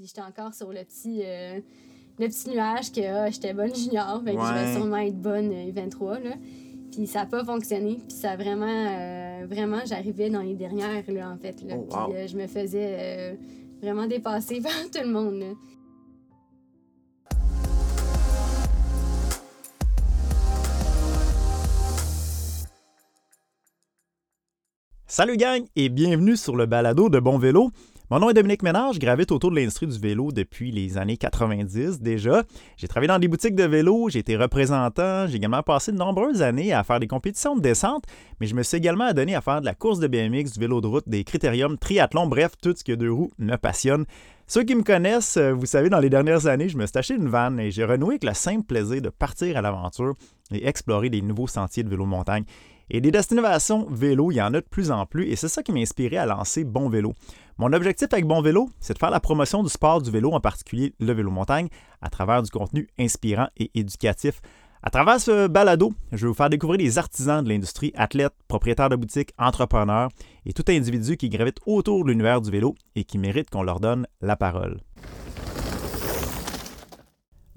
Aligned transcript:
J'étais 0.00 0.20
encore 0.20 0.54
sur 0.54 0.72
le 0.72 0.84
petit, 0.84 1.22
euh, 1.24 1.58
le 2.20 2.28
petit 2.28 2.50
nuage 2.50 2.92
que 2.92 3.00
ah, 3.00 3.30
j'étais 3.30 3.52
bonne 3.52 3.74
junior, 3.74 4.22
fait 4.24 4.36
que 4.36 4.40
je 4.40 4.54
vais 4.54 4.72
sûrement 4.74 4.98
être 4.98 5.20
bonne 5.20 5.50
euh, 5.50 5.72
23 5.74 6.20
là. 6.20 6.30
Puis 6.92 7.08
ça 7.08 7.20
n'a 7.20 7.26
pas 7.26 7.44
fonctionné, 7.44 7.98
puis 8.06 8.16
ça 8.16 8.30
a 8.30 8.36
vraiment, 8.36 8.66
euh, 8.68 9.44
vraiment, 9.50 9.80
j'arrivais 9.84 10.30
dans 10.30 10.42
les 10.42 10.54
dernières 10.54 11.02
là 11.08 11.30
en 11.30 11.36
fait 11.36 11.60
là. 11.64 11.74
Oh, 11.76 11.86
Puis 11.90 11.98
wow. 11.98 12.14
euh, 12.14 12.26
je 12.28 12.36
me 12.36 12.46
faisais 12.46 13.36
vraiment 13.82 14.06
dépasser 14.06 14.60
par 14.62 14.70
tout 14.92 15.02
le 15.02 15.10
monde 15.10 15.40
là. 15.40 15.46
Salut 25.08 25.36
gang 25.36 25.64
et 25.74 25.88
bienvenue 25.88 26.36
sur 26.36 26.54
le 26.54 26.66
balado 26.66 27.08
de 27.08 27.18
Bon 27.18 27.36
Vélo. 27.36 27.72
Mon 28.10 28.20
nom 28.20 28.30
est 28.30 28.34
Dominique 28.34 28.62
Ménard, 28.62 28.94
je 28.94 29.00
gravite 29.00 29.30
autour 29.32 29.50
de 29.50 29.56
l'industrie 29.56 29.86
du 29.86 29.98
vélo 29.98 30.32
depuis 30.32 30.70
les 30.70 30.96
années 30.96 31.18
90 31.18 32.00
déjà. 32.00 32.42
J'ai 32.78 32.88
travaillé 32.88 33.08
dans 33.08 33.18
des 33.18 33.28
boutiques 33.28 33.54
de 33.54 33.64
vélo, 33.64 34.08
j'ai 34.08 34.20
été 34.20 34.34
représentant, 34.34 35.26
j'ai 35.26 35.36
également 35.36 35.62
passé 35.62 35.92
de 35.92 35.98
nombreuses 35.98 36.40
années 36.40 36.72
à 36.72 36.84
faire 36.84 37.00
des 37.00 37.06
compétitions 37.06 37.54
de 37.54 37.60
descente, 37.60 38.04
mais 38.40 38.46
je 38.46 38.54
me 38.54 38.62
suis 38.62 38.78
également 38.78 39.04
adonné 39.04 39.34
à 39.34 39.42
faire 39.42 39.60
de 39.60 39.66
la 39.66 39.74
course 39.74 39.98
de 39.98 40.06
BMX, 40.06 40.54
du 40.54 40.60
vélo 40.60 40.80
de 40.80 40.86
route, 40.86 41.06
des 41.06 41.22
critériums, 41.22 41.76
triathlon, 41.76 42.26
bref, 42.26 42.52
tout 42.62 42.74
ce 42.74 42.82
que 42.82 42.92
deux 42.92 43.12
roues 43.12 43.30
me 43.38 43.56
passionne. 43.56 44.06
Ceux 44.46 44.62
qui 44.62 44.74
me 44.74 44.82
connaissent, 44.82 45.36
euh, 45.36 45.52
vous 45.52 45.66
savez, 45.66 45.90
dans 45.90 46.00
les 46.00 46.08
dernières 46.08 46.46
années, 46.46 46.70
je 46.70 46.78
me 46.78 46.86
suis 46.86 46.96
acheté 46.96 47.14
une 47.14 47.28
vanne 47.28 47.60
et 47.60 47.70
j'ai 47.70 47.84
renoué 47.84 48.14
avec 48.14 48.24
le 48.24 48.32
simple 48.32 48.64
plaisir 48.64 49.02
de 49.02 49.10
partir 49.10 49.58
à 49.58 49.60
l'aventure 49.60 50.14
et 50.50 50.66
explorer 50.66 51.10
des 51.10 51.20
nouveaux 51.20 51.46
sentiers 51.46 51.82
de 51.82 51.90
vélo 51.90 52.06
montagne. 52.06 52.44
Et 52.90 53.00
des 53.00 53.10
destinations 53.10 53.86
vélo, 53.90 54.30
il 54.30 54.36
y 54.36 54.42
en 54.42 54.54
a 54.54 54.60
de 54.60 54.66
plus 54.68 54.90
en 54.90 55.04
plus 55.04 55.26
et 55.26 55.36
c'est 55.36 55.48
ça 55.48 55.62
qui 55.62 55.72
m'a 55.72 55.80
inspiré 55.80 56.16
à 56.16 56.24
lancer 56.24 56.64
Bon 56.64 56.88
Vélo. 56.88 57.12
Mon 57.58 57.72
objectif 57.72 58.08
avec 58.12 58.24
Bon 58.24 58.40
Vélo, 58.40 58.70
c'est 58.80 58.94
de 58.94 58.98
faire 58.98 59.10
la 59.10 59.20
promotion 59.20 59.62
du 59.62 59.68
sport 59.68 60.00
du 60.00 60.10
vélo, 60.10 60.32
en 60.32 60.40
particulier 60.40 60.94
le 60.98 61.12
vélo 61.12 61.30
montagne, 61.30 61.68
à 62.00 62.08
travers 62.08 62.42
du 62.42 62.50
contenu 62.50 62.88
inspirant 62.98 63.48
et 63.56 63.70
éducatif. 63.74 64.40
À 64.82 64.90
travers 64.90 65.20
ce 65.20 65.48
balado, 65.48 65.92
je 66.12 66.18
vais 66.18 66.28
vous 66.28 66.34
faire 66.34 66.48
découvrir 66.48 66.78
les 66.78 66.98
artisans 66.98 67.42
de 67.42 67.48
l'industrie, 67.48 67.92
athlètes, 67.96 68.34
propriétaires 68.46 68.88
de 68.88 68.96
boutiques, 68.96 69.32
entrepreneurs 69.36 70.08
et 70.46 70.52
tout 70.52 70.64
individu 70.68 71.16
qui 71.16 71.28
gravite 71.28 71.58
autour 71.66 72.04
de 72.04 72.10
l'univers 72.10 72.40
du 72.40 72.50
vélo 72.50 72.74
et 72.94 73.04
qui 73.04 73.18
mérite 73.18 73.50
qu'on 73.50 73.64
leur 73.64 73.80
donne 73.80 74.06
la 74.20 74.36
parole. 74.36 74.80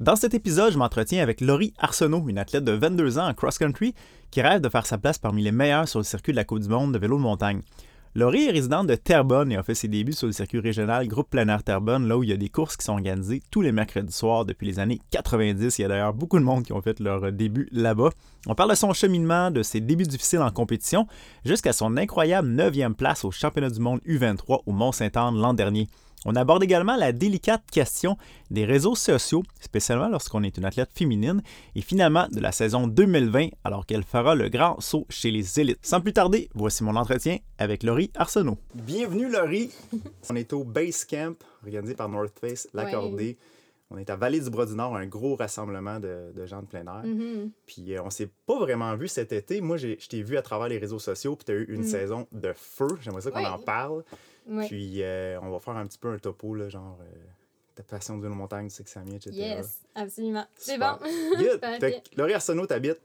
Dans 0.02 0.16
cet 0.16 0.34
épisode, 0.34 0.74
je 0.74 0.80
m'entretiens 0.80 1.22
avec 1.22 1.42
Laurie 1.42 1.76
Arsenault, 1.78 2.28
une 2.28 2.40
athlète 2.40 2.64
de 2.64 2.72
22 2.72 3.20
ans 3.20 3.28
en 3.28 3.36
cross-country 3.36 3.94
qui 4.32 4.42
rêve 4.42 4.60
de 4.60 4.68
faire 4.68 4.88
sa 4.88 4.98
place 4.98 5.20
parmi 5.20 5.44
les 5.44 5.52
meilleurs 5.52 5.88
sur 5.88 6.00
le 6.00 6.04
circuit 6.04 6.34
de 6.34 6.38
la 6.38 6.44
Coupe 6.44 6.62
du 6.62 6.70
Monde 6.70 6.92
de 6.92 6.98
vélo 6.98 7.18
de 7.18 7.22
montagne. 7.22 7.62
Laurie 8.16 8.46
est 8.46 8.52
résidente 8.52 8.88
de 8.88 8.96
Terrebonne 8.96 9.52
et 9.52 9.58
a 9.58 9.62
fait 9.62 9.76
ses 9.76 9.88
débuts 9.88 10.14
sur 10.14 10.26
le 10.26 10.34
circuit 10.34 10.60
régional 10.60 11.08
Groupe 11.08 11.30
Plein 11.30 11.48
Air 11.50 11.62
Terrebonne, 11.62 12.08
là 12.08 12.18
où 12.18 12.24
il 12.24 12.30
y 12.32 12.34
a 12.34 12.38
des 12.38 12.50
courses 12.50 12.78
qui 12.78 12.84
sont 12.84 12.94
organisées 12.94 13.44
tous 13.52 13.62
les 13.62 13.72
mercredis 13.72 14.12
soirs 14.12 14.44
depuis 14.44 14.66
les 14.66 14.80
années 14.80 15.00
90. 15.12 15.78
Il 15.78 15.82
y 15.84 15.86
a 15.86 15.88
d'ailleurs 15.88 16.16
beaucoup 16.16 16.40
de 16.40 16.44
monde 16.44 16.64
qui 16.64 16.74
ont 16.74 16.82
fait 16.82 17.00
leur 17.00 17.32
début 17.32 17.70
là-bas. 17.72 18.10
On 18.48 18.56
parle 18.56 18.72
de 18.72 18.76
son 18.76 18.94
cheminement, 18.94 19.52
de 19.52 19.62
ses 19.62 19.82
débuts 19.82 20.06
difficiles 20.06 20.42
en 20.42 20.50
compétition, 20.50 21.06
jusqu'à 21.46 21.74
son 21.74 21.96
incroyable 21.96 22.50
9e 22.50 22.96
place 22.96 23.24
au 23.24 23.30
championnat 23.30 23.70
du 23.70 23.80
monde 23.80 24.00
U23 24.08 24.64
au 24.66 24.72
Mont-Saint-Anne 24.72 25.36
l'an 25.36 25.54
dernier. 25.54 25.88
On 26.24 26.36
aborde 26.36 26.64
également 26.64 26.96
la 26.98 27.14
délicate 27.14 27.64
question 27.72 28.16
des 28.52 28.64
réseaux 28.64 28.94
sociaux, 28.94 29.42
spécialement 29.60 30.08
lorsqu'on 30.08 30.44
est 30.44 30.56
une 30.56 30.66
athlète 30.66 30.92
féminine, 30.94 31.42
et 31.74 31.82
finalement 31.82 32.28
de 32.32 32.40
la 32.40 32.52
saison 32.52 32.86
2020, 32.86 33.48
alors 33.64 33.88
qu'elle 33.88 34.04
fera 34.04 34.36
le 34.36 34.48
grand 34.50 34.80
saut 34.82 35.08
chez 35.10 35.32
les 35.32 35.60
élites. 35.60 35.80
Sans 35.82 36.00
plus 36.00 36.14
tarder, 36.14 36.48
voici 36.54 36.84
mon 36.84 36.96
entretien 36.96 37.38
avec 37.58 37.82
Laurie 37.82 38.12
Arsenault. 38.16 38.60
Bienvenue 38.76 39.32
Laurie! 39.32 39.72
On 40.30 40.36
est 40.36 40.54
au 40.54 40.64
Base 40.64 41.06
Camp, 41.06 41.36
organisé 41.64 41.96
par 41.96 42.08
North 42.08 42.38
Face, 42.40 42.68
l'accordé. 42.76 43.38
On 43.90 43.98
est 43.98 44.10
à 44.12 44.16
Vallée 44.16 44.40
du 44.40 44.50
Bras-du-Nord, 44.52 44.96
un 44.96 45.08
gros 45.08 45.36
rassemblement 45.36 46.00
de, 46.00 46.32
de 46.34 46.46
gens 46.46 46.62
de 46.62 46.68
plein 46.68 46.86
air. 46.86 47.02
Mhm. 47.04 47.52
Puis 47.66 47.94
euh, 47.96 48.04
on 48.06 48.10
s'est 48.12 48.30
pas 48.46 48.58
vraiment 48.60 48.96
vu 48.96 49.08
cet 49.10 49.34
été. 49.34 49.60
Moi, 49.60 49.76
j'ai- 49.78 49.98
je 50.00 50.08
t'ai 50.08 50.22
vu 50.22 50.38
à 50.38 50.42
travers 50.44 50.70
les 50.70 50.78
réseaux 50.78 51.00
sociaux, 51.00 51.36
puis 51.36 51.46
tu 51.46 51.52
as 51.52 51.56
eu 51.56 51.66
une 51.68 51.82
Mm. 51.82 51.86
saison 51.88 52.28
de 52.32 52.54
feu. 52.56 52.88
J'aimerais 53.02 53.22
ça 53.22 53.32
qu'on 53.32 53.44
en 53.44 53.58
parle. 53.60 54.04
Ouais. 54.48 54.68
Puis 54.68 55.04
euh, 55.04 55.40
on 55.42 55.50
va 55.50 55.60
faire 55.60 55.76
un 55.76 55.86
petit 55.86 55.98
peu 55.98 56.12
un 56.12 56.18
topo, 56.18 56.56
là, 56.56 56.70
genre 56.70 56.98
euh, 57.02 57.06
ta 57.76 57.84
passion 57.84 58.18
de 58.18 58.24
vélo 58.24 58.36
montagne, 58.36 58.68
tu 58.68 58.76
sais 58.76 58.84
que 58.84 58.90
ça 58.90 59.02
vient, 59.02 59.16
etc. 59.16 59.32
Yes, 59.34 59.82
absolument. 59.96 60.46
C'est 60.56 60.78
bon. 60.78 60.98
Good. 61.38 61.60
Parfait. 61.60 61.80
Fait 61.80 62.04
que 62.10 62.18
Laurie 62.20 62.34
Arsenault, 62.34 62.66
t'habites? 62.68 63.02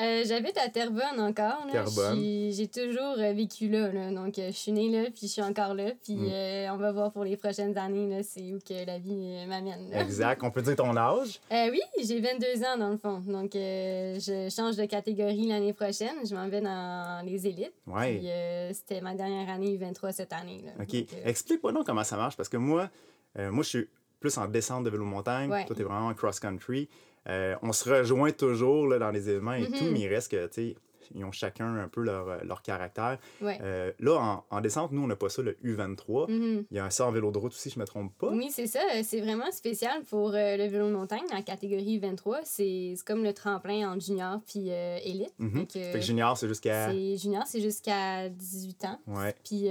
Euh, 0.00 0.24
J'habite 0.26 0.56
à 0.58 0.68
Terrebonne 0.68 1.18
encore. 1.20 1.66
J'ai 2.14 2.68
toujours 2.68 3.16
euh, 3.18 3.32
vécu 3.32 3.68
là, 3.68 3.92
là. 3.92 4.10
Donc, 4.10 4.38
euh, 4.38 4.46
je 4.48 4.56
suis 4.56 4.72
née 4.72 4.88
là, 4.90 5.08
puis 5.10 5.22
je 5.22 5.26
suis 5.28 5.42
encore 5.42 5.74
là. 5.74 5.90
Puis, 6.02 6.14
Mm. 6.14 6.28
euh, 6.30 6.66
on 6.72 6.76
va 6.76 6.92
voir 6.92 7.12
pour 7.12 7.24
les 7.24 7.36
prochaines 7.36 7.76
années, 7.76 8.22
c'est 8.22 8.52
où 8.52 8.58
que 8.58 8.86
la 8.86 8.98
vie 8.98 9.44
m'amène. 9.46 9.90
Exact. 9.92 10.42
On 10.42 10.50
peut 10.50 10.62
dire 10.62 10.76
ton 10.76 10.96
âge? 10.96 11.40
Euh, 11.52 11.68
oui, 11.70 11.80
j'ai 12.02 12.20
22 12.20 12.62
ans 12.64 12.78
dans 12.78 12.88
le 12.90 12.96
fond. 12.96 13.18
Donc, 13.26 13.50
je 13.54 14.48
change 14.54 14.76
de 14.76 14.84
catégorie 14.86 15.46
l'année 15.48 15.72
prochaine. 15.72 16.14
Je 16.24 16.34
m'en 16.34 16.48
vais 16.48 16.60
dans 16.60 17.24
les 17.26 17.46
élites. 17.46 17.72
Euh, 17.88 18.70
c'était 18.72 19.00
ma 19.00 19.14
dernière 19.14 19.48
année 19.50 19.76
U23 19.76 20.12
cette 20.12 20.32
année. 20.32 20.62
Là. 20.64 20.72
OK. 20.82 21.04
Explique-moi 21.24 21.72
donc 21.72 21.86
comment 21.86 22.04
ça 22.04 22.16
marche, 22.16 22.36
parce 22.36 22.48
que 22.48 22.56
moi, 22.56 22.88
moi, 23.36 23.62
je 23.62 23.68
suis 23.68 23.88
plus 24.20 24.36
en 24.38 24.46
descente 24.46 24.84
de 24.84 24.90
vélo 24.90 25.04
montagne. 25.04 25.50
Ouais. 25.50 25.64
Toi, 25.66 25.74
t'es 25.76 25.82
vraiment 25.82 26.08
en 26.08 26.14
cross-country. 26.14 26.88
Euh, 27.28 27.54
on 27.62 27.72
se 27.72 27.88
rejoint 27.88 28.32
toujours 28.32 28.86
là, 28.88 28.98
dans 28.98 29.10
les 29.10 29.28
événements 29.28 29.52
et 29.54 29.60
Mhm. 29.68 29.72
tout, 29.78 29.84
mais 29.92 30.00
il 30.00 30.08
reste 30.08 30.30
que, 30.30 30.46
tu 30.46 30.52
sais, 30.70 30.76
ils 31.12 31.24
ont 31.24 31.32
chacun 31.32 31.74
un 31.76 31.88
peu 31.88 32.02
leur, 32.02 32.28
euh, 32.28 32.38
leur 32.44 32.62
caractère. 32.62 33.18
ouais. 33.42 33.58
Euh, 33.62 33.90
là, 33.98 34.16
en, 34.20 34.44
en 34.56 34.60
descente, 34.60 34.92
nous, 34.92 35.02
on 35.02 35.08
n'a 35.08 35.16
pas 35.16 35.28
ça, 35.28 35.42
le 35.42 35.56
U23. 35.64 36.30
Mhm. 36.30 36.66
Il 36.70 36.76
y 36.76 36.78
a 36.78 36.84
un 36.84 36.90
ça 36.90 37.04
en 37.04 37.10
vélo 37.10 37.32
de 37.32 37.38
route 37.38 37.52
aussi, 37.52 37.68
je 37.68 37.80
me 37.80 37.84
trompe 37.84 38.16
pas. 38.16 38.28
Oui, 38.28 38.48
c'est 38.52 38.68
ça. 38.68 38.78
C'est 39.02 39.20
vraiment 39.20 39.50
spécial 39.50 40.02
pour 40.08 40.30
euh, 40.34 40.56
le 40.56 40.68
vélo 40.68 40.86
de 40.86 40.92
montagne, 40.94 41.24
la 41.32 41.42
catégorie 41.42 41.98
23. 41.98 42.40
C'est 42.44 42.94
comme 43.04 43.24
le 43.24 43.32
tremplin 43.34 43.90
en 43.92 43.98
junior 43.98 44.38
puis 44.46 44.70
euh, 44.70 44.98
élite. 45.04 45.34
Mhm. 45.38 45.66
Fait 45.66 45.66
que, 45.66 45.84
Fait 45.86 45.98
que 45.98 46.04
junior, 46.04 46.36
c'est 46.38 46.46
jusqu'à. 46.48 46.92
junior, 46.92 47.42
c'est 47.44 47.60
jusqu'à 47.60 48.28
18 48.28 48.84
ans. 48.84 48.98
Ouais. 49.08 49.34
Puis 49.44 49.66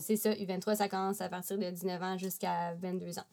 c'est 0.00 0.16
ça, 0.16 0.30
U23, 0.34 0.76
ça 0.76 0.88
commence 0.90 1.22
à 1.22 1.28
partir 1.30 1.56
de 1.58 1.70
19 1.70 2.02
ans 2.02 2.18
jusqu'à 2.18 2.74
22 2.82 3.18
ans. 3.18 3.24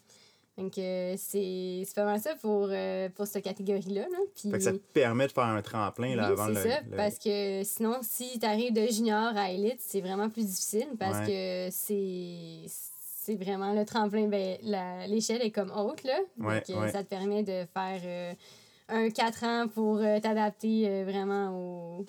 Donc, 0.57 0.77
euh, 0.77 1.15
c'est 1.17 1.81
c'est 1.85 1.95
pas 1.95 2.05
mal 2.05 2.19
ça 2.19 2.35
pour, 2.35 2.67
euh, 2.69 3.09
pour 3.09 3.25
cette 3.25 3.43
catégorie-là. 3.43 4.01
Là. 4.01 4.17
Puis, 4.35 4.51
Fait 4.51 4.57
que 4.59 4.63
ça 4.63 4.71
te 4.71 4.77
permet 4.77 5.25
de 5.27 5.31
faire 5.31 5.45
un 5.45 5.61
tremplin 5.63 6.15
là, 6.15 6.27
oui, 6.27 6.31
avant 6.33 6.45
c'est 6.47 6.63
le. 6.63 6.69
ça, 6.69 6.81
le- 6.91 6.95
parce 6.95 7.17
que 7.17 7.63
sinon, 7.63 7.95
si 8.03 8.37
tu 8.39 8.45
arrives 8.45 8.71
de 8.73 8.85
junior 8.85 9.35
à 9.35 9.49
élite, 9.51 9.79
c'est 9.79 10.01
vraiment 10.01 10.29
plus 10.29 10.45
difficile 10.45 10.87
parce 10.99 11.27
que 11.27 11.69
c'est 11.71 12.65
c'est 12.67 13.35
vraiment 13.35 13.73
le 13.73 13.83
tremplin. 13.85 14.27
Ben, 14.27 14.57
la- 14.63 15.07
L'échelle 15.07 15.41
est 15.41 15.49
comme 15.51 15.71
haute, 15.75 16.03
là. 16.03 16.19
Ouais, 16.37 16.55
Donc, 16.55 16.69
euh, 16.69 16.81
ouais. 16.81 16.91
ça 16.91 17.03
te 17.03 17.09
permet 17.09 17.41
de 17.41 17.65
faire 17.73 18.01
euh, 18.03 18.33
un 18.89 19.09
4 19.09 19.43
ans 19.45 19.67
pour 19.73 19.99
t'adapter 20.21 21.03
vraiment 21.03 21.49
au... 21.99 22.05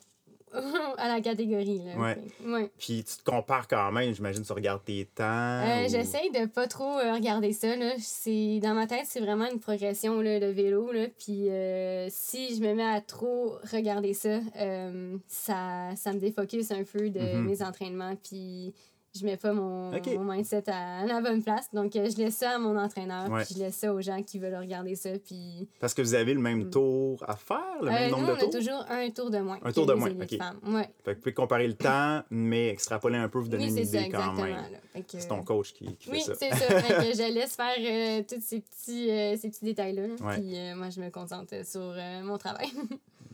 à 0.99 1.09
la 1.09 1.21
catégorie. 1.21 1.81
Là. 1.85 1.97
Ouais. 1.97 2.19
Ouais. 2.47 2.71
Puis 2.79 3.05
tu 3.05 3.17
te 3.17 3.25
compares 3.31 3.67
quand 3.69 3.91
même, 3.93 4.15
j'imagine, 4.15 4.43
tu 4.45 4.53
regardes 4.53 4.85
tes 4.85 5.05
temps. 5.15 5.25
Euh, 5.25 5.85
ou- 5.87 5.89
J'essaye 5.91 6.31
de 6.31 6.47
pas 6.47 6.67
trop 6.67 6.99
euh, 6.99 7.13
regarder 7.15 7.53
ça. 7.53 7.75
Là. 7.77 7.93
Dans 8.61 8.75
ma 8.75 8.87
tête, 8.87 9.05
c'est 9.07 9.21
vraiment 9.21 9.51
une 9.51 9.61
progression 9.61 10.21
là, 10.21 10.41
de 10.41 10.47
vélo. 10.47 10.93
Là. 10.93 11.07
Puis 11.19 11.49
euh, 11.51 12.07
si 12.11 12.55
je 12.57 12.61
me 12.63 12.75
mets 12.75 12.85
à 12.85 13.01
trop 13.01 13.57
regarder 13.73 14.15
ça, 14.15 14.41
euh, 14.61 15.17
ça, 15.27 15.91
ça 15.97 16.13
me 16.13 16.19
défocus 16.19 16.71
un 16.71 16.85
peu 16.85 17.11
de 17.11 17.21
Mhm. 17.21 17.45
mes 17.45 17.63
entraînements. 17.63 18.15
Puis 18.23 18.75
je 19.19 19.25
mets 19.25 19.37
pas 19.37 19.53
mon, 19.53 19.95
Ok. 19.97 20.07
mon 20.17 20.25
mindset 20.33 20.65
à 20.69 21.05
la 21.07 21.21
bonne 21.21 21.43
place. 21.43 21.69
Donc 21.73 21.95
euh, 21.97 22.09
je 22.11 22.17
laisse 22.17 22.37
ça 22.37 22.57
à 22.57 22.59
mon 22.59 22.77
entraîneur. 22.79 23.31
Ouais. 23.31 23.45
Puis 23.45 23.55
je 23.57 23.61
laisse 23.61 23.77
ça 23.77 23.93
aux 23.95 24.01
gens 24.01 24.23
qui 24.23 24.39
veulent 24.39 24.57
regarder 24.57 24.95
ça. 24.97 25.11
Puis 25.25 25.69
Parce 25.81 25.95
que 25.95 26.03
vous 26.03 26.15
avez 26.15 26.35
le 26.35 26.41
même 26.41 26.65
Mm. 26.65 26.71
tour 26.71 27.25
à 27.29 27.37
faire, 27.37 27.59
le 27.83 27.89
euh, 27.89 27.91
même 27.91 28.11
nombre 28.11 28.25
on 28.25 28.27
de 28.29 28.33
a 28.33 28.37
tours? 28.41 28.51
toujours 28.51 28.85
un 28.89 29.11
tour 29.11 29.31
de 29.31 29.39
moins. 29.39 29.59
Un 29.63 29.73
tour 29.73 29.87
de 29.87 29.95
moins, 29.95 30.11
ok. 30.11 30.39
Ouais. 30.69 30.89
Fait 31.05 31.11
que 31.13 31.17
vous 31.17 31.21
pouvez 31.21 31.35
comparer 31.35 31.67
le 31.69 31.75
temps, 31.75 32.23
mais 32.31 32.69
extrapoler 32.69 33.17
un 33.19 33.29
peu, 33.29 33.39
vous 33.39 33.49
donner 33.49 33.65
Oui, 33.65 33.71
une 33.71 33.77
c'est 33.77 33.85
ça, 33.85 34.01
idée 34.03 34.11
quand 34.11 34.33
même. 34.35 34.57
que- 34.95 35.03
C'est 35.21 35.29
ton 35.29 35.43
coach 35.43 35.73
qui, 35.73 35.97
qui 35.97 36.11
Oui, 36.11 36.21
fait 36.21 36.35
ça. 36.35 36.35
c'est 36.35 36.51
ça. 36.51 36.81
Fait 36.81 36.95
que 36.95 37.03
je 37.23 37.33
laisse 37.33 37.55
faire 37.57 37.75
euh, 37.79 38.23
tous 38.29 38.41
ces 38.43 38.61
petits, 38.61 39.11
euh, 39.11 39.37
ces 39.37 39.49
petits 39.51 39.65
détails-là. 39.65 40.07
là. 40.09 40.15
Ouais. 40.21 40.35
Puis 40.41 40.57
euh, 40.59 40.75
moi, 40.77 40.91
je 40.91 41.01
me 41.01 41.11
concentre 41.11 41.55
sur 41.67 41.81
euh, 41.83 42.23
mon 42.23 42.39
travail. 42.39 42.69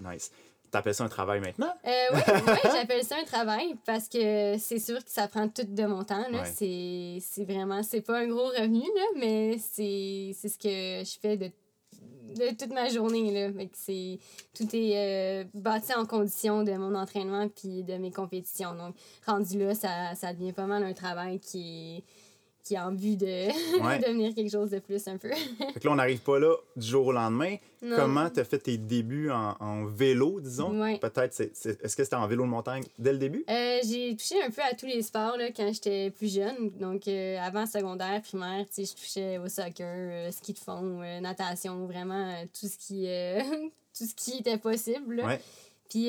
Nice. 0.02 0.31
T'appelles 0.70 0.94
ça 0.94 1.05
un 1.05 1.08
travail 1.08 1.40
maintenant? 1.40 1.72
Euh, 1.84 1.90
oui, 2.14 2.20
oui, 2.28 2.58
j'appelle 2.72 3.05
ça 3.05 3.17
un 3.20 3.25
travail 3.25 3.75
parce 3.84 4.08
que 4.08 4.56
c'est 4.58 4.78
sûr 4.78 5.05
que 5.05 5.11
ça 5.11 5.26
prend 5.26 5.49
tout 5.49 5.64
de 5.64 5.84
mon 5.84 6.05
temps. 6.05 6.28
Là. 6.31 6.43
Ouais. 6.43 7.20
C'est, 7.20 7.44
vraiment, 7.44 7.82
c'est 7.82 8.02
pas 8.02 8.20
un 8.20 8.28
gros 8.28 8.49
revenu, 8.49 8.81
là, 8.81 9.05
mais 9.17 9.58
c'est, 9.58 10.32
c'est 10.34 10.49
ce 10.49 10.58
que 10.58 11.05
je 11.05 11.19
fais 11.20 11.37
de, 11.37 11.50
de 12.37 12.56
toute 12.56 12.72
ma 12.72 12.88
journée. 12.88 13.32
Là. 13.32 13.52
Fait 13.52 13.67
que 13.67 13.76
c'est, 13.76 14.19
tout 14.55 14.69
est 14.72 14.96
euh, 14.96 15.44
bâti 15.55 15.93
en 15.94 16.06
condition 16.06 16.62
de 16.62 16.72
mon 16.72 16.94
entraînement 16.94 17.49
puis 17.49 17.82
de 17.82 17.94
mes 17.94 18.12
compétitions. 18.12 18.75
Donc, 18.75 18.94
rendu 19.26 19.58
là, 19.58 19.75
ça, 19.75 20.14
ça 20.14 20.32
devient 20.32 20.52
pas 20.52 20.67
mal 20.67 20.84
un 20.84 20.94
travail 20.94 21.40
qui 21.40 21.96
est 21.99 22.05
qui 22.62 22.76
a 22.76 22.86
en 22.88 22.94
vue 22.94 23.16
de 23.16 23.26
Ouais. 23.82 23.98
devenir 23.98 24.34
quelque 24.34 24.50
chose 24.50 24.70
de 24.70 24.78
plus 24.78 25.06
un 25.08 25.16
peu. 25.16 25.30
Fait 25.74 25.80
que 25.80 25.86
là, 25.86 25.92
on 25.92 25.96
n'arrive 25.96 26.20
pas 26.20 26.38
là 26.38 26.54
du 26.76 26.86
jour 26.86 27.06
au 27.06 27.12
lendemain. 27.12 27.56
Non. 27.82 27.96
Comment 27.96 28.28
tu 28.28 28.40
as 28.40 28.44
fait 28.44 28.58
tes 28.58 28.76
débuts 28.76 29.30
en, 29.30 29.56
en 29.58 29.84
vélo, 29.86 30.38
disons? 30.40 30.78
Ouais. 30.80 30.98
Peut-être, 30.98 31.32
c'est- 31.32 31.50
c'est- 31.56 31.82
est-ce 31.82 31.96
que 31.96 32.04
c'était 32.04 32.16
en 32.16 32.26
vélo 32.26 32.44
de 32.44 32.48
montagne 32.50 32.82
dès 32.98 33.12
le 33.12 33.18
début? 33.18 33.42
Euh, 33.48 33.78
j'ai 33.82 34.14
touché 34.16 34.42
un 34.42 34.50
peu 34.50 34.60
à 34.60 34.74
tous 34.74 34.84
les 34.86 35.00
sports 35.02 35.36
là, 35.38 35.46
quand 35.56 35.72
j'étais 35.72 36.10
plus 36.10 36.32
jeune. 36.34 36.70
Donc, 36.78 37.08
euh, 37.08 37.38
avant 37.40 37.64
secondaire, 37.66 38.20
primaire, 38.20 38.66
je 38.76 38.82
touchais 38.92 39.38
au 39.38 39.48
soccer, 39.48 39.86
euh, 39.86 40.30
ski 40.30 40.52
de 40.52 40.58
fond, 40.58 41.00
euh, 41.02 41.20
natation, 41.20 41.86
vraiment 41.86 42.34
tout, 42.60 42.68
ce 42.68 42.76
qui, 42.76 43.06
tout 43.98 44.04
ce 44.06 44.14
qui 44.14 44.38
était 44.40 44.58
possible. 44.58 45.22
Ouais. 45.24 45.40
Puis, 45.88 46.08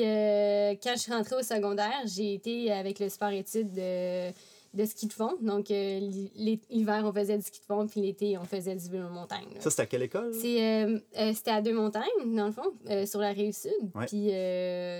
quand 0.82 0.92
je 0.94 1.00
suis 1.00 1.12
rentrée 1.12 1.36
au 1.36 1.42
secondaire, 1.42 2.02
j'ai 2.04 2.34
été 2.34 2.70
avec 2.70 2.98
le 3.00 3.08
sport-études 3.08 3.72
de, 3.72 4.28
de 4.74 4.84
ski 4.86 5.06
de 5.06 5.12
fond. 5.12 5.32
Donc, 5.40 5.70
euh, 5.70 5.98
l'hi- 6.00 6.60
l'hiver, 6.70 7.02
on 7.04 7.12
faisait 7.12 7.36
du 7.36 7.42
ski 7.44 7.60
de 7.60 7.64
fond, 7.64 7.86
puis 7.86 8.00
l'été, 8.00 8.38
on 8.38 8.44
faisait 8.44 8.74
du 8.74 8.88
vélo 8.88 9.08
montagne. 9.10 9.46
là. 9.54 9.60
Ça, 9.60 9.70
c'était 9.70 9.82
à 9.82 9.86
quelle 9.86 10.02
école? 10.02 10.32
C'est, 10.34 10.62
euh, 10.86 10.98
euh, 11.18 11.32
c'était 11.34 11.50
à 11.50 11.60
deux 11.60 11.74
montagnes, 11.74 12.04
dans 12.34 12.46
le 12.46 12.52
fond, 12.52 12.72
sur 13.06 13.20
la 13.20 13.30
rive 13.32 13.52
sud. 13.54 13.70
Ouais. 13.94 14.06
Puis, 14.06 14.28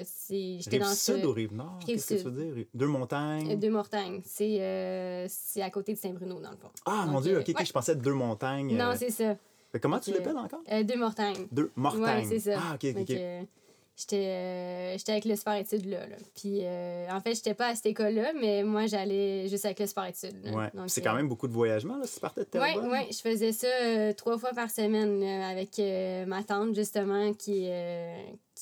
c'est, 0.04 0.58
j'étais 0.58 0.76
Rive 0.76 0.80
dans 0.80 0.94
sud 0.94 1.20
ce- 1.22 1.26
ou 1.26 1.32
rive 1.32 1.54
nord? 1.54 1.78
Qu'est-ce 1.86 2.14
que 2.14 2.20
tu 2.20 2.28
veux 2.28 2.44
dire? 2.54 2.64
Deux 2.74 2.86
montagnes? 2.86 3.58
Deux 3.58 3.70
montagnes. 3.70 4.20
C'est, 4.24 5.26
c'est 5.28 5.62
à 5.62 5.70
côté 5.70 5.94
de 5.94 5.98
Saint-Bruno, 5.98 6.40
dans 6.40 6.50
le 6.50 6.56
fond. 6.56 6.70
Ah, 6.84 7.06
mon 7.06 7.20
Dieu, 7.20 7.38
ok, 7.38 7.46
ok, 7.48 7.58
ouais. 7.58 7.64
je 7.64 7.72
pensais 7.72 7.96
deux 7.96 8.14
montagnes. 8.14 8.76
Non, 8.76 8.92
c'est 8.96 9.10
ça. 9.10 9.36
comment 9.80 9.98
tu 9.98 10.12
l'appelles 10.12 10.36
encore? 10.36 10.60
Deux 10.84 10.98
montagnes. 10.98 11.46
Deux 11.50 11.70
montagnes. 11.76 12.02
Ouais, 12.02 12.24
c'est 12.28 12.40
ça. 12.50 12.58
Ah, 12.62 12.74
ok, 12.74 12.84
ok, 12.90 13.08
Donc, 13.08 13.48
j'étais, 13.96 14.26
euh, 14.26 14.98
j'étais 14.98 15.12
avec 15.12 15.24
le 15.24 15.36
sport-études 15.36 15.86
là, 15.86 16.06
là. 16.06 16.16
Puis, 16.34 16.60
euh, 16.62 17.06
en 17.10 17.20
fait, 17.20 17.34
j'étais 17.34 17.54
pas 17.54 17.68
à 17.68 17.74
cette 17.74 17.86
école-là, 17.86 18.32
mais 18.40 18.62
moi, 18.62 18.86
j'allais 18.86 19.48
juste 19.48 19.64
avec 19.64 19.80
le 19.80 19.86
sport-études. 19.86 20.44
là. 20.44 20.52
Ouais. 20.52 20.70
C'est 20.88 21.00
euh, 21.00 21.04
quand 21.10 21.14
même 21.14 21.28
beaucoup 21.28 21.48
de 21.48 21.52
voyagement, 21.52 21.96
là, 21.96 22.06
si 22.06 22.14
tu 22.14 22.20
partais 22.20 22.42
de 22.42 22.58
Oui, 22.58 22.88
ouais, 22.90 23.08
je 23.10 23.18
faisais 23.18 23.52
ça 23.52 24.14
trois 24.14 24.38
fois 24.38 24.50
par 24.50 24.70
semaine 24.70 25.20
là, 25.20 25.48
avec 25.48 25.80
ma 26.26 26.42
tante, 26.42 26.74
justement, 26.74 27.32
qui, 27.34 27.68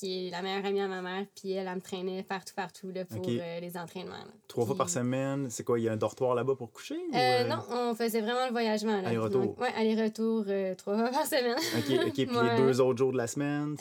qui 0.01 0.27
est 0.27 0.31
la 0.31 0.41
meilleure 0.41 0.65
amie 0.65 0.81
à 0.81 0.87
ma 0.87 1.01
mère. 1.01 1.25
Puis 1.35 1.51
elle, 1.51 1.67
elle 1.67 1.75
me 1.75 1.81
traînait 1.81 2.23
partout, 2.23 2.53
partout 2.55 2.89
là, 2.91 3.05
pour 3.05 3.21
euh, 3.27 3.59
les 3.59 3.77
entraînements. 3.77 4.13
là. 4.15 4.31
Trois 4.47 4.65
fois 4.65 4.75
par 4.75 4.89
semaine, 4.89 5.47
c'est 5.49 5.63
quoi, 5.63 5.77
il 5.79 5.83
y 5.83 5.89
a 5.89 5.91
un 5.91 5.97
dortoir 5.97 6.33
là-bas 6.33 6.55
pour 6.55 6.71
coucher? 6.71 6.95
ou, 6.95 7.15
Euh, 7.15 7.43
euh, 7.43 7.47
Non, 7.47 7.57
on 7.69 7.93
faisait 7.93 8.21
vraiment 8.21 8.45
le 8.47 8.51
voyagement. 8.51 8.97
Aller-retour. 9.05 9.59
Ouais, 9.59 9.69
aller-retour 9.77 10.45
euh, 10.47 10.73
trois 10.75 10.97
fois 10.97 11.09
par 11.11 11.25
semaine. 11.25 11.55
Ok, 11.77 12.07
ok, 12.07 12.13
puis 12.13 12.25
les 12.25 12.57
deux 12.57 12.81
autres 12.81 12.97
jours 12.97 13.11
de 13.11 13.17
la 13.17 13.27
semaine? 13.27 13.75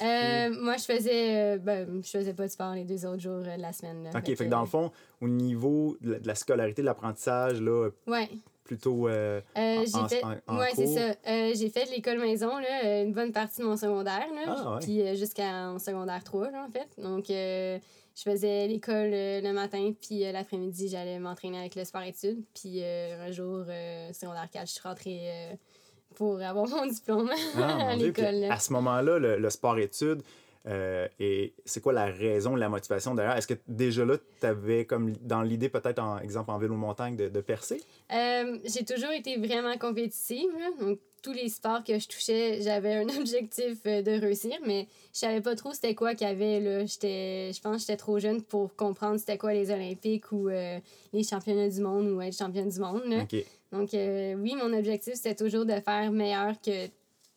moi, 0.60 0.76
je 0.76 0.84
faisais, 0.84 1.58
ben, 1.58 2.02
je 2.04 2.10
faisais 2.10 2.34
pas 2.34 2.46
de 2.46 2.52
sport 2.52 2.74
les 2.74 2.84
deux 2.84 3.06
autres 3.06 3.20
jours 3.22 3.38
de 3.40 3.60
la 3.60 3.72
semaine. 3.72 4.04
là. 4.04 4.10
Ok, 4.14 4.26
fait 4.26 4.36
que 4.36 4.50
dans 4.50 4.60
le 4.60 4.66
fond, 4.66 4.90
au 5.20 5.28
niveau 5.28 5.96
de 6.00 6.12
la, 6.12 6.18
de 6.18 6.26
la 6.26 6.34
scolarité, 6.34 6.82
de 6.82 6.86
l'apprentissage, 6.86 7.60
là, 7.60 7.88
Ouais. 8.06 8.28
Plutôt 8.70 9.08
euh, 9.08 9.40
Euh, 9.58 9.84
en, 9.94 10.08
fait, 10.08 10.22
en- 10.22 10.36
en 10.46 10.58
ouais, 10.58 10.70
c'est 10.76 10.86
ça. 10.86 11.08
Euh, 11.26 11.52
j'ai 11.56 11.68
fait 11.70 11.90
l'école 11.90 12.18
maison, 12.20 12.56
là, 12.58 13.02
une 13.02 13.12
bonne 13.12 13.32
partie 13.32 13.60
de 13.62 13.66
mon 13.66 13.76
secondaire, 13.76 14.26
là, 14.32 14.54
Ah, 14.56 14.78
puis 14.80 15.02
jusqu'en 15.16 15.76
secondaire 15.80 16.22
3, 16.22 16.52
là, 16.52 16.66
en 16.68 16.70
fait. 16.70 16.86
Donc, 17.02 17.24
je 17.28 17.80
faisais 18.22 18.68
l'école 18.68 19.10
le 19.10 19.52
matin, 19.52 19.92
puis 20.00 20.20
l'après-midi, 20.32 20.88
j'allais 20.88 21.18
m'entraîner 21.18 21.58
avec 21.58 21.74
le 21.74 21.84
sport-études. 21.84 22.44
Puis 22.54 22.80
un 22.84 23.32
jour, 23.32 23.64
secondaire 24.12 24.48
4, 24.52 24.66
je 24.68 24.72
suis 24.72 24.80
rentrée 24.82 25.28
pour 26.14 26.40
avoir 26.40 26.68
mon 26.68 26.86
diplôme 26.86 27.30
Ah, 27.56 27.64
à 27.64 27.76
mon 27.76 27.96
puis 27.96 28.06
l'école. 28.06 28.44
À 28.50 28.58
ce 28.60 28.72
moment-là, 28.74 29.18
le, 29.18 29.36
le 29.36 29.50
sport-études, 29.50 30.22
euh, 30.66 31.08
et 31.18 31.54
c'est 31.64 31.80
quoi 31.80 31.92
la 31.92 32.06
raison, 32.06 32.54
la 32.54 32.68
motivation 32.68 33.14
derrière? 33.14 33.36
Est-ce 33.36 33.46
que 33.46 33.54
déjà 33.66 34.04
là, 34.04 34.16
tu 34.40 34.46
avais 34.46 34.84
comme 34.84 35.12
dans 35.22 35.42
l'idée, 35.42 35.68
peut-être, 35.68 35.98
en 35.98 36.18
exemple, 36.18 36.50
en 36.50 36.58
vélo-montagne, 36.58 37.16
de, 37.16 37.28
de 37.28 37.40
percer? 37.40 37.80
Euh, 38.12 38.58
j'ai 38.64 38.84
toujours 38.84 39.10
été 39.10 39.36
vraiment 39.38 39.76
compétitive. 39.78 40.50
Donc, 40.80 40.98
tous 41.22 41.32
les 41.32 41.48
sports 41.48 41.84
que 41.84 41.98
je 41.98 42.08
touchais, 42.08 42.60
j'avais 42.62 42.94
un 42.94 43.08
objectif 43.18 43.78
euh, 43.86 44.02
de 44.02 44.20
réussir, 44.20 44.56
mais 44.66 44.86
je 45.14 45.20
savais 45.20 45.40
pas 45.40 45.54
trop 45.54 45.72
c'était 45.72 45.94
quoi 45.94 46.14
qu'il 46.14 46.26
y 46.26 46.30
avait. 46.30 46.60
Là. 46.60 46.84
J'étais, 46.84 47.52
je 47.54 47.60
pense 47.60 47.76
que 47.76 47.80
j'étais 47.80 47.96
trop 47.96 48.18
jeune 48.18 48.42
pour 48.42 48.74
comprendre 48.76 49.18
c'était 49.18 49.38
quoi 49.38 49.54
les 49.54 49.70
Olympiques 49.70 50.30
ou 50.32 50.48
euh, 50.48 50.78
les 51.12 51.22
championnats 51.22 51.68
du 51.68 51.80
monde 51.80 52.10
ou 52.10 52.20
être 52.20 52.36
championne 52.36 52.68
du 52.68 52.80
monde. 52.80 53.02
là. 53.06 53.24
Donc, 53.72 53.90
oui, 53.92 54.56
mon 54.56 54.76
objectif, 54.76 55.14
c'était 55.14 55.36
toujours 55.36 55.64
de 55.64 55.74
faire 55.74 56.10
meilleur 56.10 56.60
que 56.60 56.88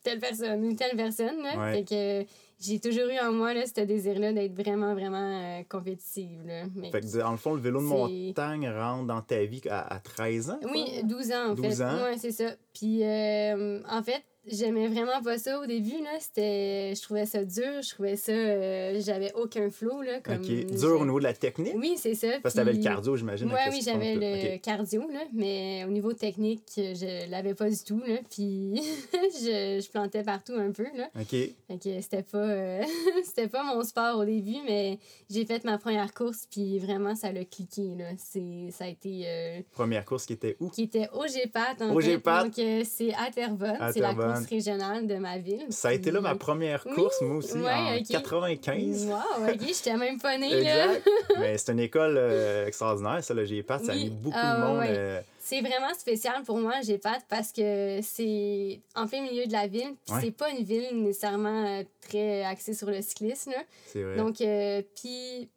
telle 0.03 0.19
personne 0.19 0.65
ou 0.65 0.75
telle 0.75 0.95
personne. 0.95 1.41
Là. 1.41 1.57
Ouais. 1.57 1.73
Fait 1.73 1.83
que 1.83 2.29
j'ai 2.59 2.79
toujours 2.79 3.07
eu 3.09 3.19
en 3.19 3.31
moi 3.31 3.53
là, 3.53 3.63
ce 3.65 3.81
désir-là 3.81 4.33
d'être 4.33 4.53
vraiment, 4.53 4.93
vraiment 4.93 5.41
euh, 5.59 5.63
compétitive. 5.69 6.41
Là. 6.45 6.63
Mais 6.75 6.91
Fait 6.91 7.01
que 7.01 7.17
dans 7.19 7.31
le 7.31 7.37
fond, 7.37 7.53
le 7.53 7.61
vélo 7.61 7.79
de 7.79 7.85
montagne 7.85 8.69
rentre 8.69 9.05
dans 9.05 9.21
ta 9.21 9.43
vie 9.45 9.61
à, 9.69 9.93
à 9.93 9.99
13 9.99 10.49
ans? 10.51 10.59
Oui, 10.71 10.85
quoi? 10.99 11.03
12 11.03 11.31
ans, 11.31 11.49
en 11.51 11.53
12 11.55 11.77
fait. 11.77 11.83
ans? 11.83 12.03
Ouais, 12.03 12.17
c'est 12.17 12.31
ça. 12.31 12.51
Puis, 12.73 13.03
euh, 13.03 13.81
en 13.89 14.03
fait, 14.03 14.23
j'aimais 14.45 14.87
vraiment 14.87 15.21
pas 15.23 15.37
ça 15.37 15.59
au 15.59 15.65
début, 15.65 16.01
là. 16.03 16.11
C'était... 16.19 16.93
Je 16.95 17.01
trouvais 17.01 17.25
ça 17.25 17.43
dur, 17.43 17.81
je 17.81 17.89
trouvais 17.93 18.15
ça... 18.15 18.31
euh, 18.31 18.99
J'avais 19.03 19.31
aucun 19.33 19.69
flow, 19.69 20.01
là, 20.01 20.19
comme... 20.19 20.41
Dur 20.41 20.99
au 21.01 21.05
niveau 21.05 21.19
de 21.19 21.23
la 21.23 21.33
technique? 21.33 21.73
Oui, 21.75 21.95
c'est 21.97 22.15
ça. 22.15 22.27
Parce 22.41 22.53
que 22.55 22.59
t'avais 22.59 22.73
le 22.73 22.83
cardio, 22.83 23.15
j'imagine. 23.15 23.47
Ouais, 23.51 23.59
oui, 23.69 23.81
fond, 23.81 23.91
j'avais 23.91 24.15
le 24.15 24.57
cardio, 24.57 25.01
là, 25.11 25.21
mais 25.33 25.83
au 25.87 25.91
niveau 25.91 26.13
technique, 26.13 26.63
je 26.75 27.29
l'avais 27.29 27.53
pas 27.53 27.69
du 27.69 27.83
tout, 27.83 28.01
là, 28.05 28.17
puis 28.29 28.75
je, 29.13 29.81
je 29.83 29.89
plantais 29.89 30.23
partout 30.23 30.53
un 30.53 30.71
peu, 30.71 30.85
là. 30.95 31.09
OK. 31.19 31.29
Fait 31.29 31.53
que 31.81 32.01
c'était 32.01 32.23
pas, 32.23 32.37
euh, 32.37 32.81
c'était 33.23 33.47
pas 33.47 33.63
mon 33.63 33.83
sport 33.83 34.19
au 34.19 34.25
début, 34.25 34.57
mais 34.65 34.99
j'ai 35.29 35.45
fait 35.45 35.63
ma 35.63 35.77
première 35.77 36.13
course, 36.13 36.47
puis 36.49 36.79
vraiment, 36.79 37.15
ça 37.15 37.31
l'a 37.31 37.45
cliqué, 37.45 37.93
là. 37.97 38.05
C'est, 38.17 38.69
ça 38.71 38.85
a 38.85 38.87
été... 38.87 39.23
euh, 39.25 39.61
Première 39.71 40.05
course 40.05 40.25
qui 40.25 40.33
était 40.33 40.57
où? 40.59 40.69
qui 40.69 40.83
était 40.83 41.07
au 41.13 41.23
GPAT, 41.25 41.75
en 41.81 41.95
Au 41.95 41.99
fait. 41.99 42.17
Donc, 42.17 42.53
c'est 42.85 43.13
à 43.13 43.31
Terrebonne. 43.33 43.77
C'est 43.93 43.99
la. 43.99 44.13
Course 44.35 44.49
régionale 44.49 45.07
de 45.07 45.15
ma 45.15 45.37
ville. 45.37 45.65
Ça 45.69 45.89
a 45.89 45.93
été 45.93 46.11
là 46.11 46.21
ma 46.21 46.35
première 46.35 46.83
Oui, 46.85 46.93
course, 46.95 47.21
moi 47.21 47.37
aussi, 47.37 47.53
ouais, 47.57 47.71
en 47.71 47.95
ok. 47.97 48.07
95. 48.07 49.05
Wow, 49.07 49.15
OK, 49.49 49.59
j'étais 49.67 49.95
même 49.97 50.19
pas 50.19 50.37
née, 50.37 50.61
là. 50.63 50.93
Mais 51.39 51.57
c'est 51.57 51.71
une 51.71 51.79
école 51.79 52.15
euh, 52.17 52.67
extraordinaire, 52.67 53.23
ça, 53.23 53.33
le 53.33 53.45
GPAT. 53.45 53.79
Ça 53.79 53.91
a 53.91 53.95
mis 53.95 54.09
beaucoup 54.09 54.37
Ah, 54.39 54.55
de 54.57 54.61
monde. 54.63 54.79
ouais. 54.79 54.87
euh, 54.89 55.21
C'est 55.39 55.61
vraiment 55.61 55.93
spécial 55.97 56.43
pour 56.43 56.57
moi, 56.57 56.81
GPAT, 56.81 57.19
parce 57.29 57.51
que 57.51 57.99
c'est 58.01 58.79
en 58.95 59.07
plein 59.07 59.21
milieu 59.21 59.45
de 59.45 59.51
la 59.51 59.67
ville. 59.67 59.93
Puis 60.05 60.15
Ouais. 60.15 60.21
c'est 60.21 60.31
pas 60.31 60.49
une 60.51 60.63
ville 60.63 61.01
nécessairement 61.03 61.65
euh, 61.79 61.83
très 62.07 62.43
axée 62.43 62.73
sur 62.73 62.89
le 62.89 63.01
cyclisme, 63.01 63.51
là. 63.51 63.63
c'est 63.87 64.01
vrai. 64.03 64.15
Donc, 64.15 64.39
euh, 64.41 64.81
puis... 64.95 65.49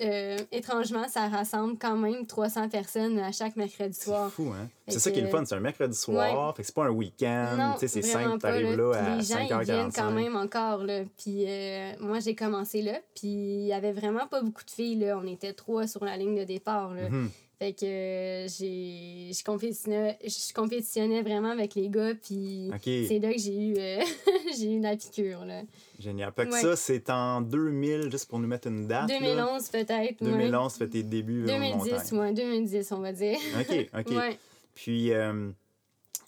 euh, 0.00 0.38
étrangement, 0.52 1.08
ça 1.08 1.28
rassemble 1.28 1.78
quand 1.78 1.96
même 1.96 2.26
300 2.26 2.68
personnes 2.68 3.18
à 3.18 3.32
chaque 3.32 3.56
mercredi 3.56 3.96
c'est 3.98 4.04
soir. 4.04 4.30
fou, 4.30 4.52
hein? 4.54 4.68
C'est 4.86 4.98
ça 4.98 5.10
qui 5.10 5.18
est 5.18 5.22
le 5.22 5.28
fun. 5.28 5.44
C'est 5.44 5.54
un 5.54 5.60
mercredi 5.60 5.96
soir. 5.96 6.54
Fait 6.56 6.62
que 6.62 6.66
c'est 6.66 6.74
pas 6.74 6.86
un 6.86 6.90
week-end. 6.90 7.74
Tu 7.74 7.80
sais, 7.80 7.88
c'est 7.88 8.02
simple. 8.02 8.38
T'arrives 8.38 8.76
là, 8.76 8.90
Puis 8.92 9.00
à 9.00 9.16
les 9.16 9.22
gens, 9.22 9.38
ils 9.60 9.64
viennent 9.64 9.90
5h45. 9.90 9.94
quand 9.94 10.10
même 10.12 10.36
encore, 10.36 10.84
là. 10.84 11.02
Puis 11.16 11.44
euh, 11.46 11.92
moi, 12.00 12.20
j'ai 12.20 12.34
commencé 12.34 12.82
là, 12.82 12.98
puis 13.14 13.28
il 13.28 13.66
y 13.66 13.72
avait 13.72 13.92
vraiment 13.92 14.26
pas 14.26 14.42
beaucoup 14.42 14.64
de 14.64 14.70
filles, 14.70 14.96
là. 14.96 15.18
On 15.22 15.26
était 15.26 15.52
trois 15.52 15.86
sur 15.86 16.04
la 16.04 16.16
ligne 16.16 16.38
de 16.38 16.44
départ, 16.44 16.94
là. 16.94 17.08
Mhm. 17.10 17.30
Fait 17.58 17.72
que 17.72 17.84
euh, 17.84 18.46
j'ai... 18.48 19.32
Je 19.32 19.42
compétitionnais, 19.42 20.16
je 20.24 20.52
compétitionnais 20.54 21.22
vraiment 21.22 21.50
avec 21.50 21.74
les 21.74 21.88
gars, 21.88 22.14
puis 22.14 22.70
c'est 22.82 23.18
là 23.18 23.32
que 23.32 23.38
j'ai 23.40 23.56
eu, 23.56 23.74
euh, 23.76 24.00
j'ai 24.56 24.72
eu 24.74 24.80
la 24.80 24.96
piqûre, 24.96 25.44
là. 25.44 25.62
Génial. 25.98 26.32
Fait 26.36 26.46
que 26.46 26.52
Ouais. 26.52 26.60
ça, 26.62 26.76
c'est 26.76 27.10
en 27.10 27.40
2000, 27.40 28.10
juste 28.12 28.28
pour 28.28 28.38
nous 28.38 28.46
mettre 28.46 28.68
une 28.68 28.86
date. 28.86 29.10
là. 29.10 29.18
2011, 29.18 29.68
peut-être, 29.70 29.90
ouais. 29.90 30.16
2011, 30.20 30.72
tu 30.72 30.78
fais 30.78 30.88
tes 30.88 31.02
débuts 31.02 31.42
vélo 31.42 31.58
de 31.58 31.58
2010, 31.82 32.12
montagne. 32.12 32.18
ouais, 32.20 32.32
2010, 32.34 32.92
on 32.92 33.00
va 33.00 33.12
dire. 33.12 33.38
OK, 33.60 33.88
OK. 33.98 34.10
Ouais. 34.16 34.38
Puis, 34.74 35.12
euh, 35.12 35.50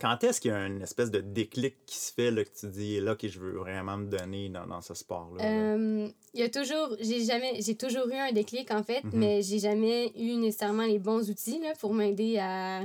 quand 0.01 0.25
est-ce 0.25 0.41
qu'il 0.41 0.51
y 0.51 0.55
a 0.55 0.67
une 0.67 0.83
espèce 0.83 1.11
de 1.11 1.21
déclic 1.21 1.75
qui 1.87 1.97
se 1.99 2.13
fait, 2.13 2.31
là, 2.31 2.43
que 2.45 2.51
tu 2.59 2.67
dis, 2.69 3.01
là, 3.01 3.15
que 3.15 3.29
je 3.29 3.39
veux 3.39 3.53
vraiment 3.59 3.97
me 3.97 4.07
donner 4.07 4.49
dans, 4.49 4.67
dans 4.67 4.81
ce 4.81 4.95
sport-là? 4.95 5.43
là? 5.45 5.51
Euh, 5.51 6.09
Il 6.35 6.41
y 6.41 6.43
a 6.43 6.49
toujours, 6.49 6.97
j'ai 7.01 7.25
jamais, 7.25 7.61
j'ai 7.61 7.75
toujours 7.75 8.07
eu 8.09 8.15
un 8.15 8.33
déclic 8.33 8.71
en 8.71 8.83
fait, 8.83 9.03
Mhm. 9.05 9.11
mais 9.15 9.43
j'ai 9.43 9.59
jamais 9.59 10.13
eu 10.17 10.35
nécessairement 10.37 10.87
les 10.87 10.99
bons 10.99 11.29
outils 11.29 11.61
là, 11.61 11.73
pour 11.81 11.93
m'aider 11.93 12.39
à, 12.39 12.83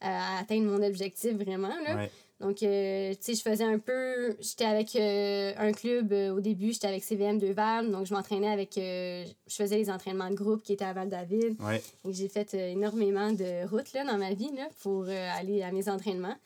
à 0.00 0.38
atteindre 0.40 0.66
mon 0.70 0.82
objectif 0.86 1.32
vraiment. 1.34 1.68
Là. 1.86 1.96
Ouais. 1.96 2.10
Donc, 2.40 2.62
euh, 2.62 3.10
tu 3.14 3.18
sais, 3.20 3.34
je 3.34 3.42
faisais 3.42 3.64
un 3.64 3.80
peu, 3.80 4.36
j'étais 4.40 4.64
avec 4.64 4.94
euh, 4.94 5.52
un 5.58 5.72
club 5.72 6.12
euh, 6.12 6.30
au 6.36 6.40
début, 6.40 6.72
j'étais 6.72 6.86
avec 6.86 7.02
CVM 7.02 7.38
de 7.38 7.48
Val, 7.48 7.90
donc 7.90 8.06
je 8.06 8.14
m'entraînais 8.14 8.46
avec, 8.48 8.74
je 8.76 9.24
faisais 9.48 9.76
les 9.76 9.90
entraînements 9.90 10.30
de 10.30 10.36
groupe 10.36 10.62
qui 10.62 10.72
étaient 10.74 10.84
à 10.84 10.92
Val-David. 10.92 11.56
Ouais. 11.60 11.82
Donc, 12.04 12.14
j'ai 12.14 12.28
fait 12.28 12.54
énormément 12.54 13.32
de 13.32 13.66
routes 13.68 13.92
là, 13.92 14.04
dans 14.04 14.18
ma 14.18 14.34
vie 14.34 14.52
là, 14.54 14.68
pour 14.82 15.06
aller 15.08 15.62
à 15.62 15.72
mes 15.72 15.88
entraînements. 15.88 16.36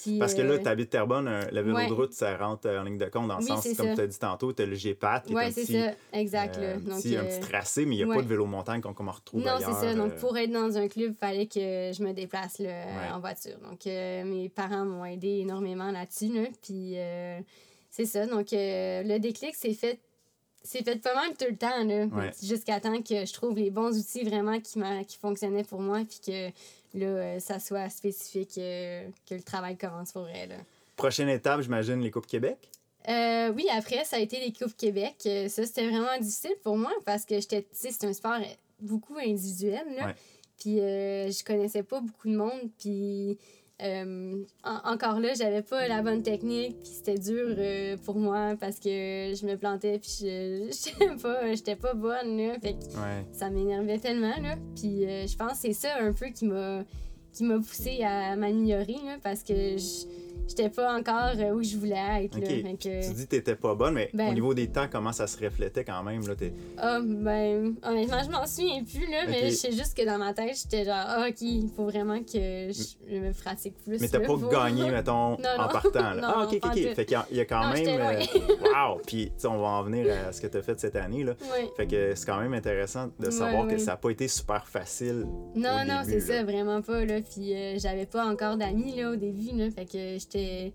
Puis, 0.00 0.18
Parce 0.18 0.34
que 0.34 0.40
là, 0.40 0.54
euh, 0.54 0.58
tu 0.58 0.68
habites 0.68 0.90
Terrebonne, 0.90 1.28
le 1.52 1.60
vélo 1.60 1.76
ouais. 1.76 1.86
de 1.86 1.92
route, 1.92 2.12
ça 2.12 2.36
rentre 2.36 2.66
euh, 2.66 2.80
en 2.80 2.84
ligne 2.84 2.96
de 2.98 3.04
compte, 3.06 3.28
dans 3.28 3.36
le 3.38 3.42
Oui, 3.42 3.48
sens, 3.48 3.68
comme 3.76 3.94
tu 3.94 4.00
as 4.00 4.06
dit 4.06 4.18
tantôt, 4.18 4.52
tu 4.52 4.62
as 4.62 4.66
le 4.66 4.74
GPAT, 4.74 5.20
qui 5.26 5.34
ouais, 5.34 5.44
est 5.44 5.48
un 5.48 5.50
c'est 5.50 5.60
petit, 5.62 5.80
ça, 5.80 5.92
exact. 6.14 6.56
euh, 6.56 6.78
Donc, 6.78 6.96
petit, 6.96 7.16
un 7.16 7.24
euh, 7.24 7.28
petit 7.28 7.40
tracé, 7.40 7.84
mais 7.84 7.96
il 7.96 8.04
n'y 8.06 8.10
a 8.10 8.14
pas 8.14 8.22
de 8.22 8.26
vélo 8.26 8.46
montagne 8.46 8.80
qu'on 8.80 8.94
qu'on 8.94 9.10
retrouve 9.10 9.42
Non, 9.44 9.58
c'est 9.58 9.72
ça. 9.72 9.94
Donc, 9.94 10.16
pour 10.16 10.36
être 10.38 10.50
dans 10.50 10.76
un 10.76 10.88
club, 10.88 11.10
il 11.12 11.16
fallait 11.16 11.46
que 11.46 11.60
je 11.94 12.02
me 12.02 12.12
déplace 12.12 12.58
là, 12.58 13.14
en 13.14 13.20
voiture. 13.20 13.58
Donc, 13.68 13.84
mes 13.84 14.48
parents 14.48 14.84
m'ont 14.84 15.04
aidé 15.04 15.40
énormément 15.40 15.90
là-dessus. 15.90 16.32
Là, 16.32 16.48
puis, 16.62 16.96
c'est 17.90 18.06
ça. 18.06 18.26
Donc, 18.26 18.48
le 18.52 19.18
déclic, 19.18 19.54
c'est 19.54 19.74
fait. 19.74 20.00
C'est 20.64 20.84
fait 20.84 21.02
pas 21.02 21.12
mal 21.16 21.30
tout 21.36 21.46
le 21.50 21.56
temps, 21.56 21.84
là. 21.84 22.04
Ouais. 22.04 22.30
Jusqu'à 22.40 22.78
temps 22.78 23.02
que 23.02 23.26
je 23.26 23.32
trouve 23.32 23.56
les 23.56 23.72
bons 23.72 23.98
outils 23.98 24.22
vraiment 24.22 24.60
qui, 24.60 24.80
qui 25.08 25.18
fonctionnaient 25.18 25.64
pour 25.64 25.80
moi, 25.80 26.02
puis 26.08 26.20
que 26.24 26.50
là, 26.94 27.40
ça 27.40 27.58
soit 27.58 27.88
spécifique, 27.90 28.54
que 28.54 29.34
le 29.34 29.42
travail 29.42 29.76
commence 29.76 30.12
pour. 30.12 30.24
Là. 30.24 30.56
Prochaine 30.96 31.28
étape, 31.28 31.62
j'imagine, 31.62 32.00
les 32.00 32.10
Coupes 32.10 32.26
Québec? 32.26 32.56
oui, 33.08 33.66
après, 33.72 34.04
ça 34.04 34.16
a 34.16 34.20
été 34.20 34.38
les 34.40 34.52
Coupes 34.52 34.76
Québec. 34.76 35.16
ça, 35.22 35.66
c'était 35.66 35.88
vraiment 35.88 36.18
difficile 36.20 36.54
pour 36.62 36.76
moi 36.76 36.92
parce 37.04 37.24
que 37.24 37.36
j'étais, 37.40 37.66
c'est 37.72 38.04
un 38.04 38.12
sport 38.12 38.38
beaucoup 38.80 39.16
individuel. 39.18 39.84
Là. 39.96 40.14
Puis 40.58 40.76
je 40.76 41.44
connaissais 41.44 41.82
pas 41.82 42.00
beaucoup 42.00 42.28
de 42.28 42.36
monde. 42.36 42.70
Puis 42.78 43.38
euh, 43.82 44.44
encore 44.64 45.18
là, 45.20 45.34
j'avais 45.34 45.62
pas 45.62 45.88
la 45.88 46.02
bonne 46.02 46.22
technique, 46.22 46.76
puis 46.82 46.92
c'était 46.92 47.18
dur 47.18 47.54
euh, 47.58 47.96
pour 48.04 48.16
moi 48.16 48.54
parce 48.58 48.78
que 48.78 48.88
je 48.88 49.46
me 49.46 49.56
plantais, 49.56 49.98
puis 49.98 50.18
je 50.20 50.70
j'étais 51.00 51.16
pas, 51.16 51.54
j'étais 51.54 51.76
pas 51.76 51.94
bonne, 51.94 52.36
là. 52.36 52.58
Fait 52.60 52.74
que 52.74 52.84
ça 53.32 53.50
m'énervait 53.50 53.98
tellement, 53.98 54.36
là. 54.40 54.56
Puis 54.76 55.04
euh, 55.06 55.26
je 55.26 55.36
pense 55.36 55.52
que 55.52 55.58
c'est 55.58 55.72
ça 55.72 55.98
un 56.00 56.12
peu 56.12 56.26
qui 56.26 56.46
m'a 56.46 56.84
qui 57.32 57.44
m'a 57.44 57.56
poussé 57.56 58.02
à 58.04 58.36
m'améliorer, 58.36 58.96
là, 59.04 59.16
parce 59.22 59.42
que 59.42 59.54
je 59.54 60.06
j'étais 60.48 60.68
pas 60.68 60.94
encore 60.96 61.32
euh, 61.38 61.52
où 61.52 61.62
je 61.62 61.76
voulais 61.76 62.24
être. 62.24 62.38
Là, 62.38 62.46
Tu 62.78 63.14
dis 63.14 63.24
que 63.24 63.30
t'étais 63.30 63.54
pas 63.54 63.74
bonne, 63.74 63.94
mais 63.94 64.10
au 64.12 64.16
ben. 64.16 64.34
niveau 64.34 64.54
des 64.54 64.68
temps, 64.68 64.86
comment 64.90 65.12
ça 65.12 65.26
se 65.26 65.42
reflétait 65.42 65.84
quand 65.84 66.02
même? 66.02 66.26
Là, 66.26 66.34
ah, 66.78 67.00
ben, 67.02 67.74
honnêtement, 67.82 68.22
je 68.24 68.30
m'en 68.30 68.46
souviens 68.46 68.82
plus, 68.84 69.10
là, 69.10 69.24
mais 69.28 69.50
je 69.50 69.54
sais 69.54 69.72
juste 69.72 69.96
que 69.96 70.04
dans 70.04 70.18
ma 70.18 70.34
tête, 70.34 70.56
j'étais 70.62 70.84
genre, 70.84 71.04
ah, 71.06 71.26
OK, 71.28 71.40
il 71.40 71.68
faut 71.74 71.84
vraiment 71.84 72.18
que 72.20 72.70
je, 72.70 73.18
me 73.18 73.32
pratique 73.32 73.74
plus. 73.84 74.00
Mais 74.00 74.08
t'as 74.08 74.20
pas 74.20 74.36
gagné, 74.50 74.90
mettons, 74.90 75.34
en 75.58 75.68
partant. 75.68 76.14
Là. 76.14 76.22
ah, 76.36 76.44
OK, 76.44 76.54
OK, 76.62 76.64
OK. 76.64 76.94
Fait 76.94 77.04
qu'il 77.04 77.18
y, 77.32 77.40
a 77.40 77.44
quand 77.44 77.72
même. 77.72 77.86
Euh, 77.86 78.24
wow! 78.74 79.00
Puis, 79.06 79.32
on 79.44 79.58
va 79.58 79.68
en 79.68 79.82
venir 79.82 80.06
à 80.28 80.32
ce 80.32 80.40
que 80.40 80.46
t'as 80.46 80.62
fait 80.62 80.78
cette 80.78 80.96
année. 80.96 81.24
Là. 81.24 81.34
Fait 81.76 81.86
que 81.86 82.14
c'est 82.14 82.26
quand 82.26 82.40
même 82.40 82.54
intéressant 82.54 83.10
de 83.18 83.30
savoir 83.30 83.66
que 83.66 83.78
ça 83.78 83.92
n'a 83.92 83.96
pas 83.96 84.10
été 84.10 84.28
super 84.28 84.66
facile. 84.66 85.26
Non, 85.54 85.84
non, 85.86 86.02
c'est 86.04 86.20
ça, 86.20 86.42
vraiment 86.42 86.82
pas. 86.82 87.04
Là. 87.04 87.20
Puis, 87.20 87.54
euh, 87.54 87.78
j'avais 87.78 88.06
pas 88.06 88.26
encore 88.26 88.56
d'amis 88.56 88.96
là, 88.96 89.10
au 89.10 89.16
début. 89.16 89.56
Là, 89.56 89.70
fait 89.70 89.86
que 89.86 90.18
j'étais 90.22 90.72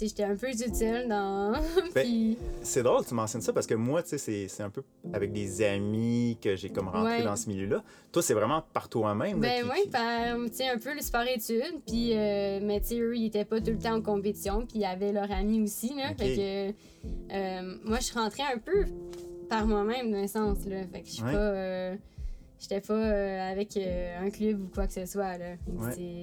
j'étais 0.00 0.24
un 0.24 0.36
peu 0.36 0.50
utile 0.50 1.06
dans. 1.08 1.52
Ben, 1.94 2.34
c'est 2.62 2.82
drôle, 2.82 3.04
tu 3.04 3.14
mentionnes 3.14 3.40
ça 3.40 3.52
parce 3.52 3.66
que 3.66 3.74
moi, 3.74 4.02
tu 4.02 4.18
sais, 4.18 4.48
c'est 4.48 4.62
un 4.62 4.70
peu 4.70 4.82
avec 5.12 5.32
des 5.32 5.62
amis 5.62 6.36
que 6.42 6.56
j'ai 6.56 6.70
comme 6.70 6.88
rentré 6.88 7.22
dans 7.22 7.36
ce 7.36 7.48
milieu-là. 7.48 7.82
Toi, 8.12 8.22
c'est 8.22 8.34
vraiment 8.34 8.62
par 8.72 8.88
toi-même. 8.88 9.40
Ben 9.40 9.64
oui, 9.64 9.82
tu 9.86 10.56
sais, 10.56 10.68
un 10.68 10.78
peu 10.78 10.94
le 10.94 11.00
sport-études. 11.00 11.80
Puis, 11.86 12.16
euh, 12.16 12.60
mais 12.62 12.80
tu 12.80 12.88
sais, 12.88 12.98
eux, 12.98 13.16
ils 13.16 13.26
étaient 13.26 13.44
pas 13.44 13.60
tout 13.60 13.70
le 13.70 13.78
temps 13.78 13.94
en 13.94 14.02
compétition. 14.02 14.66
Puis, 14.66 14.80
ils 14.80 14.84
avaient 14.84 15.12
leurs 15.12 15.30
amis 15.30 15.62
aussi, 15.62 15.94
là. 15.94 16.14
Fait 16.16 16.36
que 16.36 17.34
euh, 17.34 17.76
moi, 17.84 17.98
je 17.98 18.04
suis 18.04 18.18
rentrée 18.18 18.42
un 18.42 18.58
peu 18.58 18.86
par 19.48 19.66
moi-même, 19.66 20.10
d'un 20.10 20.26
sens, 20.26 20.58
là. 20.66 20.84
Fait 20.92 21.02
que 21.02 21.06
je 21.06 21.12
suis 21.12 21.22
pas. 21.22 21.30
Euh, 21.30 21.96
j'étais 22.58 22.80
pas 22.80 23.50
avec 23.50 23.76
un 23.76 24.30
club 24.30 24.62
ou 24.62 24.68
quoi 24.74 24.86
que 24.86 24.94
ce 24.94 25.06
soit. 25.06 25.38
Là. 25.38 25.54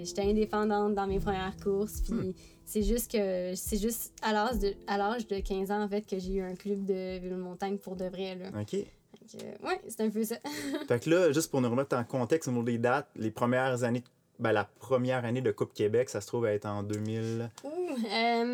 J'étais 0.04 0.24
indépendante 0.24 0.96
dans 0.96 1.08
mes 1.08 1.20
premières 1.20 1.56
courses. 1.64 2.02
Puis 2.02 2.14
hmm. 2.14 2.34
C'est 2.72 2.84
juste 2.84 3.12
que 3.12 3.54
c'est 3.54 3.78
juste 3.78 4.14
à 4.22 4.32
l'âge 4.32 4.58
de, 4.60 4.74
à 4.88 4.98
l'âge 4.98 5.28
de 5.28 5.42
15 5.42 5.72
ans 5.72 5.84
en 5.84 5.90
fait 5.90 6.04
que 6.04 6.18
j'ai 6.18 6.36
eu 6.36 6.42
un 6.42 6.56
club 6.56 6.86
de 6.86 7.20
vélo 7.20 7.36
de 7.36 7.42
montagne 7.42 7.78
pour 7.78 7.98
de 7.98 8.06
vrai 8.06 8.36
là. 8.36 8.62
OK. 8.62 8.74
ouais, 8.74 9.82
c'est 9.90 10.00
un 10.00 10.10
peu 10.10 10.24
ça. 10.24 10.38
fait 10.88 11.04
que 11.04 11.10
là, 11.10 11.34
juste 11.34 11.52
pour 11.52 11.60
nous 11.60 11.70
remettre 11.70 11.98
en 11.98 12.06
contexte 12.06 12.48
au 12.48 12.52
niveau 12.52 12.64
des 12.64 12.78
dates, 12.78 13.10
les 13.18 13.30
premières 13.30 13.84
années 13.84 14.06
ben, 14.42 14.52
la 14.52 14.64
première 14.64 15.24
année 15.24 15.42
de 15.42 15.52
Coupe 15.52 15.72
Québec, 15.72 16.10
ça 16.10 16.20
se 16.20 16.26
trouve 16.26 16.46
à 16.46 16.54
être 16.54 16.66
en 16.66 16.82
2000. 16.82 17.52
Ouh, 17.64 17.70
euh, 17.70 17.96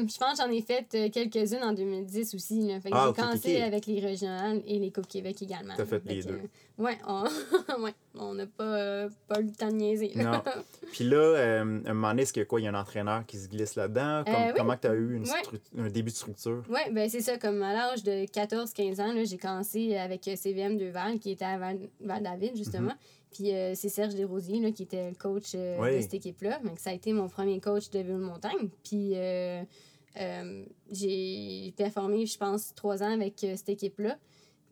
je 0.06 0.18
pense 0.18 0.38
que 0.38 0.44
j'en 0.44 0.52
ai 0.52 0.62
fait 0.62 0.86
euh, 0.96 1.10
quelques-unes 1.10 1.64
en 1.64 1.72
2010 1.72 2.36
aussi. 2.36 2.68
Là. 2.68 2.82
Fait 2.82 2.90
que 2.90 2.96
ah, 2.96 3.14
j'ai 3.16 3.22
commencé 3.22 3.62
avec 3.62 3.86
les 3.86 4.02
régionales 4.02 4.62
et 4.68 4.80
les 4.80 4.92
Coupes 4.92 5.08
Québec 5.08 5.42
également. 5.42 5.76
T'as 5.78 5.86
fait, 5.86 6.04
les 6.06 6.24
deux. 6.24 6.42
ouais, 6.78 6.98
on 8.16 8.34
n'a 8.34 8.46
pas, 8.48 8.64
euh, 8.64 9.10
pas 9.30 9.40
eu 9.40 9.46
le 9.46 9.52
temps 9.52 9.70
de 9.70 9.76
niaiser. 9.76 10.12
Non. 10.18 10.44
Puis 10.92 11.06
là, 11.06 11.36
à 11.38 11.62
un 11.62 11.64
moment 11.64 12.10
donné, 12.10 12.24
est-ce 12.24 12.34
qu'il 12.34 12.42
y 12.42 12.44
a 12.44 12.46
quoi? 12.46 12.60
Il 12.60 12.66
y 12.66 12.68
a 12.68 12.72
un 12.72 12.80
entraîneur 12.80 13.26
qui 13.26 13.38
se 13.38 13.48
glisse 13.48 13.76
là-dedans? 13.76 14.26
Comment 14.58 14.76
tu 14.76 14.88
as 14.88 14.94
eu 14.94 15.16
une 15.16 15.26
un 15.78 15.90
début 15.90 16.12
de 16.12 16.18
structure? 16.18 16.64
Oui, 16.70 16.82
ben 16.92 17.10
c'est 17.10 17.22
ça. 17.22 17.38
Comme 17.38 17.64
à 17.64 17.72
l'âge 17.72 18.04
de 18.04 18.26
14-15 18.26 19.02
ans, 19.02 19.14
j'ai 19.24 19.38
commencé 19.38 19.96
avec 19.96 20.30
CVM 20.36 20.78
de 20.78 20.88
Val, 20.88 21.18
qui 21.20 21.32
était 21.32 21.46
à 21.46 21.58
Val-David, 21.58 22.58
justement. 22.58 22.92
Mhm. 22.92 22.98
Puis 23.32 23.54
euh, 23.54 23.74
c'est 23.76 23.90
Serge 23.90 24.16
Desrosiers 24.16 24.60
là, 24.60 24.72
qui 24.72 24.84
était 24.84 25.10
le 25.10 25.16
coach 25.16 25.52
euh, 25.56 25.96
de 25.98 26.02
cette 26.02 26.14
équipe-là. 26.14 26.60
Donc 26.64 26.80
ça 26.80 26.92
a 26.92 26.94
été 26.94 27.14
mon 27.14 27.28
premier 27.28 27.60
coach 27.60 27.90
de 27.90 28.00
ville-montagne. 28.00 28.70
Puis 28.84 29.14
euh, 29.16 29.64
j'ai 30.92 31.74
performé, 31.78 32.26
je 32.26 32.38
pense, 32.38 32.74
trois 32.76 33.04
ans 33.04 33.12
avec 33.12 33.36
cette 33.40 33.70
équipe-là. 33.70 34.18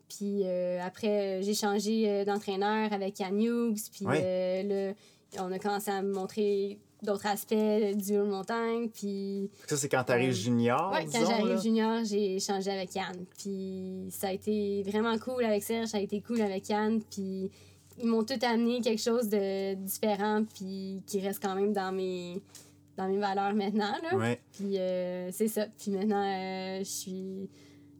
Puis 0.08 0.44
après, 0.80 1.42
j'ai 1.42 1.54
changé 1.54 2.24
d'entraîneur 2.24 2.92
avec 2.92 3.18
Yann 3.18 3.40
Hughes. 3.40 3.90
Puis 3.92 4.04
là, 4.04 4.92
on 5.38 5.52
a 5.52 5.58
commencé 5.58 5.90
à 5.90 6.02
me 6.02 6.12
montrer 6.12 6.78
d'autres 7.02 7.26
aspects 7.26 7.54
du 7.54 8.12
ville-montagne. 8.12 8.88
Puis... 8.88 9.50
Ça, 9.66 9.76
c'est 9.76 9.88
quand 9.88 10.04
tu 10.04 10.12
arrives 10.12 10.32
junior? 10.32 10.92
Oui, 10.94 11.06
quand 11.12 11.26
j'arrive 11.26 11.60
junior, 11.60 12.04
j'ai 12.04 12.40
changé 12.40 12.70
avec 12.70 12.94
Yann. 12.94 13.24
Puis 13.38 14.08
ça 14.10 14.28
a 14.28 14.32
été 14.32 14.82
vraiment 14.82 15.16
cool 15.18 15.44
avec 15.44 15.62
Serge, 15.62 15.88
ça 15.88 15.98
a 15.98 16.00
été 16.00 16.20
cool 16.20 16.40
avec 16.40 16.68
Yann. 16.68 17.00
Puis 17.02 17.50
ils 17.98 18.06
m'ont 18.06 18.24
tout 18.24 18.38
amené 18.42 18.80
quelque 18.80 19.02
chose 19.02 19.28
de 19.28 19.74
différent 19.74 20.44
puis 20.54 21.02
qui 21.06 21.20
reste 21.20 21.42
quand 21.42 21.54
même 21.54 21.72
dans 21.72 21.92
mes 21.92 22.40
dans 22.96 23.08
mes 23.08 23.18
valeurs 23.18 23.54
maintenant 23.54 23.92
là. 24.02 24.36
Puis 24.52 24.78
euh, 24.78 25.30
c'est 25.32 25.48
ça. 25.48 25.66
Puis 25.78 25.90
maintenant 25.90 26.22
euh, 26.24 26.78
je 26.80 26.84
suis 26.84 27.48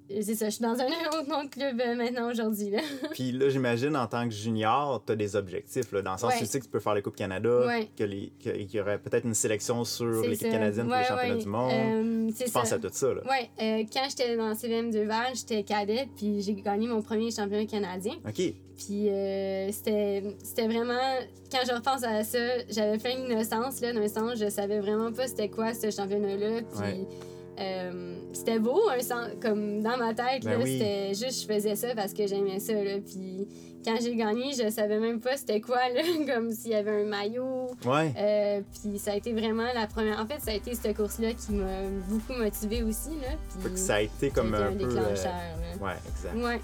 c'est 0.09 0.37
ça, 0.37 0.47
je 0.47 0.55
suis 0.55 0.63
dans 0.63 0.79
un 0.79 0.87
autre 1.43 1.51
club 1.51 1.81
euh, 1.81 1.97
maintenant 1.97 2.31
aujourd'hui. 2.31 2.71
Là. 2.71 2.79
Puis 3.13 3.33
là, 3.33 3.49
j'imagine, 3.49 3.97
en 3.97 4.07
tant 4.07 4.23
que 4.29 4.33
junior, 4.33 5.03
tu 5.05 5.13
as 5.13 5.17
des 5.17 5.35
objectifs, 5.35 5.91
là, 5.91 6.01
dans 6.01 6.13
le 6.13 6.19
sens 6.19 6.33
où 6.33 6.39
tu 6.39 6.47
sais 6.47 6.61
que 6.61 6.65
tu 6.65 6.71
peux 6.71 6.79
faire 6.79 6.95
les 6.95 7.03
Coupes 7.03 7.17
Canada, 7.17 7.67
qu'il 7.97 8.31
y 8.73 8.81
aurait 8.81 9.01
peut-être 9.01 9.25
une 9.25 9.35
sélection 9.35 9.83
sur 9.83 10.23
l'équipe 10.23 10.49
canadienne 10.49 10.87
pour 10.87 10.97
les 10.97 11.05
championnats 11.05 11.37
du 11.43 11.49
monde. 11.49 12.33
tu 12.33 12.51
penses 12.53 12.71
à 12.71 12.79
tout 12.79 12.89
ça. 12.93 13.09
Oui, 13.09 13.87
quand 13.93 14.07
j'étais 14.09 14.37
dans 14.37 14.55
CVM 14.55 14.93
de 14.93 15.01
Val, 15.01 15.35
j'étais 15.35 15.65
cadet, 15.65 16.09
puis 16.15 16.41
j'ai 16.41 16.55
gagné 16.55 16.87
mon 16.87 17.03
premier 17.03 17.33
championnat 17.33 17.67
canadien. 17.67 18.15
OK. 18.25 18.55
Puis 18.77 19.09
euh, 19.09 19.71
c'était 19.73 20.23
vraiment, 20.67 20.95
quand 21.51 21.61
je 21.67 21.75
repense 21.75 22.03
à 22.05 22.23
ça, 22.25 22.39
j'avais 22.69 22.99
plein 22.99 23.17
d'innocence, 23.17 23.81
là, 23.81 23.93
d'innocence, 23.93 24.39
je 24.39 24.51
savais 24.51 24.81
vraiment 24.81 25.13
pas 25.13 25.27
c'était 25.27 25.49
quoi 25.49 25.73
ce 25.73 25.91
championnat-là. 25.91 26.61
Puis 26.63 27.07
euh, 27.59 28.17
c'était 28.35 28.59
beau, 28.59 28.89
un 28.91 29.01
sens, 29.01 29.29
comme 29.41 29.83
dans 29.83 29.97
ma 29.97 30.13
tête, 30.13 30.45
ben 30.45 30.61
c'était 30.65 31.09
juste, 31.15 31.43
je 31.43 31.55
faisais 31.55 31.75
ça 31.75 31.95
parce 31.95 32.13
que 32.13 32.27
j'aimais 32.27 32.61
ça, 32.61 32.75
là. 32.75 32.99
Puis 33.05 33.49
quand 33.83 33.97
j'ai 33.99 34.15
gagné, 34.15 34.53
je 34.53 34.69
savais 34.69 34.99
même 34.99 35.21
pas 35.21 35.39
c'était 35.39 35.63
quoi, 35.63 35.89
là, 35.89 36.03
comme 36.35 36.53
s'il 36.53 36.73
y 36.73 36.75
avait 36.75 37.03
un 37.03 37.07
maillot. 37.07 37.69
Ouais. 37.87 38.13
Euh, 38.19 38.61
puis 38.83 38.99
ça 38.99 39.13
a 39.13 39.17
été 39.17 39.33
vraiment 39.33 39.73
la 39.75 39.87
première. 39.87 40.21
En 40.21 40.27
fait, 40.27 40.41
ça 40.41 40.51
a 40.51 40.55
été 40.55 40.75
cette 40.75 40.95
course-là 40.95 41.33
qui 41.33 41.53
m'a 41.53 41.83
beaucoup 42.09 42.35
motivée 42.35 42.83
aussi, 42.83 43.11
là. 43.23 43.39
Puis 43.65 43.79
ça 43.79 43.95
a 43.95 44.01
été 44.03 44.29
comme 44.29 44.53
un, 44.55 44.73
peu. 44.73 44.75
Déclencheur, 44.75 45.33
Ouais, 45.81 45.93
exact. 46.09 46.37
Ouais. 46.37 46.61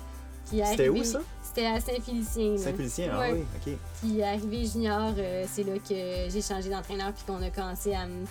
C'était 0.50 0.88
où 0.88 1.02
ça? 1.02 1.21
C'était 1.54 1.66
à 1.66 1.80
Saint-Félicien. 1.80 2.56
Saint-Félicien, 2.56 3.11
ah 3.12 3.26
oui, 3.30 3.40
OK. 3.40 3.75
Puis 4.00 4.23
arrivé 4.23 4.64
junior, 4.64 5.12
euh, 5.18 5.44
c'est 5.47 5.64
là 5.64 5.75
que 5.76 6.30
j'ai 6.30 6.40
changé 6.40 6.71
d'entraîneur 6.71 7.12
puis 7.12 7.25
qu'on 7.26 7.42
a 7.42 7.50
commencé 7.50 7.92
à 7.92 8.06
me, 8.06 8.25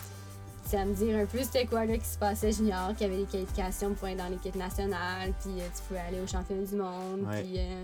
à 0.74 0.86
me 0.86 0.96
dire 0.96 1.20
un 1.20 1.26
peu 1.28 1.38
c'était 1.44 1.68
quoi 1.68 1.86
là 1.86 2.00
qui 2.00 2.08
se 2.08 2.18
passait 2.18 2.52
junior, 2.52 2.96
qu'il 2.96 3.06
y 3.06 3.10
avait 3.12 3.20
des 3.20 3.30
qualifications 3.30 3.94
pour 3.94 4.08
être 4.08 4.18
dans 4.18 4.28
l'équipe 4.28 4.56
nationale, 4.56 5.34
puis 5.40 5.52
euh, 5.60 5.68
tu 5.76 5.84
pouvais 5.88 6.00
aller 6.00 6.20
au 6.20 6.26
championnat 6.26 6.64
du 6.64 6.76
monde, 6.76 7.28
puis 7.32 7.60
euh, 7.60 7.84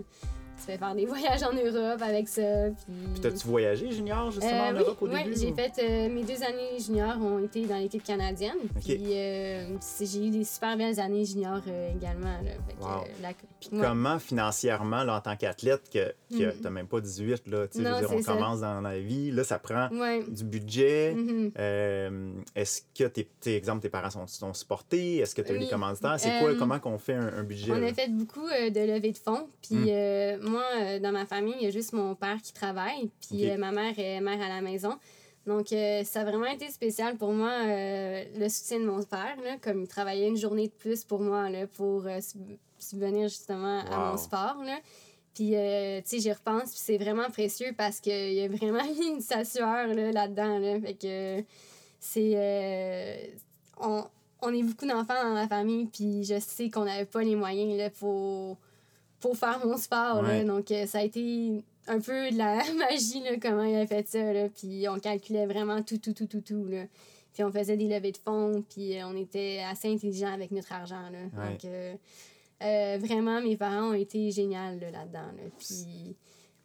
tu 0.58 0.64
fais 0.66 0.78
faire 0.78 0.96
des 0.96 1.06
voyages 1.06 1.44
en 1.44 1.54
Europe 1.54 2.02
avec 2.02 2.28
ça. 2.28 2.42
Puis, 2.70 2.94
puis 3.14 3.22
t'as-tu 3.22 3.48
voyagé 3.48 3.92
junior 3.92 4.32
justement 4.32 4.68
en 4.68 4.74
Europe 4.74 5.02
au 5.02 5.08
début? 5.08 5.22
Oui, 5.30 5.36
j'ai 5.40 5.54
fait 5.54 6.10
mes 6.10 6.24
deux 6.24 6.44
années 6.44 6.80
junior 6.80 7.18
ont 7.22 7.40
été 7.40 7.66
dans 7.66 7.78
l'équipe 7.78 8.04
canadienne. 8.04 8.58
Puis 8.84 8.98
j'ai 9.08 10.26
eu 10.26 10.30
des 10.30 10.44
super 10.44 10.78
belles 10.78 11.00
années 11.00 11.26
junior 11.26 11.62
également. 11.96 12.38
Là, 12.44 13.32
puis 13.60 13.70
comment 13.72 14.20
financièrement, 14.20 15.04
là, 15.04 15.18
en 15.18 15.22
tant 15.22 15.36
qu'athlète, 15.36 15.90
que, 15.92 16.14
que 16.30 16.56
mm. 16.56 16.62
t'as 16.62 16.70
même 16.70 16.88
pas 16.88 17.02
18, 17.02 17.48
là, 17.48 17.68
tu 17.68 17.82
sais, 17.82 18.06
on 18.06 18.22
commence 18.22 18.60
dans 18.62 18.82
la 18.82 19.00
vie, 19.00 19.32
là, 19.32 19.44
ça 19.44 19.60
prend 19.60 19.90
du 20.28 20.44
budget. 20.44 21.16
Euh, 21.58 22.32
est-ce 22.56 22.82
que, 22.98 23.06
tes, 23.06 23.56
exemple, 23.56 23.82
tes 23.82 23.90
parents 23.90 24.10
sont, 24.10 24.28
sont 24.28 24.54
supportés? 24.54 25.18
Est-ce 25.18 25.34
que 25.34 25.42
tu 25.42 25.52
as 25.52 25.56
eu 25.56 25.60
des 25.60 25.68
commanditaires? 25.68 26.20
C'est 26.20 26.40
quoi, 26.40 26.50
euh, 26.50 26.56
comment 26.58 26.80
qu'on 26.80 26.98
fait 26.98 27.14
un, 27.14 27.44
budget? 27.44 27.72
On 27.72 27.84
a 27.84 27.94
fait 27.94 28.10
beaucoup 28.10 28.48
euh, 28.48 28.70
de 28.70 28.80
levées 28.80 29.12
de 29.12 29.18
fonds. 29.18 29.48
Puis 29.62 29.76
mm. 29.76 30.47
Moi, 30.48 31.00
dans 31.00 31.12
ma 31.12 31.25
famille, 31.25 31.56
il 31.60 31.63
y 31.63 31.68
a 31.68 31.72
juste 31.72 31.94
mon 31.94 32.16
père 32.16 32.38
qui 32.42 32.54
travaille. 32.54 33.10
Puis 33.22 33.50
ma 33.58 33.72
mère 33.72 33.94
est 33.98 34.20
mère 34.22 34.42
à 34.42 34.50
la 34.50 34.62
maison. 34.62 34.98
Donc, 35.46 35.68
ça 35.70 36.22
a 36.22 36.24
vraiment 36.24 36.48
été 36.48 36.70
spécial 36.70 37.16
pour 37.16 37.32
moi, 37.32 37.51
le 37.63 38.50
soutien 38.50 38.80
de 38.80 38.86
mon 38.86 39.01
père, 39.04 39.38
là, 39.44 39.58
comme 39.62 39.82
il 39.82 39.88
travaillait 39.88 40.27
une 40.27 40.38
journée 40.38 40.68
de 40.68 40.74
plus 40.74 41.06
pour 41.06 41.22
moi, 41.22 41.50
là, 41.50 41.68
pour 41.68 42.06
subvenir 42.77 43.30
justement 43.30 43.80
à 43.80 44.12
mon 44.12 44.18
sport. 44.18 44.58
Là. 44.63 44.77
Puis, 45.38 45.56
euh, 45.56 46.01
tu 46.01 46.10
sais, 46.10 46.20
j'y 46.20 46.32
repense, 46.32 46.72
puis 46.72 46.80
c'est 46.84 46.98
vraiment 46.98 47.30
précieux 47.30 47.72
parce 47.77 48.00
qu'il 48.00 48.34
y 48.34 48.42
a 48.42 48.48
vraiment 48.48 48.84
une 49.08 49.22
sa 49.22 49.46
sueur 49.46 49.86
là-dedans. 49.88 50.58
Là, 50.58 50.82
Fait 50.82 50.96
que 50.96 51.44
c'est. 52.00 52.32
Euh, 52.36 53.18
on, 53.80 54.04
on 54.42 54.51
est 54.51 54.63
beaucoup 54.63 54.88
d'enfants 54.88 55.24
dans 55.24 55.36
la 55.36 55.48
famille, 55.48 55.86
puis 55.86 56.24
je 56.24 56.39
sais 56.39 56.72
qu'on 56.72 56.86
n'avait 56.86 57.06
pas 57.06 57.22
les 57.22 57.36
moyens 57.36 57.77
là, 57.77 57.92
pour, 57.92 58.58
pour 59.20 59.38
faire 59.38 59.66
mon 59.66 59.78
sport. 59.78 60.22
Là, 60.22 60.44
donc, 60.44 60.72
euh, 60.72 60.86
ça 60.86 61.00
a 61.00 61.04
été 61.04 61.64
un 61.88 62.00
peu 62.00 62.32
de 62.32 62.38
la 62.38 62.62
magie, 62.74 63.22
là, 63.24 63.38
comment 63.42 63.64
il 63.64 63.76
a 63.76 63.88
fait 63.88 64.08
ça, 64.08 64.34
là. 64.34 64.50
Puis 64.50 64.88
on 64.90 65.00
calculait 65.00 65.46
vraiment 65.46 65.82
tout, 65.82 65.98
tout, 65.98 66.14
tout, 66.14 66.28
tout, 66.28 66.42
tout, 66.42 66.66
là. 66.68 66.86
Puis 67.34 67.44
on 67.44 67.52
faisait 67.52 67.78
des 67.78 67.88
levées 67.88 68.12
de 68.12 68.18
fonds, 68.18 68.64
puis 68.68 68.96
on 69.04 69.16
était 69.16 69.62
assez 69.70 69.92
intelligents 69.92 70.34
avec 70.34 70.52
notre 70.52 70.72
argent, 70.74 71.10
là. 71.12 71.46
Donc, 71.46 71.66
euh, 71.66 72.98
vraiment, 73.00 73.42
mes 73.42 73.58
parents 73.58 73.90
ont 73.90 73.94
été 73.94 74.32
géniaux 74.32 74.80
là-dedans, 74.80 75.32
là. 75.36 75.44
Puis 75.58 76.16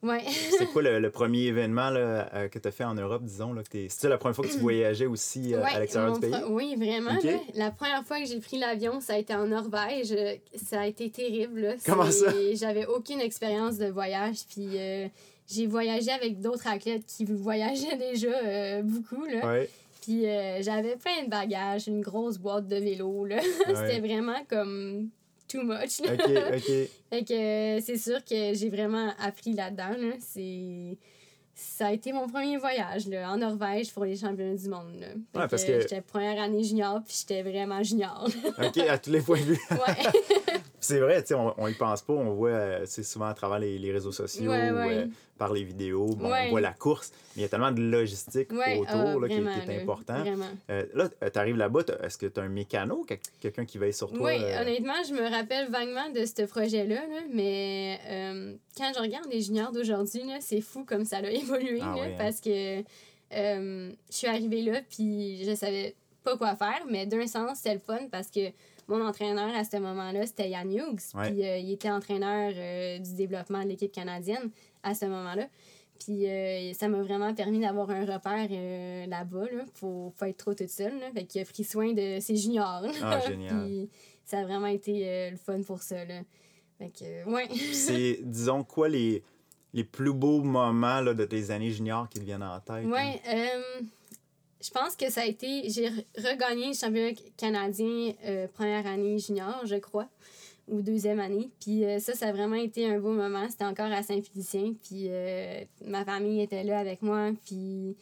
Ouais. 0.02 0.20
c'est 0.58 0.66
quoi 0.66 0.82
le, 0.82 1.10
premier 1.10 1.44
événement 1.44 1.90
là, 1.90 2.28
euh, 2.34 2.48
que 2.48 2.58
tu 2.58 2.66
as 2.66 2.72
fait 2.72 2.82
en 2.82 2.94
Europe, 2.94 3.22
disons? 3.22 3.52
Là, 3.52 3.62
c'est 3.88 4.08
la 4.08 4.18
première 4.18 4.34
fois 4.34 4.44
que 4.44 4.52
tu 4.52 4.58
voyageais 4.60 5.06
aussi 5.06 5.54
euh, 5.54 5.62
à 5.62 5.78
l'extérieur 5.78 6.18
du 6.18 6.20
pays? 6.20 6.34
Oui, 6.48 6.74
vraiment. 6.76 7.16
la 7.54 7.70
première 7.70 8.04
fois 8.04 8.18
que 8.18 8.26
j'ai 8.26 8.40
pris 8.40 8.58
l'avion, 8.58 9.00
ça 9.00 9.14
a 9.14 9.18
été 9.18 9.34
en 9.34 9.46
Norvège. 9.46 10.14
Ça 10.56 10.80
a 10.80 10.86
été 10.86 11.08
terrible. 11.10 11.76
Comment 11.86 12.10
ça? 12.10 12.32
J'avais 12.54 12.86
aucune 12.86 13.20
expérience 13.20 13.78
de 13.78 13.86
voyage. 13.86 14.38
Puis 14.50 14.70
euh, 14.76 15.06
j'ai 15.48 15.66
voyagé 15.66 16.10
avec 16.10 16.40
d'autres 16.40 16.66
athlètes 16.66 17.06
qui 17.06 17.24
voyageaient 17.24 17.96
déjà 18.12 18.82
beaucoup. 18.82 19.24
Là. 19.24 19.46
Ouais. 19.46 19.70
Puis 20.00 20.24
j'avais 20.62 20.96
plein 20.96 21.22
de 21.24 21.30
bagages, 21.30 21.86
une 21.86 22.00
grosse 22.00 22.38
boîte 22.38 22.66
de 22.66 22.74
vélo. 22.74 23.28
C'était 23.68 24.00
vraiment 24.00 24.44
comme 24.48 25.10
too 25.52 25.62
much. 25.62 26.00
OK, 26.00 26.20
OK. 26.54 26.88
fait 27.10 27.24
que 27.24 27.76
euh, 27.76 27.80
c'est 27.84 27.98
sûr 27.98 28.24
que 28.24 28.54
j'ai 28.54 28.70
vraiment 28.70 29.12
appris 29.18 29.52
là-dedans. 29.52 29.96
Là. 29.98 30.14
C'est 30.20 30.96
ça 31.54 31.88
a 31.88 31.92
été 31.92 32.12
mon 32.12 32.28
premier 32.28 32.56
voyage 32.56 33.06
là, 33.08 33.30
en 33.30 33.36
Norvège 33.36 33.92
pour 33.92 34.04
les 34.04 34.16
championnats 34.16 34.56
du 34.56 34.68
monde. 34.68 34.94
Là. 34.98 35.08
Ouais, 35.08 35.48
parce 35.48 35.64
que, 35.64 35.80
j'étais 35.80 36.00
première 36.00 36.40
année 36.42 36.64
junior, 36.64 37.02
puis 37.04 37.14
j'étais 37.20 37.42
vraiment 37.42 37.82
junior. 37.82 38.28
OK, 38.58 38.78
à 38.78 38.98
tous 38.98 39.10
les 39.10 39.20
points 39.20 39.40
de 39.40 39.44
vue. 39.44 39.60
ouais. 39.70 40.52
c'est 40.82 40.98
vrai, 40.98 41.24
on, 41.32 41.54
on 41.56 41.68
y 41.68 41.74
pense 41.74 42.02
pas, 42.02 42.12
on 42.12 42.34
voit 42.34 42.50
euh, 42.50 42.86
souvent 42.86 43.26
à 43.26 43.34
travers 43.34 43.60
les, 43.60 43.78
les 43.78 43.92
réseaux 43.92 44.10
sociaux, 44.10 44.50
ouais, 44.50 44.70
ouais. 44.70 44.94
Euh, 44.94 45.06
par 45.38 45.52
les 45.52 45.62
vidéos, 45.62 46.16
on 46.20 46.50
voit 46.50 46.60
la 46.60 46.72
course, 46.72 47.12
mais 47.34 47.40
il 47.40 47.42
y 47.42 47.44
a 47.44 47.48
tellement 47.48 47.70
de 47.70 47.80
logistique 47.80 48.52
autour 48.52 48.86
ah, 48.88 49.16
là, 49.20 49.28
qui, 49.28 49.34
est 49.70 49.80
important. 49.80 50.24
Euh, 50.70 50.86
là, 50.94 51.08
tu 51.08 51.38
arrives 51.38 51.56
là-bas, 51.56 51.80
est-ce 52.02 52.18
que 52.18 52.26
tu 52.26 52.40
as 52.40 52.42
un 52.42 52.48
mécano, 52.48 53.06
quelqu'un 53.40 53.64
qui 53.64 53.78
veille 53.78 53.92
sur 53.92 54.12
toi? 54.12 54.30
Oui, 54.30 54.36
honnêtement, 54.60 55.02
je 55.08 55.14
me 55.14 55.28
rappelle 55.30 55.70
vaguement 55.70 56.10
de 56.10 56.24
ce 56.24 56.42
projet-là, 56.42 57.00
mais 57.32 58.00
quand 58.76 58.92
je 58.94 59.00
regarde 59.00 59.26
les 59.30 59.40
juniors 59.40 59.72
d'aujourd'hui, 59.72 60.22
c'est 60.40 60.60
fou 60.60 60.84
comme 60.84 61.04
ça 61.04 61.18
a 61.18 61.30
évolué, 61.30 61.80
ah 61.80 61.94
hein. 61.96 62.10
parce 62.18 62.40
que 62.40 62.82
je 63.30 63.94
suis 64.10 64.26
arrivée 64.26 64.62
là, 64.62 64.80
puis 64.90 65.44
je 65.44 65.54
savais 65.54 65.94
pas 66.22 66.36
quoi 66.36 66.56
faire, 66.56 66.84
mais 66.88 67.06
d'un 67.06 67.26
sens, 67.26 67.58
c'était 67.58 67.74
le 67.74 67.80
fun 67.80 68.08
parce 68.10 68.28
que 68.28 68.50
mon 68.92 69.06
entraîneur 69.06 69.54
à 69.54 69.64
ce 69.64 69.76
moment-là, 69.76 70.26
c'était 70.26 70.48
Yann 70.48 70.70
Hughes. 70.70 71.12
Puis 71.22 71.44
euh, 71.44 71.58
il 71.58 71.72
était 71.72 71.90
entraîneur 71.90 72.52
euh, 72.54 72.98
du 72.98 73.14
développement 73.14 73.62
de 73.62 73.68
l'équipe 73.68 73.92
canadienne 73.92 74.50
à 74.82 74.94
ce 74.94 75.06
moment-là. 75.06 75.48
Puis 75.98 76.26
euh, 76.26 76.72
ça 76.72 76.88
m'a 76.88 77.00
vraiment 77.02 77.32
permis 77.34 77.60
d'avoir 77.60 77.90
un 77.90 78.04
repère 78.04 78.48
là-bas, 79.08 79.44
là, 79.52 79.64
pour 79.78 80.12
pas 80.14 80.28
être 80.28 80.38
trop 80.38 80.54
toute 80.54 80.68
seule. 80.68 80.98
Là. 80.98 81.10
Fait 81.14 81.24
qu'il 81.24 81.40
a 81.40 81.44
pris 81.44 81.64
soin 81.64 81.92
de 81.92 82.18
ses 82.20 82.36
juniors. 82.36 82.84
Ah, 83.02 83.20
génial. 83.20 83.62
Puis 83.66 83.88
ça 84.24 84.40
a 84.40 84.44
vraiment 84.44 84.66
été 84.66 85.30
le 85.30 85.36
fun 85.36 85.62
pour 85.62 85.82
ça. 85.82 86.04
Là. 86.04 86.22
Fait 86.78 86.90
que, 86.90 87.30
ouais. 87.30 87.48
c'est, 87.72 88.18
disons, 88.22 88.64
quoi 88.64 88.88
les, 88.88 89.22
les 89.72 89.84
plus 89.84 90.12
beaux 90.12 90.42
moments 90.42 91.00
là, 91.00 91.14
de 91.14 91.24
tes 91.24 91.50
années 91.50 91.70
juniors 91.70 92.08
qui 92.08 92.18
te 92.18 92.24
viennent 92.24 92.42
en 92.42 92.58
tête? 92.58 92.84
Ouais, 92.86 93.20
je 94.62 94.70
pense 94.70 94.96
que 94.96 95.10
ça 95.10 95.22
a 95.22 95.26
été. 95.26 95.68
J'ai 95.68 95.88
regagné 96.16 96.68
le 96.68 96.74
championnat 96.74 97.12
canadien 97.36 98.12
euh, 98.24 98.46
première 98.46 98.86
année 98.86 99.18
junior, 99.18 99.66
je 99.66 99.76
crois, 99.76 100.08
ou 100.68 100.82
deuxième 100.82 101.18
année. 101.18 101.50
Puis 101.60 101.84
euh, 101.84 101.98
ça, 101.98 102.14
ça 102.14 102.28
a 102.28 102.32
vraiment 102.32 102.56
été 102.56 102.86
un 102.86 103.00
beau 103.00 103.12
moment. 103.12 103.46
C'était 103.50 103.64
encore 103.64 103.90
à 103.90 104.02
Saint-Félicien. 104.02 104.74
Puis 104.84 105.06
euh, 105.08 105.64
ma 105.84 106.04
famille 106.04 106.40
était 106.40 106.62
là 106.62 106.78
avec 106.78 107.02
moi. 107.02 107.30
Puis 107.44 107.96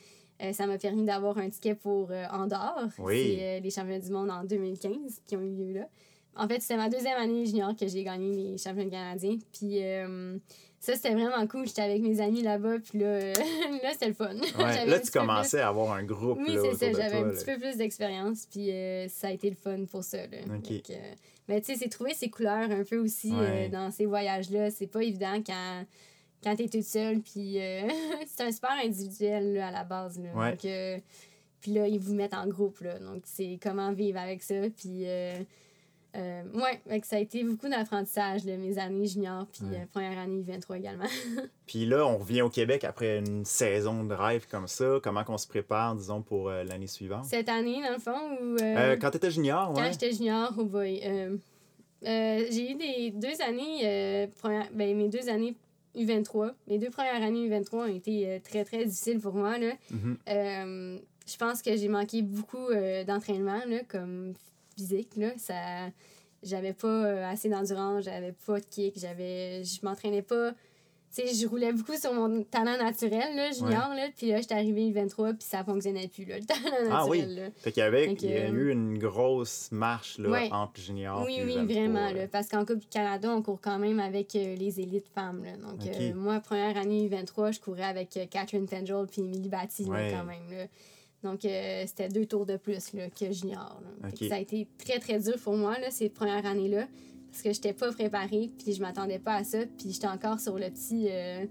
ça 0.52 0.66
m'a 0.66 0.78
permis 0.78 1.04
d'avoir 1.04 1.36
un 1.36 1.50
ticket 1.50 1.74
pour 1.74 2.10
Andorre. 2.32 2.88
Oui. 2.98 3.36
C'est 3.36 3.60
les 3.60 3.70
championnats 3.70 3.98
du 3.98 4.10
monde 4.10 4.30
en 4.30 4.44
2015 4.44 5.20
qui 5.26 5.36
ont 5.36 5.42
eu 5.42 5.54
lieu 5.54 5.72
là. 5.74 5.88
En 6.34 6.48
fait, 6.48 6.60
c'était 6.60 6.78
ma 6.78 6.88
deuxième 6.88 7.18
année 7.18 7.44
junior 7.44 7.76
que 7.76 7.86
j'ai 7.86 8.04
gagné 8.04 8.34
les 8.34 8.56
championnats 8.56 8.90
canadiens. 8.90 9.36
Puis 9.52 9.80
ça, 10.80 10.94
c'était 10.94 11.12
vraiment 11.12 11.46
cool. 11.46 11.66
J'étais 11.66 11.82
avec 11.82 12.00
mes 12.00 12.22
amis 12.22 12.40
là-bas, 12.40 12.78
puis 12.78 12.98
là, 12.98 13.20
là 13.82 13.92
c'était 13.92 14.08
le 14.08 14.14
fun. 14.14 14.32
là, 14.32 14.98
tu 14.98 15.10
commençais 15.10 15.60
à 15.60 15.68
avoir 15.68 15.92
un 15.92 16.02
groupe. 16.02 16.38
Oui, 16.40 16.56
c'est 16.58 16.74
ça. 16.74 16.98
J'avais 16.98 17.18
un 17.18 17.28
petit 17.30 17.44
peu 17.44 17.58
plus 17.58 17.76
d'expérience, 17.76 18.46
puis 18.50 18.70
euh, 18.70 19.06
ça 19.08 19.28
a 19.28 19.30
été 19.30 19.50
le 19.50 19.56
fun 19.56 19.84
pour 19.84 20.02
ça. 20.02 20.26
Là. 20.26 20.38
Euh, 20.48 21.14
mais 21.48 21.60
tu 21.60 21.66
sais, 21.66 21.78
c'est 21.78 21.90
trouver 21.90 22.14
ses 22.14 22.30
couleurs 22.30 22.70
un 22.70 22.82
peu 22.84 22.96
aussi 22.96 23.30
euh, 23.34 23.68
dans 23.68 23.90
ces 23.90 24.06
voyages-là. 24.06 24.70
C'est 24.70 24.86
pas 24.86 25.02
évident 25.02 25.42
quand, 25.46 25.84
quand 26.42 26.56
t'es 26.56 26.68
toute 26.68 26.84
seule, 26.84 27.20
puis 27.20 27.58
c'est 28.26 28.42
un 28.42 28.50
sport 28.50 28.76
individuel 28.82 29.58
à 29.58 29.70
la 29.70 29.84
base. 29.84 30.18
Là. 30.18 30.50
Donc, 30.50 30.66
puis 31.60 31.72
là, 31.72 31.88
ils 31.88 32.00
vous 32.00 32.14
mettent 32.14 32.32
en 32.32 32.46
groupe. 32.46 32.80
Là. 32.80 32.98
Donc, 33.00 33.24
c'est 33.26 33.58
comment 33.62 33.92
vivre 33.92 34.18
avec 34.18 34.42
ça, 34.42 34.54
puis 34.74 35.04
euh, 36.16 36.42
ouais, 36.54 37.02
ça 37.04 37.16
a 37.16 37.18
été 37.20 37.44
beaucoup 37.44 37.68
d'apprentissage, 37.68 38.44
de 38.44 38.52
mes 38.52 38.78
années 38.78 39.06
juniors, 39.06 39.46
puis 39.52 39.62
euh, 39.72 39.84
première 39.92 40.18
année 40.18 40.42
23 40.42 40.78
également. 40.78 41.04
puis 41.66 41.86
là, 41.86 42.04
on 42.04 42.18
revient 42.18 42.42
au 42.42 42.50
Québec 42.50 42.82
après 42.84 43.18
une 43.18 43.44
saison 43.44 44.04
de 44.04 44.14
rêve 44.14 44.46
comme 44.50 44.66
ça. 44.66 44.98
Comment 45.02 45.22
qu'on 45.22 45.38
se 45.38 45.46
prépare, 45.46 45.94
disons, 45.94 46.22
pour 46.22 46.48
euh, 46.48 46.64
l'année 46.64 46.88
suivante? 46.88 47.26
Cette 47.26 47.48
année, 47.48 47.80
dans 47.82 47.92
le 47.92 48.00
fond, 48.00 48.38
ou... 48.42 48.56
Euh, 48.60 48.96
quand 48.96 49.10
tu 49.10 49.18
étais 49.18 49.30
junior, 49.30 49.70
ouais. 49.70 49.76
Quand 49.76 49.92
j'étais 49.92 50.12
junior, 50.12 50.52
oh 50.58 50.64
boy. 50.64 51.00
j'ai 52.02 52.70
eu 52.72 52.74
des 52.74 53.12
deux 53.12 53.40
années, 53.46 54.28
ben, 54.42 54.96
mes 54.96 55.08
deux 55.08 55.28
années 55.28 55.54
U23. 55.96 56.52
Mes 56.66 56.78
deux 56.78 56.90
premières 56.90 57.22
années 57.22 57.48
U23 57.48 57.74
ont 57.76 57.84
été 57.86 58.40
très, 58.42 58.64
très 58.64 58.84
difficiles 58.84 59.20
pour 59.20 59.34
moi, 59.34 59.58
là. 59.58 59.74
Mm-hmm. 59.92 61.00
je 61.26 61.36
pense 61.36 61.62
que 61.62 61.76
j'ai 61.76 61.88
manqué 61.88 62.22
beaucoup 62.22 62.68
d'entraînement, 63.06 63.60
comme 63.88 64.34
physique, 64.80 65.16
là. 65.16 65.32
Ça... 65.36 65.90
J'avais 66.42 66.72
pas 66.72 66.88
euh, 66.88 67.30
assez 67.30 67.50
d'endurance, 67.50 68.04
j'avais 68.04 68.32
pas 68.46 68.60
de 68.60 68.64
kick, 68.64 68.98
j'avais... 68.98 69.62
Je 69.62 69.84
m'entraînais 69.84 70.22
pas... 70.22 70.52
Tu 71.14 71.26
sais, 71.26 71.34
je 71.34 71.46
roulais 71.46 71.72
beaucoup 71.72 71.96
sur 71.96 72.14
mon 72.14 72.44
talent 72.44 72.78
naturel, 72.78 73.34
là, 73.34 73.50
junior, 73.50 73.92
là. 73.94 74.06
Puis 74.16 74.28
là, 74.28 74.40
j'étais 74.40 74.54
arrivée 74.54 74.86
le 74.86 74.94
23, 74.94 75.32
puis 75.32 75.42
ça 75.42 75.64
fonctionnait 75.64 76.06
plus, 76.06 76.24
là, 76.24 76.38
le 76.38 76.44
talent 76.46 76.70
naturel, 76.70 76.92
ah, 76.92 77.06
oui. 77.08 77.24
Là. 77.26 77.48
Fait 77.58 77.72
qu'il 77.72 77.82
y 77.82 77.84
avait... 77.84 78.12
il 78.12 78.30
y 78.30 78.36
a 78.36 78.48
eu 78.48 78.70
une 78.70 78.96
grosse 78.96 79.70
marche, 79.72 80.18
là, 80.18 80.46
entre 80.52 80.80
junior 80.80 81.24
Oui, 81.26 81.40
oui, 81.44 81.56
vraiment, 81.66 82.10
là. 82.10 82.28
Parce 82.28 82.48
qu'en 82.48 82.64
Coupe 82.64 82.78
du 82.78 82.86
Canada, 82.86 83.28
on 83.28 83.42
court 83.42 83.60
quand 83.60 83.80
même 83.80 83.98
avec 83.98 84.36
euh, 84.36 84.54
les 84.54 84.80
élites 84.80 85.08
femmes, 85.08 85.44
là. 85.44 85.56
Donc, 85.56 85.84
euh, 85.84 86.14
moi, 86.14 86.38
première 86.38 86.76
année 86.76 87.08
23 87.08 87.50
je 87.50 87.60
courais 87.60 87.82
avec 87.82 88.18
Catherine 88.30 88.66
Pendrell 88.66 89.06
puis 89.10 89.22
Emily 89.22 89.48
Batty, 89.48 89.86
quand 89.86 90.24
même, 90.24 90.50
là. 90.50 90.66
Donc, 91.22 91.44
euh, 91.44 91.84
c'était 91.86 92.08
deux 92.08 92.26
tours 92.26 92.46
de 92.46 92.56
plus 92.56 92.92
là, 92.94 93.10
que 93.10 93.30
junior. 93.30 93.80
Ça 94.28 94.36
a 94.36 94.38
été 94.38 94.66
très, 94.78 94.98
très 94.98 95.18
dur 95.18 95.34
pour 95.42 95.56
moi, 95.56 95.78
là, 95.78 95.90
ces 95.90 96.08
premières 96.08 96.46
années-là, 96.46 96.86
parce 97.30 97.42
que 97.42 97.52
j'étais 97.52 97.72
pas 97.72 97.92
préparée, 97.92 98.50
puis 98.58 98.72
je 98.72 98.80
m'attendais 98.80 99.18
pas 99.18 99.34
à 99.34 99.44
ça, 99.44 99.58
puis 99.78 99.92
j'étais 99.92 100.08
encore 100.08 100.40
sur 100.40 100.58
le 100.58 100.70
petit, 100.70 101.08
euh, 101.10 101.44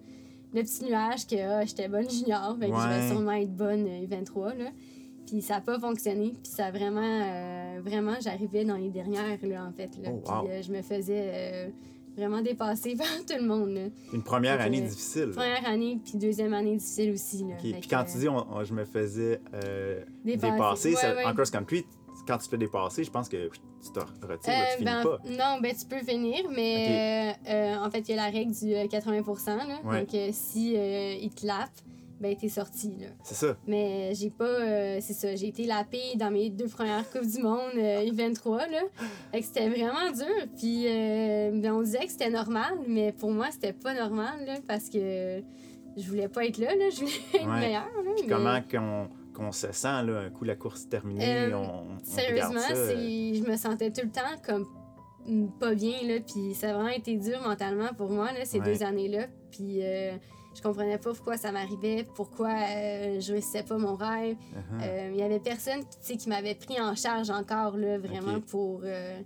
le 0.54 0.62
petit 0.64 0.86
nuage 0.86 1.28
que 1.28 1.36
ah, 1.36 1.66
j'étais 1.66 1.88
bonne 1.88 2.10
junior, 2.10 2.58
fait 2.60 2.70
que 2.70 2.76
je 2.76 2.88
vais 2.88 3.08
sûrement 3.08 3.34
être 3.34 3.56
bonne 3.56 3.86
U23. 3.86 4.38
Euh, 4.38 4.64
là. 4.64 4.72
Puis 5.28 5.42
ça 5.44 5.56
n'a 5.56 5.62
pas 5.62 5.80
fonctionné, 5.80 6.34
puis 6.42 6.52
ça 6.52 6.66
a 6.66 6.72
vraiment, 6.72 7.80
vraiment, 7.82 8.16
j'arrivais 8.20 8.66
dans 8.66 8.78
les 8.78 8.90
dernières, 8.90 9.38
là, 9.44 9.66
en 9.66 9.72
fait. 9.72 9.92
Là. 10.02 10.10
Oh, 10.12 10.48
puis 10.48 10.64
je 10.64 10.72
me 10.72 10.82
faisais 10.82 11.72
vraiment 12.20 12.42
dépassé 12.42 12.96
par 12.98 13.08
tout 13.08 13.36
le 13.36 13.48
monde. 13.48 13.92
Une 14.14 14.24
première 14.24 14.62
année 14.62 14.82
difficile. 14.82 15.32
Première 15.32 15.68
année, 15.68 16.00
puis 16.04 16.18
deuxième 16.18 16.54
année 16.54 16.76
difficile 16.76 17.12
aussi. 17.12 17.44
Là. 17.44 17.56
Puis 17.60 17.76
quand 17.90 18.04
tu 18.04 18.18
dis 18.18 18.26
je 18.26 18.74
me 18.74 18.86
faisais 18.86 19.42
euh, 19.54 20.04
dépasser, 20.24 20.96
en 21.26 21.34
cross-country, 21.34 21.86
quand 22.28 22.38
tu 22.38 22.46
te 22.46 22.50
fais 22.50 22.58
dépasser, 22.58 23.04
je 23.04 23.10
pense 23.12 23.28
que 23.28 23.48
tu 23.48 23.92
te 23.92 24.00
retires, 24.00 24.54
euh, 24.54 24.78
tu 24.78 24.84
ben, 24.84 25.04
pas. 25.04 25.18
Non, 25.26 25.60
ben 25.62 25.74
tu 25.76 25.86
peux 25.86 26.04
finir, 26.06 26.46
mais 26.54 27.36
euh, 27.50 27.78
en 27.78 27.90
fait, 27.90 28.02
il 28.02 28.16
y 28.16 28.20
a 28.20 28.24
la 28.24 28.30
règle 28.30 28.54
du 28.54 28.88
80 28.90 29.24
là, 29.48 30.00
Donc, 30.00 30.10
si 30.32 30.74
il 30.74 31.30
te 31.32 31.48
lappe, 31.48 31.72
ben 32.20 32.36
t'es 32.36 32.50
sorti 32.50 32.96
là. 33.00 33.08
C'est 33.24 33.36
ça. 33.36 33.58
Mais 33.66 34.14
j'ai 34.14 34.30
pas 34.30 34.44
euh, 34.44 34.98
c'est 35.02 35.14
ça, 35.14 35.36
j'ai 35.36 35.48
été 35.48 35.66
lapée 35.66 36.16
dans 36.16 36.32
mes 36.32 36.50
deux 36.50 36.68
premières 36.68 37.10
coupes 37.10 37.26
du 37.26 37.42
monde 37.42 37.72
euh, 37.78 38.10
23 38.12 38.68
là. 38.68 38.82
Fait 39.32 39.40
que 39.40 39.46
c'était 39.46 39.70
vraiment 39.70 40.12
dur 40.12 40.48
puis 40.58 40.86
euh, 40.88 41.52
ben, 41.54 41.74
on 41.74 41.82
disait 41.82 42.06
que 42.06 42.12
c'était 42.12 42.30
normal, 42.30 42.74
mais 42.88 43.14
pour 43.14 43.32
moi 43.32 43.48
c'était 43.52 43.74
pas 43.74 43.94
normal 43.94 44.46
là 44.46 44.56
parce 44.68 44.90
que 44.90 45.42
je 45.98 46.08
voulais 46.08 46.28
pas 46.28 46.46
être 46.46 46.58
là 46.58 46.76
là, 46.76 46.90
je 46.90 47.00
voulais 47.00 47.12
être 47.34 47.48
meilleure 47.48 48.04
là. 48.04 48.12
Puis 48.18 48.28
comment 48.28 48.62
qu'on 48.70 49.10
qu'on 49.34 49.52
se 49.54 49.72
sent 49.72 50.04
là 50.04 50.20
un 50.20 50.30
coup 50.30 50.44
la 50.44 50.56
course 50.56 50.90
terminée, 50.90 51.54
on, 51.54 51.62
on 51.62 52.00
Sérieusement, 52.04 52.60
c'est 52.74 53.34
je 53.36 53.50
me 53.50 53.56
sentais 53.56 53.92
tout 53.92 54.02
le 54.04 54.12
temps 54.12 54.42
comme 54.46 54.68
pas 55.60 55.76
bien 55.76 56.02
là 56.04 56.16
puis 56.26 56.54
ça 56.56 56.72
a 56.72 56.74
vraiment 56.74 56.90
été 56.90 57.16
dur 57.16 57.40
mentalement 57.46 57.94
pour 57.96 58.10
moi 58.10 58.32
là 58.34 58.46
ces 58.46 58.60
deux 58.60 58.84
années 58.84 59.08
là 59.08 59.28
puis 59.52 59.82
je 60.56 60.62
comprenais 60.62 60.98
pas 60.98 61.14
pourquoi 61.14 61.38
ça 61.38 61.52
m'arrivait, 61.52 62.06
pourquoi 62.16 62.50
euh, 62.50 63.20
je 63.20 63.34
réussissais 63.34 63.64
pas 63.64 63.78
mon 63.78 63.96
rêve. 63.96 64.36
Uh-huh. 64.36 64.84
Euh, 64.84 65.10
il 65.14 65.20
y 65.20 65.24
avait 65.24 65.40
personne 65.40 65.82
qui 66.02 66.30
m'avait 66.30 66.56
pris 66.56 66.80
en 66.80 66.96
charge 66.96 67.30
encore, 67.30 67.78
là, 67.78 67.98
vraiment, 67.98 68.42
pour. 68.42 68.82
Euh, 68.84 69.22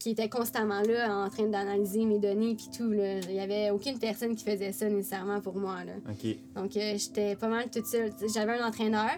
qui 0.00 0.10
était 0.10 0.30
constamment 0.30 0.80
là 0.80 1.14
en 1.14 1.28
train 1.28 1.46
d'analyser 1.46 2.06
mes 2.06 2.18
données 2.18 2.56
puis 2.56 2.68
tout. 2.76 2.92
Il 2.92 3.34
y 3.34 3.40
avait 3.40 3.70
aucune 3.70 3.98
personne 3.98 4.34
qui 4.34 4.44
faisait 4.44 4.72
ça 4.72 4.88
nécessairement 4.88 5.40
pour 5.40 5.56
moi. 5.56 5.84
Là. 5.84 5.92
Donc, 6.56 6.76
euh, 6.76 6.94
j'étais 6.96 7.36
pas 7.36 7.48
mal 7.48 7.70
toute 7.70 7.86
seule. 7.86 8.10
J'avais 8.34 8.58
un 8.58 8.66
entraîneur, 8.66 9.10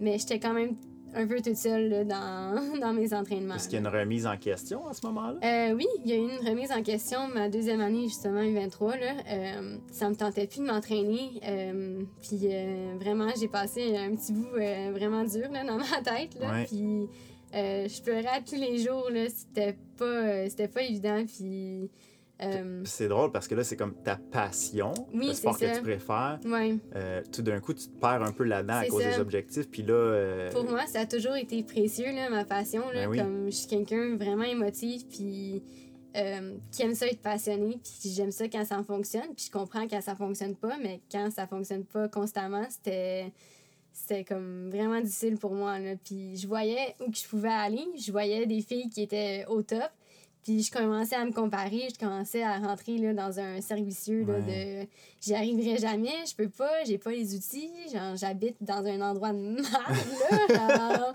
mais 0.00 0.18
j'étais 0.18 0.40
quand 0.40 0.54
même 0.54 0.76
un 1.14 1.26
peu 1.26 1.40
toute 1.40 1.56
seule 1.56 1.88
là, 1.88 2.04
dans, 2.04 2.78
dans 2.80 2.92
mes 2.92 3.12
entraînements. 3.14 3.54
Est-ce 3.56 3.68
qu'il 3.68 3.80
y 3.80 3.84
a 3.84 3.88
une 3.90 3.94
remise 3.96 4.26
en 4.26 4.36
question 4.36 4.86
à 4.88 4.92
ce 4.94 5.04
moment-là? 5.06 5.38
Euh, 5.42 5.74
oui, 5.74 5.86
il 6.04 6.10
y 6.10 6.14
a 6.14 6.16
eu 6.16 6.20
une 6.40 6.48
remise 6.48 6.70
en 6.72 6.82
question 6.82 7.28
ma 7.28 7.48
deuxième 7.48 7.80
année, 7.80 8.04
justement, 8.04 8.42
U23. 8.42 8.98
Là. 9.00 9.12
Euh, 9.28 9.76
ça 9.90 10.08
me 10.08 10.14
tentait 10.14 10.46
plus 10.46 10.60
de 10.60 10.66
m'entraîner. 10.66 11.40
Euh, 11.44 12.02
puis 12.22 12.38
euh, 12.44 12.94
vraiment, 13.00 13.28
j'ai 13.38 13.48
passé 13.48 13.96
un 13.96 14.14
petit 14.14 14.32
bout 14.32 14.54
euh, 14.56 14.90
vraiment 14.92 15.24
dur 15.24 15.48
là, 15.50 15.64
dans 15.64 15.76
ma 15.78 16.02
tête. 16.02 16.38
Là, 16.40 16.50
Ouais. 16.52 16.64
Puis 16.66 17.08
je 17.52 18.02
pleurais 18.02 18.42
tous 18.48 18.56
les 18.56 18.78
jours. 18.78 19.08
là. 19.10 19.26
C'était 19.28 19.76
pas, 19.98 20.48
c'était 20.48 20.68
pas 20.68 20.82
évident. 20.82 21.24
Puis. 21.26 21.90
Euh, 22.42 22.82
C'est 22.84 23.08
drôle 23.08 23.30
parce 23.32 23.46
que 23.48 23.54
là, 23.54 23.64
c'est 23.64 23.76
comme 23.76 23.94
ta 23.94 24.16
passion, 24.16 24.92
Oui, 25.14 25.28
le 25.28 25.32
sport 25.34 25.58
que 25.58 25.66
ça. 25.66 25.76
tu 25.76 25.82
préfères. 25.82 26.38
ouais. 26.44 26.76
Euh, 26.96 27.22
tout 27.32 27.42
d'un 27.42 27.60
coup, 27.60 27.74
tu 27.74 27.86
te 27.88 27.98
perds 28.00 28.22
un 28.22 28.32
peu 28.32 28.44
là-dedans 28.44 28.78
à 28.78 28.86
cause 28.86 29.02
ça. 29.02 29.10
des 29.12 29.18
objectifs. 29.20 29.68
Puis 29.70 29.82
là, 29.82 29.94
euh, 29.94 30.50
Pour 30.52 30.64
moi, 30.64 30.86
ça 30.86 31.00
a 31.00 31.06
toujours 31.06 31.36
été 31.36 31.62
précieux, 31.62 32.12
là, 32.14 32.30
ma 32.30 32.44
passion. 32.44 32.82
Là, 32.92 33.02
Ben 33.06 33.08
oui. 33.10 33.18
Comme 33.18 33.44
je 33.46 33.50
suis 33.56 33.66
quelqu'un 33.68 34.16
vraiment 34.16 34.44
émotif, 34.44 35.06
puis 35.08 35.62
qui 36.72 36.82
aime 36.82 36.94
ça 36.94 37.06
être 37.06 37.20
passionné, 37.22 37.78
puis 37.82 38.10
j'aime 38.10 38.32
ça 38.32 38.48
quand 38.48 38.64
ça 38.64 38.82
fonctionne, 38.82 39.32
puis 39.36 39.44
je 39.46 39.50
comprends 39.52 39.86
quand 39.86 40.00
ça 40.00 40.16
fonctionne 40.16 40.56
pas, 40.56 40.76
mais 40.82 41.00
quand 41.10 41.30
ça 41.30 41.46
fonctionne 41.46 41.84
pas 41.84 42.08
constamment, 42.08 42.64
c'était 42.68 43.32
c'était 43.92 44.24
comme 44.24 44.70
vraiment 44.70 45.00
difficile 45.00 45.36
pour 45.36 45.52
moi. 45.54 45.78
Là. 45.78 45.94
Puis 46.02 46.36
je 46.36 46.48
voyais 46.48 46.96
où 47.00 47.10
que 47.10 47.16
je 47.16 47.28
pouvais 47.28 47.48
aller, 47.50 47.84
je 47.96 48.10
voyais 48.10 48.44
des 48.46 48.60
filles 48.60 48.88
qui 48.88 49.02
étaient 49.02 49.44
au 49.48 49.62
top, 49.62 49.90
puis 50.42 50.62
je 50.62 50.70
commençais 50.70 51.16
à 51.16 51.24
me 51.24 51.32
comparer, 51.32 51.88
je 51.92 51.98
commençais 51.98 52.42
à 52.42 52.58
rentrer 52.58 52.96
là, 52.98 53.12
dans 53.12 53.38
un 53.38 53.60
cercle 53.60 53.84
vicieux 53.84 54.24
là, 54.26 54.40
de 54.40 54.86
j'y 55.20 55.34
arriverai 55.34 55.76
jamais, 55.78 56.14
je 56.28 56.34
peux 56.34 56.48
pas, 56.48 56.84
j'ai 56.86 56.98
pas 56.98 57.10
les 57.10 57.34
outils, 57.34 57.70
j'habite 58.16 58.56
dans 58.60 58.84
un 58.84 59.00
endroit 59.00 59.32
de 59.32 59.38
merde 59.38 59.66
là, 59.68 60.54
genre, 60.98 61.14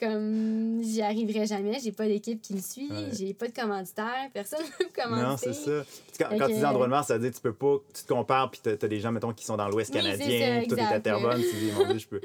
comme 0.00 0.82
j'y 0.82 1.02
arriverai 1.02 1.46
jamais, 1.46 1.78
j'ai 1.78 1.92
pas 1.92 2.06
d'équipe 2.06 2.42
qui 2.42 2.54
me 2.54 2.60
suit, 2.60 2.90
Ouais. 2.90 3.10
j'ai 3.16 3.32
pas 3.32 3.46
de 3.46 3.52
commanditaire, 3.54 4.28
personne 4.32 4.58
ne 4.80 4.84
me 4.84 5.02
commanditer. 5.02 5.48
non, 5.48 5.54
c'est 5.54 5.54
ça. 5.54 5.84
Puis 5.84 6.16
quand, 6.18 6.36
quand 6.36 6.46
tu 6.48 6.54
dis 6.54 6.64
endroit 6.64 6.86
de 6.86 6.90
mort, 6.90 7.04
ça 7.04 7.14
veut 7.14 7.20
dire 7.20 7.30
que 7.30 7.36
tu 7.36 7.42
peux 7.42 7.52
pas, 7.54 7.76
tu 7.94 8.02
te 8.02 8.08
compares, 8.12 8.50
puis 8.50 8.60
t'as 8.62 8.72
as 8.72 8.88
des 8.88 8.98
gens, 9.00 9.12
mettons, 9.12 9.32
qui 9.32 9.44
sont 9.44 9.56
dans 9.56 9.68
l'Ouest 9.68 9.92
Oui, 9.94 10.00
canadien, 10.02 10.64
tout 10.68 10.74
est 10.76 10.80
à. 10.80 10.98
Terrebonne, 11.00 11.40
tu 11.40 11.56
dis, 11.56 11.70
mon 11.72 11.86
Dieu, 11.86 11.98
je 11.98 12.08
peux. 12.08 12.20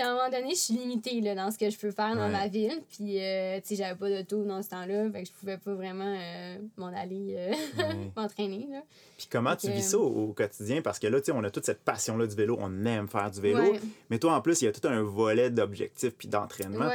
À 0.00 0.08
un 0.10 0.14
moment 0.14 0.30
donné, 0.30 0.50
je 0.50 0.60
suis 0.60 0.74
limitée 0.74 1.20
là, 1.20 1.34
dans 1.34 1.50
ce 1.50 1.58
que 1.58 1.68
je 1.70 1.78
peux 1.78 1.90
faire 1.90 2.14
dans 2.14 2.26
Ouais. 2.26 2.32
ma 2.32 2.46
ville. 2.48 2.80
Puis, 2.90 3.20
euh, 3.20 3.58
tu 3.60 3.68
sais, 3.68 3.76
j'avais 3.76 3.94
pas 3.98 4.08
d'auto 4.08 4.44
dans 4.44 4.62
ce 4.62 4.70
temps-là. 4.70 5.10
Fait 5.10 5.22
que 5.22 5.28
je 5.28 5.32
pouvais 5.32 5.58
pas 5.58 5.74
vraiment 5.74 6.14
euh, 6.16 6.58
m'en 6.76 6.86
aller 6.88 7.34
euh, 7.36 7.52
Ouais. 7.78 8.10
m'entraîner. 8.16 8.68
Puis 9.16 9.26
comment 9.30 9.56
tu 9.56 9.70
vis 9.70 9.82
ça 9.90 9.98
au, 9.98 10.06
au 10.28 10.32
quotidien? 10.32 10.82
Parce 10.82 10.98
que 10.98 11.06
là, 11.06 11.20
tu 11.20 11.26
sais, 11.26 11.32
on 11.32 11.42
a 11.44 11.50
toute 11.50 11.64
cette 11.66 11.80
passion-là 11.82 12.26
du 12.26 12.36
vélo, 12.36 12.56
on 12.60 12.84
aime 12.86 13.08
faire 13.08 13.30
du 13.30 13.40
vélo. 13.40 13.72
Ouais. 13.72 13.80
Mais 14.10 14.18
toi, 14.18 14.34
en 14.34 14.40
plus, 14.40 14.62
il 14.62 14.66
y 14.66 14.68
a 14.68 14.72
tout 14.72 14.86
un 14.86 15.02
volet 15.02 15.50
d'objectifs 15.50 16.14
puis 16.16 16.28
d'entraînement. 16.28 16.90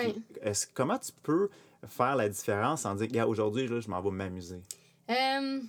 Comment 0.74 0.98
tu 0.98 1.12
peux 1.24 1.50
faire 1.88 2.16
la 2.16 2.30
différence 2.30 2.86
en 2.86 2.96
disant, 2.96 3.28
aujourd'hui, 3.28 3.68
je 3.68 3.90
m'en 3.90 4.02
vais 4.02 4.12
m'amuser? 4.12 4.62
Euh, 5.10 5.60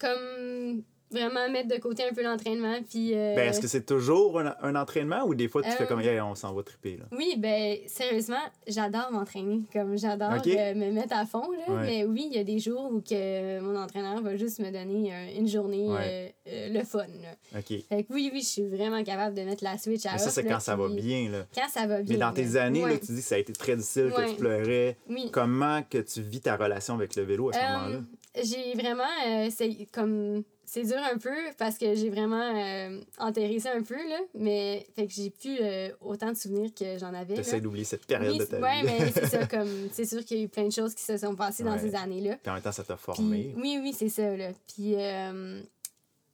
comme 0.00 0.82
vraiment 1.10 1.48
mettre 1.50 1.68
de 1.68 1.76
côté 1.80 2.04
un 2.04 2.12
peu 2.12 2.22
l'entraînement. 2.22 2.76
Puis. 2.88 3.14
euh, 3.14 3.34
Ben, 3.34 3.48
est-ce 3.48 3.60
que 3.60 3.68
c'est 3.68 3.84
toujours 3.86 4.40
un, 4.40 4.54
un 4.62 4.74
entraînement 4.76 5.24
ou 5.24 5.34
des 5.34 5.48
fois 5.48 5.62
tu 5.62 5.70
fais 5.70 5.84
Euh, 5.84 5.86
comme, 5.86 6.00
Hey, 6.00 6.20
on 6.20 6.34
s'en 6.34 6.52
va 6.52 6.62
triper, 6.62 6.96
là? 6.96 7.04
Oui, 7.12 7.34
ben 7.38 7.76
sérieusement, 7.86 8.40
j'adore 8.66 9.10
m'entraîner. 9.12 9.62
Comme 9.72 9.96
j'adore 9.96 10.32
Ok. 10.38 10.46
euh, 10.48 10.74
me 10.74 10.90
mettre 10.90 11.14
à 11.16 11.26
fond. 11.26 11.50
Là. 11.52 11.74
Ouais. 11.74 11.86
Mais 11.86 12.04
oui, 12.04 12.28
il 12.30 12.36
y 12.36 12.40
a 12.40 12.44
des 12.44 12.58
jours 12.58 12.90
où 12.92 13.00
que 13.00 13.60
mon 13.60 13.76
entraîneur 13.78 14.20
va 14.22 14.36
juste 14.36 14.58
me 14.60 14.70
donner 14.70 15.12
euh, 15.14 15.38
une 15.38 15.48
journée 15.48 15.88
Ouais. 15.88 16.32
euh, 16.48 16.50
euh, 16.52 16.68
le 16.72 16.84
fun. 16.84 16.98
Là. 17.06 17.58
OK. 17.58 17.66
Fait 17.88 18.04
que 18.04 18.12
oui, 18.12 18.30
oui, 18.32 18.40
je 18.40 18.46
suis 18.46 18.66
vraiment 18.68 19.02
capable 19.04 19.36
de 19.36 19.42
mettre 19.42 19.64
la 19.64 19.78
switch 19.78 20.04
à 20.06 20.12
Mais 20.12 20.18
ça, 20.18 20.30
c'est 20.30 20.44
quand 20.44 20.60
ça 20.60 20.76
va 20.76 20.88
bien, 20.88 21.30
là. 21.30 21.46
Quand 21.54 21.68
ça 21.68 21.86
va 21.86 22.02
bien. 22.02 22.14
Mais 22.14 22.20
dans 22.20 22.32
tes 22.32 22.56
années, 22.56 22.82
là, 22.82 22.98
tu 22.98 23.12
dis 23.12 23.20
que 23.20 23.26
ça 23.26 23.34
a 23.36 23.38
été 23.38 23.52
très 23.52 23.76
difficile, 23.76 24.12
que 24.14 24.28
tu 24.30 24.36
pleurais. 24.36 24.96
Oui. 25.08 25.30
Comment 25.32 25.82
que 25.88 25.98
tu 25.98 26.20
vis 26.22 26.40
ta 26.40 26.56
relation 26.56 26.94
avec 26.94 27.14
le 27.16 27.22
vélo 27.22 27.50
à 27.50 27.52
ce 27.52 27.58
Euh, 27.58 27.62
moment-là? 27.78 28.00
J'ai 28.42 28.74
vraiment. 28.74 29.02
euh, 29.26 29.48
c'est 29.50 29.86
comme. 29.92 30.42
C'est 30.68 30.82
dur 30.82 30.98
un 30.98 31.16
peu 31.16 31.34
parce 31.58 31.78
que 31.78 31.94
j'ai 31.94 32.10
vraiment 32.10 32.42
euh, 32.54 33.00
enterré 33.18 33.60
ça 33.60 33.72
un 33.72 33.82
peu, 33.82 33.94
là. 33.94 34.18
Mais. 34.34 34.84
Fait 34.96 35.06
que 35.06 35.12
j'ai 35.12 35.30
plus 35.30 35.56
euh, 35.60 35.90
autant 36.00 36.32
de 36.32 36.36
souvenirs 36.36 36.70
que 36.74 36.98
j'en 36.98 37.14
avais. 37.14 37.36
Essaies 37.36 37.60
d'oublier 37.60 37.84
cette 37.84 38.04
période 38.04 38.32
Oui, 38.32 38.38
de 38.40 38.44
ta 38.44 38.58
ouais, 38.60 38.80
vie. 38.82 38.86
mais 38.86 39.12
c'est 39.12 39.26
ça, 39.26 39.46
comme. 39.50 39.70
C'est 39.92 40.04
sûr 40.04 40.24
qu'il 40.24 40.38
y 40.38 40.40
a 40.40 40.44
eu 40.44 40.48
plein 40.48 40.64
de 40.66 40.72
choses 40.72 40.94
qui 40.94 41.04
se 41.04 41.16
sont 41.16 41.36
passées 41.36 41.62
dans 41.62 41.78
ces 41.78 41.94
années-là. 41.94 42.36
Puis 42.42 42.50
en 42.50 42.54
même 42.54 42.62
temps, 42.62 42.72
ça 42.72 42.82
t'a 42.84 42.96
Puis, 42.96 43.04
formé. 43.04 43.54
oui, 43.56 43.78
oui, 43.80 43.94
c'est 43.96 44.08
ça, 44.08 44.36
là. 44.36 44.50
Puis, 44.74 44.94
euh, 44.96 45.62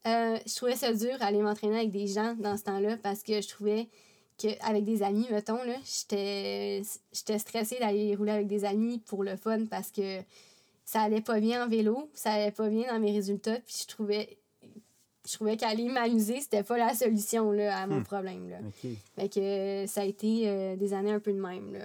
euh, 0.07 0.39
je 0.47 0.57
trouvais 0.57 0.77
ça 0.77 0.93
dur 0.93 1.15
aller 1.21 1.43
m'entraîner 1.43 1.77
avec 1.77 1.91
des 1.91 2.07
gens 2.07 2.35
dans 2.39 2.57
ce 2.57 2.65
temps-là 2.65 2.97
parce 3.03 3.23
que 3.23 3.41
je 3.41 3.49
trouvais 3.49 3.87
qu'avec 4.39 4.85
des 4.85 5.03
amis, 5.03 5.27
mettons, 5.31 5.63
là, 5.63 5.75
j'étais 5.85 6.83
j'étais 7.13 7.39
stressée 7.39 7.77
d'aller 7.79 8.17
rouler 8.17 8.33
avec 8.33 8.47
des 8.47 8.65
amis 8.65 8.99
pour 8.99 9.23
le 9.25 9.37
fun 9.37 9.67
parce 9.67 9.91
que 9.91 10.21
ça 10.93 11.01
allait 11.01 11.23
pas 11.23 11.41
bien 11.41 11.65
en 11.65 11.69
vélo, 11.71 12.11
ça 12.13 12.33
allait 12.33 12.51
pas 12.51 12.69
bien 12.69 12.93
dans 12.93 13.01
mes 13.01 13.13
résultats, 13.13 13.59
puis 13.65 13.75
je 13.83 13.87
trouvais 13.89 14.37
je 15.27 15.33
trouvais 15.35 15.57
qu'aller 15.57 15.89
m'amuser, 15.89 16.41
c'était 16.41 16.65
pas 16.65 16.77
la 16.77 16.93
solution 16.95 17.51
là, 17.53 17.79
à 17.79 17.87
mon 17.87 18.01
Hmm. 18.01 18.05
problème. 18.05 18.51
Là. 18.51 18.59
Fait 19.17 19.29
que 19.29 19.39
euh, 19.41 19.87
ça 19.87 20.01
a 20.01 20.05
été 20.05 20.49
euh, 20.49 20.75
des 20.77 20.93
années 20.93 21.13
un 21.13 21.21
peu 21.21 21.33
de 21.33 21.41
même, 21.41 21.73
là. 21.73 21.85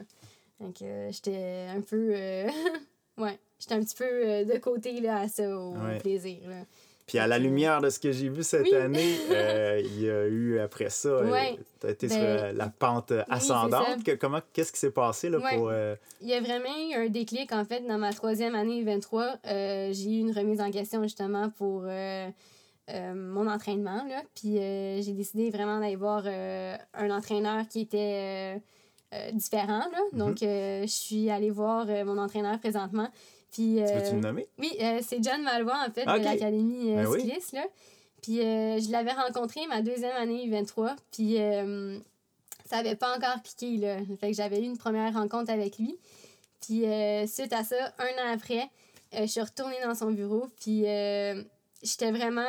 Euh, 0.81 1.09
j'étais 1.11 1.67
un 1.69 1.81
peu... 1.81 2.09
euh, 2.15 2.49
ouais, 3.19 3.37
j'étais 3.59 3.75
un 3.75 3.81
petit 3.83 3.95
peu 3.95 4.43
de 4.43 4.57
côté, 4.57 4.99
là, 5.01 5.19
à 5.19 5.27
ça, 5.27 5.55
au 5.57 5.75
Ouais. 5.77 5.99
plaisir, 5.99 6.39
là. 6.49 6.63
Puis 7.07 7.19
à 7.19 7.25
la 7.27 7.39
lumière 7.39 7.79
de 7.81 7.89
ce 7.89 7.99
que 7.99 8.11
j'ai 8.11 8.27
vu 8.27 8.43
cette 8.43 8.63
Oui. 8.63 8.75
année, 8.75 9.15
euh, 9.31 9.81
il 9.83 10.01
y 10.01 10.09
a 10.09 10.25
eu 10.25 10.59
après 10.59 10.89
ça, 10.89 11.19
Ouais. 11.23 11.57
tu 11.79 11.87
as 11.87 11.91
été 11.91 12.07
Ben, 12.07 12.13
sur 12.17 12.21
euh, 12.23 12.51
la 12.51 12.67
pente 12.67 13.13
c'est 13.15 13.23
ascendante. 13.33 14.17
comment, 14.19 14.41
qu'est-ce 14.51 14.73
qui 14.73 14.79
s'est 14.79 14.91
passé 14.91 15.29
là, 15.29 15.37
Ouais. 15.39 15.55
pour. 15.55 15.69
euh, 15.69 15.95
Il 16.21 16.27
y 16.27 16.33
a 16.33 16.41
vraiment 16.41 16.67
eu 16.91 16.93
un 16.95 17.07
déclic, 17.07 17.53
en 17.53 17.63
fait, 17.63 17.79
dans 17.87 17.97
ma 17.97 18.11
troisième 18.11 18.55
année 18.55 18.83
23. 18.83 19.37
euh, 19.47 19.89
j'ai 19.93 20.09
eu 20.09 20.19
une 20.19 20.31
remise 20.31 20.59
en 20.59 20.69
question, 20.69 21.01
justement, 21.03 21.49
pour 21.51 21.83
euh, 21.85 22.27
euh, 22.89 23.13
mon 23.15 23.47
entraînement, 23.49 24.03
là. 24.07 24.21
Puis 24.35 24.57
euh, 24.59 25.01
j'ai 25.01 25.13
décidé 25.13 25.49
vraiment 25.49 25.79
d'aller 25.79 25.95
voir 25.95 26.23
euh, 26.25 26.75
un 26.93 27.09
entraîneur 27.11 27.67
qui 27.69 27.81
était 27.81 28.61
euh, 29.13 29.15
euh, 29.29 29.31
différent, 29.31 29.85
là. 29.91 29.99
Mhm. 30.11 30.19
Donc, 30.19 30.43
euh, 30.43 30.81
je 30.83 30.87
suis 30.87 31.29
allée 31.29 31.51
voir 31.51 31.85
euh, 31.89 32.03
mon 32.05 32.17
entraîneur 32.17 32.59
présentement. 32.59 33.09
Puis, 33.51 33.75
Tu 33.77 33.81
euh, 33.83 33.99
veux-tu 33.99 34.15
me 34.15 34.21
nommer? 34.21 34.47
Oui, 34.59 34.71
euh, 34.81 34.99
c'est 35.01 35.23
John 35.23 35.41
Malvois, 35.43 35.85
en 35.87 35.91
fait, 35.91 36.07
Ok. 36.07 36.19
de 36.19 36.23
l'Académie 36.23 36.91
euh, 36.91 37.03
Ben 37.03 37.07
oui. 37.07 37.21
cycliste. 37.21 37.53
Là. 37.53 37.65
Puis 38.21 38.41
euh, 38.41 38.79
je 38.81 38.91
l'avais 38.91 39.11
rencontré 39.13 39.61
ma 39.67 39.81
deuxième 39.81 40.15
année 40.17 40.49
23. 40.49 40.95
Puis 41.11 41.39
euh, 41.39 41.97
ça 42.65 42.77
avait 42.77 42.95
pas 42.95 43.15
encore 43.15 43.41
cliqué. 43.43 43.77
Là. 43.77 43.97
Fait 44.19 44.31
que 44.31 44.35
j'avais 44.35 44.59
eu 44.59 44.63
une 44.65 44.77
première 44.77 45.13
rencontre 45.13 45.51
avec 45.51 45.77
lui. 45.77 45.95
Puis 46.59 46.85
euh, 46.85 47.25
suite 47.27 47.53
à 47.53 47.63
ça, 47.63 47.75
un 47.99 48.23
an 48.29 48.33
après, 48.33 48.69
euh, 49.13 49.21
je 49.21 49.25
suis 49.27 49.39
retournée 49.41 49.77
dans 49.85 49.95
son 49.95 50.11
bureau. 50.11 50.47
Puis 50.61 50.83
euh, 50.85 51.41
j'étais 51.83 52.11
vraiment. 52.11 52.41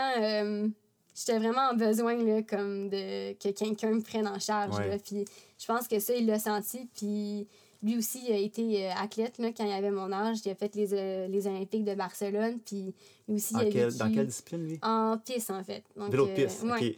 J'étais 1.18 1.38
vraiment 1.38 1.70
en 1.72 1.74
besoin 1.74 2.14
là, 2.22 2.42
comme 2.42 2.88
de 2.88 3.33
que 3.35 3.48
quelqu'un 3.50 3.90
me 3.90 4.02
prenne 4.02 4.28
en 4.28 4.38
charge. 4.38 4.76
Ouais. 4.78 4.88
là. 4.88 4.96
Puis 4.98 5.24
je 5.59 5.66
pense 5.66 5.88
que 5.88 5.98
ça, 5.98 6.14
il 6.14 6.26
l'a 6.26 6.38
senti. 6.38 6.88
Puis 6.96 7.46
lui 7.83 7.96
aussi, 7.96 8.20
il 8.28 8.33
a 8.33 8.37
été 8.37 8.87
euh, 8.87 8.90
athlète 8.96 9.38
là, 9.38 9.48
quand 9.57 9.64
il 9.64 9.72
avait 9.72 9.90
mon 9.90 10.12
âge. 10.12 10.38
Il 10.44 10.50
a 10.50 10.54
fait 10.54 10.74
les, 10.76 10.94
euh, 10.94 11.26
les 11.28 11.46
Olympiques 11.46 11.85
de 11.85 11.94
Barcelone. 11.94 12.59
Puis 12.64 12.94
lui 13.28 13.37
aussi, 13.37 13.57
En 13.57 13.61
il 13.61 13.68
a 13.68 13.70
quel- 13.70 13.85
vécu 13.88 13.98
dans 13.98 14.12
quelle 14.14 14.26
discipline, 14.26 14.64
lui? 14.66 14.78
en 14.83 15.18
piste, 15.24 15.50
en 15.50 15.64
fait. 15.64 15.83
Donc, 15.96 16.11
Vélo 16.11 16.26
de 16.26 16.31
euh, 16.33 16.35
piste. 16.46 16.62
ouais. 16.62 16.88
OK. 16.90 16.96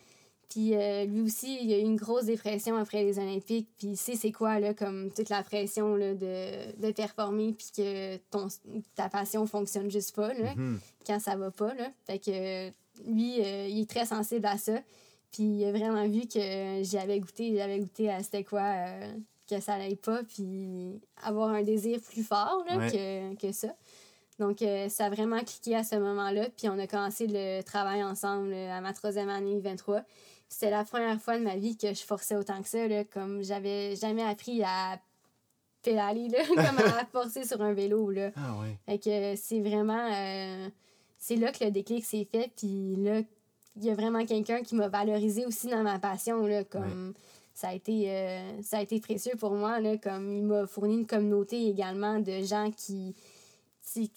Puis 0.51 0.75
euh, 0.75 1.05
lui 1.05 1.21
aussi, 1.21 1.59
il 1.63 1.73
a 1.73 1.79
eu 1.79 1.83
une 1.83 1.95
grosse 1.95 2.25
dépression 2.25 2.77
après 2.77 3.05
les 3.05 3.21
Olympiques. 3.21 3.69
Puis 3.79 3.89
il 3.91 3.97
sait 3.97 4.17
c'est 4.17 4.33
quoi, 4.33 4.59
là, 4.59 4.75
comme 4.75 5.11
toute 5.13 5.29
la 5.29 5.45
pression 5.45 5.95
là, 5.95 6.13
de, 6.15 6.77
de 6.85 6.91
performer. 6.93 7.53
Puis 7.57 7.69
que 7.77 8.17
ton, 8.33 8.49
ta 8.97 9.09
passion 9.09 9.47
fonctionne 9.47 9.89
juste 9.93 10.13
pas, 10.17 10.35
là, 10.35 10.53
Mhm. 10.57 10.81
quand 11.07 11.21
ça 11.21 11.37
va 11.37 11.53
pas. 11.53 11.73
Là. 11.75 11.93
Fait 12.05 12.19
que 12.19 12.73
lui, 13.07 13.41
euh, 13.41 13.67
il 13.69 13.81
est 13.83 13.91
très 13.91 14.07
sensible 14.07 14.47
à 14.47 14.59
ça. 14.59 14.79
Puis 15.33 15.43
il 15.45 15.65
a 15.65 15.71
vraiment 15.73 16.07
vu 16.09 16.23
que 16.27 16.83
j'y 16.83 16.99
avais 16.99 17.21
goûté, 17.21 17.55
j'avais 17.57 17.79
goûté 17.79 18.11
à 18.11 18.23
c'était 18.23 18.45
quoi, 18.45 18.63
euh, 18.63 19.13
que 19.49 19.61
ça 19.61 19.79
n'allait 19.79 19.97
pas. 19.97 20.23
Puis 20.25 21.01
avoir 21.23 21.51
un 21.51 21.63
désir 21.63 22.01
plus 22.01 22.23
fort 22.25 22.65
là, 22.69 22.79
Ouais. 22.79 22.91
que, 22.91 23.47
que 23.47 23.53
ça. 23.53 23.69
Donc, 24.39 24.63
euh, 24.63 24.89
ça 24.89 25.05
a 25.07 25.11
vraiment 25.11 25.39
cliqué 25.41 25.77
à 25.77 25.85
ce 25.85 25.97
moment-là. 25.97 26.49
Puis, 26.57 26.69
on 26.69 26.79
a 26.79 26.87
commencé 26.87 27.27
le 27.29 27.61
travail 27.63 28.03
ensemble 28.03 28.55
à 28.55 28.81
ma 28.81 28.93
troisième 28.95 29.29
année, 29.29 29.61
23. 29.61 30.03
C'était 30.49 30.71
la 30.71 30.83
première 30.85 31.21
fois 31.21 31.39
de 31.39 31.45
ma 31.45 31.57
vie 31.57 31.77
que 31.77 31.93
je 31.95 32.03
forçais 32.03 32.35
autant 32.37 32.61
que 32.63 32.69
ça. 32.69 32.89
Là, 32.89 33.05
comme 33.05 33.43
j'avais 33.45 33.95
jamais 33.97 34.23
appris 34.25 34.63
à 34.65 34.99
pédaler, 35.83 36.29
là, 36.29 36.39
comme 36.49 36.79
à 36.99 37.05
forcer 37.13 37.45
sur 37.45 37.61
un 37.63 37.73
vélo. 37.75 38.11
Là. 38.11 38.31
Ah 38.35 38.59
ouais. 38.61 38.77
Fait 38.87 38.99
que 38.99 39.37
c'est 39.41 39.61
vraiment... 39.61 40.11
euh, 40.13 40.69
c'est 41.21 41.37
là 41.37 41.53
que 41.53 41.63
le 41.63 41.71
déclic 41.71 42.05
s'est 42.05 42.25
fait. 42.25 42.51
Puis 42.57 42.97
là, 42.97 43.21
il 43.77 43.85
y 43.85 43.91
a 43.91 43.95
vraiment 43.95 44.25
quelqu'un 44.27 44.63
qui 44.63 44.75
m'a 44.75 44.89
valorisé 44.89 45.47
aussi 45.47 45.69
dans 45.69 45.83
ma 45.83 46.01
passion. 46.01 46.45
Là, 46.47 46.65
comme 46.65 47.15
ça, 47.55 47.69
a 47.69 47.75
été, 47.75 48.11
euh, 48.11 48.63
ça 48.63 48.79
a 48.79 48.83
été 48.83 48.99
précieux 48.99 49.37
pour 49.39 49.53
moi. 49.53 49.79
Là, 49.79 49.97
comme 49.99 50.33
il 50.33 50.43
m'a 50.43 50.67
fourni 50.67 50.95
une 50.95 51.07
communauté 51.07 51.69
également 51.69 52.19
de 52.19 52.43
gens 52.43 52.73
qui... 52.77 53.15
Qui, 53.93 54.09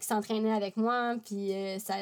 s'entraînait 0.00 0.52
avec 0.52 0.76
moi, 0.76 1.14
puis 1.24 1.52
ça, 1.78 1.94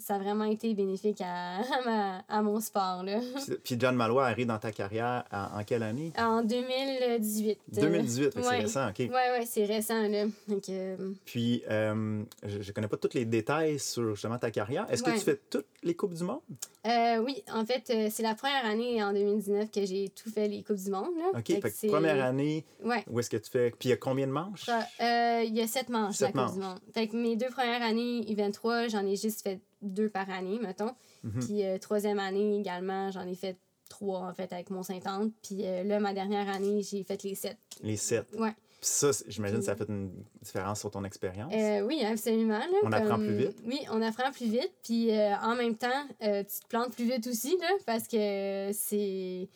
ça 0.00 0.14
a 0.14 0.18
vraiment 0.18 0.44
été 0.44 0.74
bénéfique 0.74 1.20
à, 1.20 1.60
à, 2.28 2.42
mon 2.42 2.60
sport. 2.60 3.02
Là. 3.02 3.20
Puis 3.64 3.76
John 3.78 3.96
Malois 3.96 4.26
arrive 4.26 4.46
dans 4.46 4.58
ta 4.58 4.72
carrière 4.72 5.24
en, 5.32 5.62
quelle 5.64 5.82
année? 5.82 6.12
En 6.18 6.42
2018. 6.42 7.58
2018, 7.72 8.30
c'est 8.34 8.48
récent, 8.48 8.88
OK. 8.88 8.96
Oui, 8.98 9.08
oui, 9.08 9.46
c'est 9.46 9.64
récent. 9.64 10.08
Là. 10.08 10.26
Donc, 10.46 10.68
euh, 10.68 10.96
Puis, 11.24 11.62
euh, 11.70 12.22
je 12.44 12.58
ne 12.58 12.72
connais 12.72 12.88
pas 12.88 12.96
tous 12.96 13.14
les 13.14 13.24
détails 13.24 13.78
sur 13.78 14.14
justement 14.14 14.38
ta 14.38 14.50
carrière. 14.50 14.86
Est-ce 14.90 15.02
que 15.02 15.10
tu 15.10 15.20
fais 15.20 15.40
toutes 15.50 15.66
les 15.82 15.94
Coupes 15.94 16.14
du 16.14 16.24
Monde? 16.24 16.40
Euh, 16.86 17.18
oui, 17.18 17.42
en 17.52 17.64
fait, 17.64 18.10
c'est 18.10 18.22
la 18.22 18.34
première 18.34 18.64
année 18.64 19.02
en 19.02 19.12
2019 19.12 19.70
que 19.70 19.84
j'ai 19.84 20.10
tout 20.10 20.30
fait 20.30 20.48
les 20.48 20.62
Coupes 20.62 20.76
du 20.76 20.90
Monde. 20.90 21.10
Là. 21.18 21.38
OK, 21.38 21.46
fait 21.46 21.88
première 21.88 22.24
année, 22.24 22.64
ouais. 22.84 23.04
où 23.10 23.20
est-ce 23.20 23.30
que 23.30 23.36
tu 23.36 23.50
fais? 23.50 23.70
Puis 23.70 23.88
il 23.88 23.90
y 23.90 23.92
a 23.92 23.96
combien 23.96 24.26
de 24.26 24.32
manches? 24.32 24.68
Il 25.00 25.54
y 25.54 25.60
a 25.60 25.66
sept 25.66 25.88
manches, 25.88 26.16
sept 26.16 26.34
la 26.34 26.44
Coupe 26.44 26.54
du 26.54 26.60
Monde. 26.60 26.78
Fait 26.94 27.08
que 27.08 27.16
mes 27.16 27.36
deux 27.36 27.50
premières 27.50 27.82
années, 27.82 28.22
U23, 28.28 28.90
j'en 28.90 29.06
ai 29.06 29.16
juste 29.16 29.42
fait 29.42 29.60
deux 29.82 30.08
par 30.08 30.28
année, 30.30 30.58
mettons. 30.60 30.92
Mhm. 31.22 31.44
Puis 31.44 31.64
euh, 31.64 31.78
troisième 31.78 32.18
année 32.18 32.58
également, 32.58 33.10
j'en 33.10 33.26
ai 33.26 33.34
fait 33.34 33.56
trois, 33.88 34.20
en 34.20 34.34
fait, 34.34 34.52
avec 34.52 34.70
mon 34.70 34.82
Saint-Anne. 34.82 35.32
Puis 35.42 35.66
euh, 35.66 35.82
là, 35.84 36.00
ma 36.00 36.12
dernière 36.12 36.48
année, 36.48 36.82
j'ai 36.82 37.04
fait 37.04 37.22
les 37.22 37.34
sept. 37.34 37.56
Les 37.82 37.96
sept? 37.96 38.26
Ouais. 38.38 38.54
Puis 38.80 38.90
ça, 38.90 39.10
j'imagine, 39.26 39.60
ça 39.60 39.72
a 39.72 39.76
fait 39.76 39.88
une 39.88 40.12
différence 40.40 40.80
sur 40.80 40.90
ton 40.90 41.02
expérience. 41.02 41.52
Euh, 41.52 41.80
oui, 41.80 42.04
absolument. 42.04 42.60
on 42.84 42.92
apprend 42.92 43.16
plus 43.16 43.34
vite. 43.34 43.56
Oui, 43.66 43.80
on 43.90 44.00
apprend 44.02 44.30
plus 44.30 44.46
vite. 44.46 44.72
Puis 44.84 45.10
en 45.42 45.56
même 45.56 45.76
temps, 45.76 46.06
tu 46.20 46.44
te 46.44 46.68
plantes 46.68 46.94
plus 46.94 47.04
vite 47.04 47.26
aussi, 47.26 47.56
là, 47.60 47.70
parce 47.86 48.06
que 48.06 48.70
c'est 48.72 49.48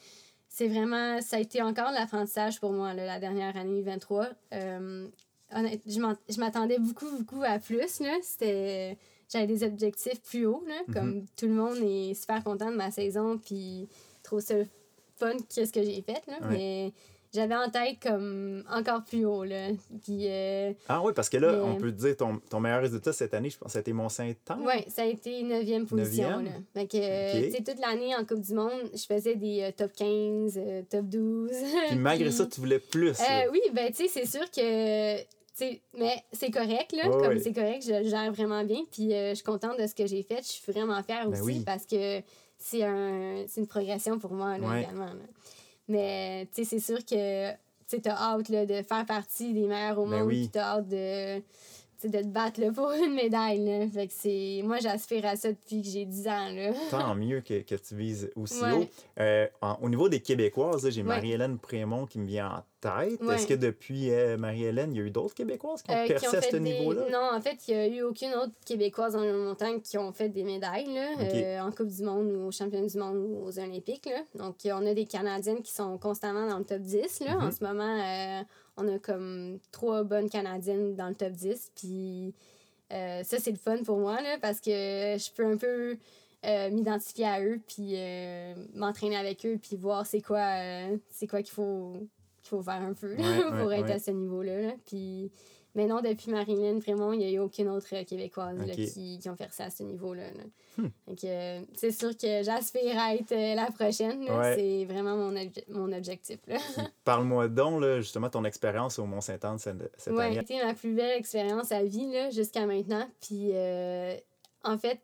c'est 0.48 0.68
vraiment, 0.68 1.20
ça 1.22 1.36
a 1.36 1.38
été 1.38 1.62
encore 1.62 1.92
l'apprentissage 1.92 2.60
pour 2.60 2.72
moi, 2.72 2.92
la 2.92 3.18
dernière 3.20 3.56
année 3.56 3.80
23. 3.80 4.28
je 4.50 6.38
m'attendais 6.40 6.78
beaucoup, 6.78 7.10
beaucoup 7.16 7.42
à 7.42 7.58
plus. 7.58 8.02
C'était 8.22 8.98
j'avais 9.32 9.46
des 9.46 9.64
objectifs 9.64 10.20
plus 10.22 10.46
hauts, 10.46 10.64
là, 10.66 10.82
mhm. 10.86 10.94
comme 10.94 11.26
tout 11.36 11.46
le 11.46 11.54
monde 11.54 11.78
est 11.82 12.14
super 12.14 12.44
content 12.44 12.70
de 12.70 12.76
ma 12.76 12.90
saison, 12.90 13.38
puis 13.38 13.88
trop 14.22 14.40
ça 14.40 14.54
fun 15.16 15.36
qu'est-ce 15.54 15.72
que 15.72 15.82
j'ai 15.82 16.02
fait, 16.02 16.22
là, 16.26 16.38
mais 16.50 16.92
j'avais 17.32 17.54
en 17.54 17.70
tête 17.70 17.96
comme 18.02 18.62
encore 18.70 19.04
plus 19.04 19.24
haut. 19.24 19.44
Là. 19.44 19.68
Puis, 20.02 20.28
euh, 20.28 20.72
ah 20.88 21.00
oui, 21.02 21.12
parce 21.14 21.30
que 21.30 21.38
là, 21.38 21.62
on 21.64 21.76
peut 21.76 21.90
dire 21.90 22.16
ton, 22.16 22.40
ton 22.50 22.60
meilleur 22.60 22.82
résultat 22.82 23.12
cette 23.12 23.32
année, 23.32 23.48
je 23.48 23.56
pense 23.56 23.72
que 23.72 23.78
c'était 23.78 23.92
Mont-Saint-Anne. 23.92 24.60
Oui, 24.60 24.84
ça 24.88 25.02
a 25.02 25.06
été 25.06 25.42
9e 25.42 25.86
position. 25.86 26.40
Là. 26.40 26.50
Fait 26.74 26.86
que, 26.86 27.56
toute 27.58 27.80
l'année 27.80 28.14
en 28.14 28.24
Coupe 28.24 28.40
du 28.40 28.52
Monde, 28.52 28.90
je 28.92 29.04
faisais 29.06 29.36
des 29.36 29.62
euh, 29.62 29.70
top 29.74 29.92
15, 29.94 30.58
euh, 30.58 30.82
top 30.90 31.06
12. 31.06 31.50
Puis 31.88 31.96
malgré 31.96 32.30
ça, 32.32 32.44
tu 32.44 32.60
voulais 32.60 32.80
plus. 32.80 33.16
oui, 33.50 33.60
ben 33.72 33.90
tu 33.90 34.06
sais, 34.06 34.08
c'est 34.08 34.26
sûr 34.26 34.50
que 34.50 35.16
mais 35.98 36.22
c'est 36.32 36.50
correct, 36.50 36.92
là. 36.92 37.08
comme 37.08 37.38
c'est 37.38 37.52
correct, 37.52 37.82
je 37.86 38.08
gère 38.08 38.32
vraiment 38.32 38.64
bien. 38.64 38.80
Puis 38.90 39.12
euh, 39.12 39.30
je 39.30 39.34
suis 39.36 39.44
contente 39.44 39.78
de 39.78 39.86
ce 39.86 39.94
que 39.94 40.06
j'ai 40.06 40.22
fait. 40.22 40.38
Je 40.38 40.48
suis 40.48 40.72
vraiment 40.72 41.02
fière 41.02 41.28
ben 41.28 41.40
aussi 41.40 41.60
parce 41.60 41.86
que 41.86 42.20
c'est 42.58 42.82
un, 42.84 43.44
une 43.56 43.66
progression 43.66 44.18
pour 44.18 44.32
moi, 44.32 44.58
là, 44.58 44.80
également. 44.80 45.10
Mais, 45.88 46.48
tu 46.54 46.64
sais, 46.64 46.78
c'est 46.78 46.80
sûr 46.80 47.04
que 47.04 47.50
tu 47.88 48.08
as 48.08 48.16
hâte 48.16 48.48
là, 48.48 48.64
de 48.66 48.82
faire 48.82 49.04
partie 49.04 49.52
des 49.52 49.66
meilleurs 49.66 49.98
au 49.98 50.06
ben 50.06 50.24
monde. 50.24 50.50
Tu 50.52 50.58
as 50.58 50.76
hâte 50.76 50.88
de 50.88 51.42
de 52.08 52.20
te 52.20 52.26
battre 52.26 52.60
là, 52.60 52.70
pour 52.72 52.90
une 52.92 53.14
médaille. 53.14 53.64
Là. 53.64 53.86
Fait 53.88 54.06
que 54.06 54.12
c'est... 54.14 54.60
Moi, 54.64 54.78
j'aspire 54.78 55.26
à 55.26 55.36
ça 55.36 55.50
depuis 55.50 55.82
que 55.82 55.88
j'ai 55.88 56.04
10 56.04 56.28
ans. 56.28 56.48
Là. 56.50 56.72
Tant 56.90 57.14
mieux 57.14 57.40
que, 57.40 57.60
que 57.62 57.74
tu 57.74 57.94
vises 57.94 58.30
aussi 58.36 58.62
haut. 58.62 58.86
Euh, 59.20 59.46
au 59.80 59.88
niveau 59.88 60.08
des 60.08 60.20
Québécoises, 60.20 60.88
j'ai 60.90 61.02
Marie-Hélène 61.02 61.58
Prémont 61.58 62.06
qui 62.06 62.18
me 62.18 62.26
vient 62.26 62.50
en 62.50 62.62
tête. 62.80 63.20
Est-ce 63.30 63.46
que 63.46 63.54
depuis 63.54 64.10
euh, 64.10 64.36
Marie-Hélène, 64.36 64.92
il 64.92 64.98
y 64.98 65.00
a 65.00 65.04
eu 65.04 65.10
d'autres 65.10 65.34
Québécoises 65.34 65.82
qui 65.82 65.90
ont 65.90 65.94
euh, 65.94 66.06
percé 66.06 66.36
à 66.36 66.42
ce 66.42 66.56
niveau-là? 66.56 67.08
Non, 67.10 67.30
en 67.32 67.40
fait, 67.40 67.56
il 67.68 67.74
n'y 67.74 67.80
a 67.80 67.86
eu 67.86 68.02
aucune 68.02 68.34
autre 68.34 68.52
Québécoise 68.66 69.14
dans 69.14 69.22
le 69.22 69.36
montagne 69.36 69.80
qui 69.80 69.98
ont 69.98 70.12
fait 70.12 70.28
des 70.28 70.42
médailles 70.42 70.92
là, 70.92 71.64
en 71.64 71.70
Coupe 71.70 71.88
du 71.88 72.02
Monde 72.02 72.30
ou 72.32 72.48
aux 72.48 72.52
Championnats 72.52 72.88
du 72.88 72.98
Monde 72.98 73.16
ou 73.16 73.46
aux 73.46 73.58
Olympiques. 73.58 74.06
Là. 74.06 74.22
Donc, 74.34 74.56
on 74.64 74.86
a 74.86 74.94
des 74.94 75.06
Canadiennes 75.06 75.62
qui 75.62 75.72
sont 75.72 75.98
constamment 75.98 76.48
dans 76.48 76.58
le 76.58 76.64
top 76.64 76.80
10. 76.80 77.20
Là. 77.20 77.36
En 77.36 77.48
mm-hmm. 77.48 77.58
ce 77.58 77.64
moment, 77.64 78.44
on 78.76 78.88
a 78.88 78.98
comme 78.98 79.58
trois 79.70 80.02
bonnes 80.02 80.30
Canadiennes 80.30 80.94
dans 80.94 81.08
le 81.08 81.14
top 81.14 81.32
10. 81.32 81.72
Puis 81.74 82.34
euh, 82.92 83.22
ça, 83.22 83.38
c'est 83.38 83.50
le 83.50 83.56
fun 83.56 83.82
pour 83.84 83.98
moi, 83.98 84.20
là, 84.20 84.38
parce 84.40 84.60
que 84.60 84.70
je 84.70 85.32
peux 85.32 85.46
un 85.46 85.56
peu 85.56 85.96
euh, 86.44 86.70
m'identifier 86.70 87.26
à 87.26 87.42
eux, 87.42 87.60
puis 87.66 87.94
euh, 87.94 88.54
m'entraîner 88.74 89.16
avec 89.16 89.46
eux, 89.46 89.58
puis 89.60 89.76
voir 89.76 90.06
c'est 90.06 90.20
quoi, 90.20 90.58
c'est 91.10 91.26
quoi 91.26 91.42
qu'il 91.42 91.52
faut, 91.54 91.94
qu'il 92.42 92.50
faut 92.50 92.62
faire 92.62 92.82
un 92.82 92.94
peu 92.94 93.16
pour 93.60 93.72
être 93.72 93.90
à 93.90 93.98
ce 93.98 94.10
niveau-là. 94.10 94.60
Là. 94.60 94.72
Puis 94.86 95.30
mais 95.74 95.86
non, 95.86 96.00
depuis 96.02 96.30
Marilyn 96.30 96.80
Prémont, 96.80 97.12
il 97.12 97.20
n'y 97.20 97.24
a 97.24 97.30
eu 97.30 97.38
aucune 97.38 97.68
autre 97.68 97.88
Québécoise 98.04 98.58
qui, 98.72 99.18
qui 99.18 99.28
ont 99.30 99.36
fait 99.36 99.50
ça 99.52 99.64
à 99.64 99.70
ce 99.70 99.82
niveau-là. 99.82 100.24
Hmm. 100.76 100.88
Euh, 101.24 101.60
c'est 101.74 101.92
sûr 101.92 102.16
que 102.16 102.42
j'aspire 102.42 102.98
à 102.98 103.14
être 103.14 103.32
euh, 103.32 103.54
la 103.54 103.70
prochaine. 103.70 104.26
C'est 104.54 104.84
vraiment 104.84 105.16
mon, 105.16 105.34
mon 105.68 105.92
objectif. 105.92 106.38
Parle-moi 107.04 107.48
donc, 107.48 107.80
là, 107.80 108.00
justement, 108.00 108.28
ton 108.28 108.44
expérience 108.44 108.98
au 108.98 109.06
Mont-Saint-Anne 109.06 109.58
cette, 109.58 109.90
cette 109.96 110.18
année. 110.18 110.36
C'était 110.40 110.64
ma 110.64 110.74
plus 110.74 110.94
belle 110.94 111.18
expérience 111.18 111.72
à 111.72 111.82
vie 111.82 112.12
jusqu'à 112.32 112.66
maintenant. 112.66 113.08
Puis, 113.20 113.50
euh, 113.52 114.14
en 114.64 114.76
fait, 114.76 115.00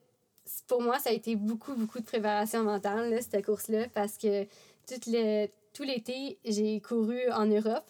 pour 0.66 0.82
moi, 0.82 0.98
ça 0.98 1.10
a 1.10 1.12
été 1.12 1.36
beaucoup, 1.36 1.74
beaucoup 1.74 2.00
de 2.00 2.04
préparation 2.04 2.62
mentale, 2.62 3.10
là, 3.10 3.20
cette 3.20 3.44
course-là, 3.44 3.86
parce 3.94 4.16
que 4.18 4.44
tout 4.44 5.82
l'été, 5.82 6.38
j'ai 6.44 6.80
couru 6.80 7.30
en 7.32 7.46
Europe. 7.46 7.84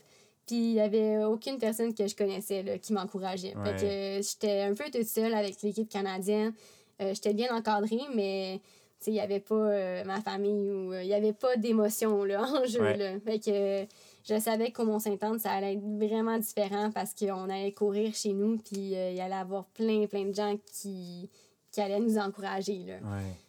Puis 0.48 0.56
il 0.56 0.72
n'y 0.72 0.80
avait 0.80 1.22
aucune 1.24 1.58
personne 1.58 1.94
que 1.94 2.06
je 2.06 2.16
connaissais 2.16 2.62
là, 2.62 2.78
qui 2.78 2.94
m'encourageait. 2.94 3.52
Fait 3.64 3.76
que 3.76 4.26
j'étais 4.26 4.62
un 4.62 4.72
peu 4.72 4.84
toute 4.90 5.06
seule 5.06 5.34
avec 5.34 5.60
l'équipe 5.60 5.90
canadienne. 5.90 6.54
Euh, 7.02 7.12
j'étais 7.12 7.34
bien 7.34 7.54
encadrée, 7.54 8.00
mais 8.14 8.58
il 9.06 9.12
n'y 9.12 9.20
avait 9.20 9.40
pas 9.40 9.54
euh, 9.54 10.04
ma 10.04 10.22
famille 10.22 10.70
ou 10.70 10.94
euh, 10.94 11.02
il 11.02 11.08
n'y 11.08 11.14
avait 11.14 11.34
pas 11.34 11.54
d'émotion 11.56 12.22
en 12.22 12.64
jeu. 12.64 12.80
Là. 12.80 13.20
Fait 13.20 13.38
que 13.38 13.86
je 14.26 14.40
savais 14.40 14.72
qu'au 14.72 14.86
Mont-Saint-Anne, 14.86 15.38
ça 15.38 15.50
allait 15.52 15.74
être 15.74 15.84
vraiment 15.84 16.38
différent 16.38 16.90
parce 16.92 17.12
qu'on 17.12 17.50
allait 17.50 17.72
courir 17.72 18.14
chez 18.14 18.32
nous, 18.32 18.56
puis 18.56 18.92
il 18.92 19.14
y 19.14 19.20
allait 19.20 19.34
avoir 19.34 19.66
plein, 19.66 20.06
plein 20.06 20.24
de 20.24 20.34
gens 20.34 20.56
qui, 20.72 21.28
qui 21.70 21.80
allaient 21.82 22.00
nous 22.00 22.16
encourager. 22.16 22.84
Là. 22.86 22.96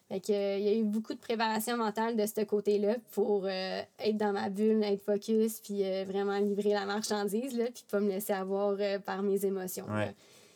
Fait 0.10 0.19
que, 0.19 0.58
il 0.58 0.63
y 0.63 0.69
a 0.69 0.74
eu 0.74 0.84
beaucoup 0.84 1.13
de 1.13 1.19
préparation 1.19 1.78
mentale 1.78 2.15
de 2.15 2.26
ce 2.26 2.43
côté-là 2.43 2.95
pour 3.12 3.45
euh, 3.45 3.82
être 4.00 4.17
dans 4.17 4.34
ma 4.34 4.50
bulle, 4.50 4.84
être 4.84 5.04
focus, 5.04 5.60
puis 5.60 5.84
euh, 5.84 6.04
vraiment 6.04 6.39
livrer 6.39 6.72
la 6.72 6.86
marchandise, 6.86 7.56
là, 7.56 7.65
puis 7.65 7.86
pas 7.91 8.00
me 8.00 8.10
laisser 8.10 8.34
avoir 8.34 8.76
euh, 8.80 8.98
par 8.98 9.22
mes 9.22 9.45
émotions. 9.45 9.86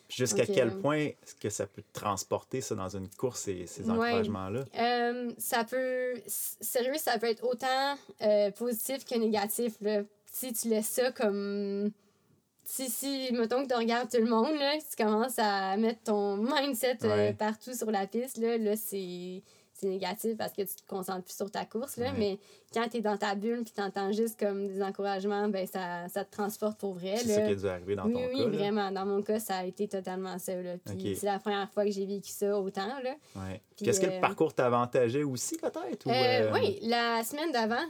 Jusqu'à 0.10 0.46
quel 0.46 0.78
point 0.80 0.98
est-ce 0.98 1.36
que 1.36 1.50
ça 1.50 1.68
peut 1.68 1.84
transporter, 1.94 2.62
ça, 2.62 2.76
dans 2.76 2.98
une 2.98 3.10
course, 3.10 3.42
ces, 3.42 3.68
ces 3.68 3.90
encouragements-là? 3.90 4.66
ça 5.38 5.64
peut... 5.64 6.14
Sérieux, 6.28 6.98
ça 6.98 7.18
peut 7.20 7.30
être 7.30 7.44
autant 7.44 7.96
positif 8.58 9.06
que 9.06 9.18
négatif. 9.18 9.74
Là. 9.82 10.02
Si 10.26 10.52
tu 10.54 10.68
laisses 10.68 10.90
ça 10.90 11.12
comme 11.12 11.92
si, 12.66 12.90
si, 12.90 13.30
mettons 13.34 13.64
que 13.64 13.70
tu 13.70 13.76
regardes 13.76 14.10
tout 14.10 14.22
le 14.22 14.30
monde, 14.30 14.56
là, 14.58 14.78
tu 14.78 15.04
commences 15.04 15.38
à 15.38 15.76
mettre 15.78 16.04
ton 16.04 16.38
mindset 16.38 16.98
euh, 17.04 17.34
partout 17.34 17.74
sur 17.74 17.92
la 17.92 18.08
piste, 18.08 18.38
là, 18.38 18.58
là 18.58 18.76
c'est 18.76 19.42
négatif 19.88 20.38
parce 20.38 20.54
que 20.54 20.62
tu 20.62 20.76
te 20.76 20.88
concentres 20.88 21.24
plus 21.24 21.36
sur 21.36 21.52
ta 21.52 21.66
course. 21.66 21.98
Là, 21.98 22.12
Mais 22.18 22.40
quand 22.74 22.88
tu 22.90 22.98
es 22.98 23.02
dans 23.02 23.18
ta 23.18 23.36
bulle 23.36 23.64
puis 23.64 23.74
tu 23.76 23.82
entends 23.82 24.12
juste 24.12 24.40
comme 24.40 24.68
des 24.68 24.82
encouragements, 24.82 25.48
ben 25.50 25.68
ça, 25.68 26.08
ça 26.10 26.26
te 26.26 26.32
transporte 26.32 26.80
pour 26.80 26.94
vrai. 26.94 27.18
C'est 27.18 27.36
ça 27.36 27.42
qui 27.42 27.52
a 27.52 27.56
dû 27.56 27.68
arriver 27.68 27.96
dans 27.96 28.04
ton 28.04 28.20
cas. 28.20 28.28
Oui, 28.34 28.46
vraiment. 28.50 28.92
Dans 28.92 29.06
mon 29.06 29.22
cas, 29.22 29.40
ça 29.40 29.58
a 29.58 29.66
été 29.66 29.88
totalement 29.88 30.38
ça. 30.40 30.54
Puis 30.98 31.16
c'est 31.16 31.26
la 31.26 31.40
première 31.40 31.70
fois 31.70 31.86
que 31.86 31.92
j'ai 31.92 32.06
vécu 32.06 32.32
ça 32.32 32.58
autant. 32.58 32.88
Là. 33.04 33.16
Ouais. 33.36 33.62
Qu'est-ce 33.78 34.00
que 34.00 34.06
le 34.06 34.14
euh, 34.14 34.20
parcours 34.20 34.54
t'avantageait 34.54 35.24
aussi, 35.24 35.58
peut-être? 35.58 36.08
Euh, 36.08 36.12
euh, 36.12 36.52
oui, 36.54 36.80
la 36.84 37.24
semaine 37.24 37.52
d'avant, 37.52 37.84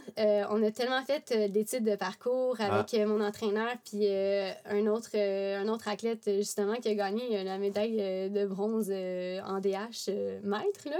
on 0.49 0.63
a 0.63 0.71
tellement 0.71 1.03
fait 1.03 1.51
d'études 1.51 1.83
de 1.83 1.95
parcours 1.95 2.59
avec 2.59 2.93
ah. 2.93 3.05
mon 3.05 3.21
entraîneur 3.21 3.73
puis 3.85 4.07
un, 4.07 4.87
autre, 4.87 5.15
un 5.15 5.67
autre 5.67 5.87
athlète, 5.87 6.29
justement, 6.37 6.75
qui 6.75 6.89
a 6.89 6.95
gagné 6.95 7.43
la 7.43 7.57
médaille 7.57 8.29
de 8.29 8.45
bronze 8.45 8.91
en 8.91 9.59
DH 9.59 10.09
maître. 10.43 10.89
Là. 10.89 10.97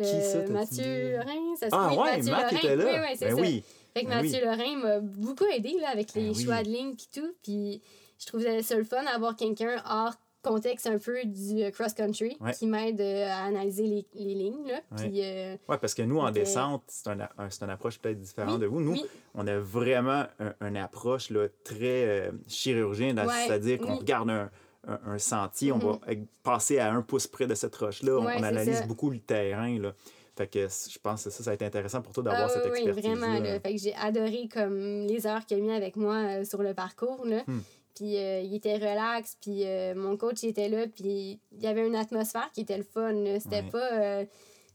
Euh, 0.00 0.48
Mathieu 0.48 1.12
Lorrain, 1.12 1.56
ça 1.58 1.70
se 1.70 1.74
Ah 1.74 1.90
ouais, 1.90 2.16
Mathieu 2.16 2.30
Matt 2.32 2.52
était 2.52 2.76
là. 2.76 2.84
Oui, 2.84 2.98
oui, 3.00 3.16
c'est 3.16 3.28
ben 3.28 3.36
ça. 3.36 3.42
Oui. 3.42 3.64
Fait 3.94 4.04
que 4.04 4.08
ben 4.08 4.22
Mathieu 4.22 4.44
Lorrain 4.44 4.76
m'a 4.76 5.00
beaucoup 5.00 5.46
aidé 5.46 5.76
là, 5.80 5.90
avec 5.90 6.14
les 6.14 6.28
ben 6.30 6.34
choix 6.34 6.62
de 6.62 6.68
ligne 6.68 6.92
et 6.92 7.20
tout. 7.20 7.34
Puis 7.42 7.80
je 8.18 8.26
trouvais 8.26 8.62
ça 8.62 8.76
le 8.76 8.84
fun 8.84 9.02
d'avoir 9.04 9.36
quelqu'un 9.36 9.82
hors 9.88 10.14
contexte 10.46 10.86
un 10.86 10.98
peu 10.98 11.24
du 11.24 11.62
euh, 11.62 11.70
cross-country 11.70 12.38
qui 12.56 12.66
m'aide 12.66 13.00
euh, 13.00 13.28
à 13.28 13.46
analyser 13.46 13.86
les, 13.86 14.06
les 14.14 14.34
lignes. 14.34 14.68
Là. 14.68 14.80
Puis, 14.96 15.20
euh, 15.22 15.56
ouais, 15.68 15.78
parce 15.78 15.94
que 15.94 16.02
nous, 16.02 16.18
en 16.18 16.30
descente, 16.30 16.84
c'est 16.86 17.08
un, 17.08 17.20
un, 17.20 17.48
une 17.48 17.70
approche 17.70 17.98
peut-être 17.98 18.20
différente 18.20 18.60
de 18.60 18.66
vous. 18.66 18.80
Nous, 18.80 18.96
on 19.34 19.46
a 19.46 19.58
vraiment 19.58 20.24
une 20.60 20.76
approche 20.76 21.30
là, 21.30 21.48
très 21.64 22.30
chirurgienne, 22.46 23.20
c'est-à-dire 23.46 23.78
qu'on 23.78 23.96
regarde 23.96 24.30
un, 24.30 24.50
un, 24.86 25.18
sentier, 25.18 25.72
on 25.72 25.78
va 25.78 25.92
mm-hmm. 25.92 26.26
passer 26.42 26.78
à 26.78 26.92
un 26.92 27.02
pouce 27.02 27.26
près 27.26 27.46
de 27.46 27.54
cette 27.54 27.74
roche-là. 27.76 28.18
On, 28.18 28.26
analyse 28.26 28.82
beaucoup 28.86 29.10
le 29.10 29.18
terrain. 29.18 29.78
Là. 29.78 29.94
Fait 30.36 30.46
que 30.46 30.68
je 30.68 30.98
pense 30.98 31.24
que 31.24 31.30
ça, 31.30 31.42
ça 31.42 31.50
a 31.50 31.54
été 31.54 31.64
intéressant 31.64 32.02
pour 32.02 32.12
toi 32.12 32.22
d'avoir 32.22 32.44
ah 32.44 32.48
cette 32.48 32.66
expertise. 32.66 33.04
Oui, 33.04 33.16
vraiment. 33.18 33.60
Fait 33.60 33.74
que 33.74 33.80
j'ai 33.80 33.94
adoré 33.94 34.48
comme 34.52 35.06
les 35.06 35.26
heures 35.26 35.44
qu'il 35.46 35.58
a 35.58 35.60
mis 35.60 35.72
avec 35.72 35.96
moi 35.96 36.14
euh, 36.14 36.44
sur 36.44 36.62
le 36.62 36.74
parcours. 36.74 37.24
Là. 37.24 37.42
Hmm. 37.46 37.60
puis 37.94 38.18
euh, 38.18 38.40
il 38.40 38.54
était 38.54 38.76
relax, 38.76 39.38
puis 39.40 39.62
euh, 39.64 39.94
mon 39.94 40.16
coach 40.16 40.42
il 40.42 40.50
était 40.50 40.68
là, 40.68 40.86
puis 40.86 41.40
il 41.52 41.62
y 41.62 41.66
avait 41.66 41.86
une 41.86 41.96
atmosphère 41.96 42.50
qui 42.52 42.60
était 42.60 42.76
le 42.76 42.84
fun. 42.84 43.12
là. 43.12 43.40
C'était 43.40 43.62
Ouais. 43.62 43.70
pas 43.70 43.92
euh, 43.92 44.24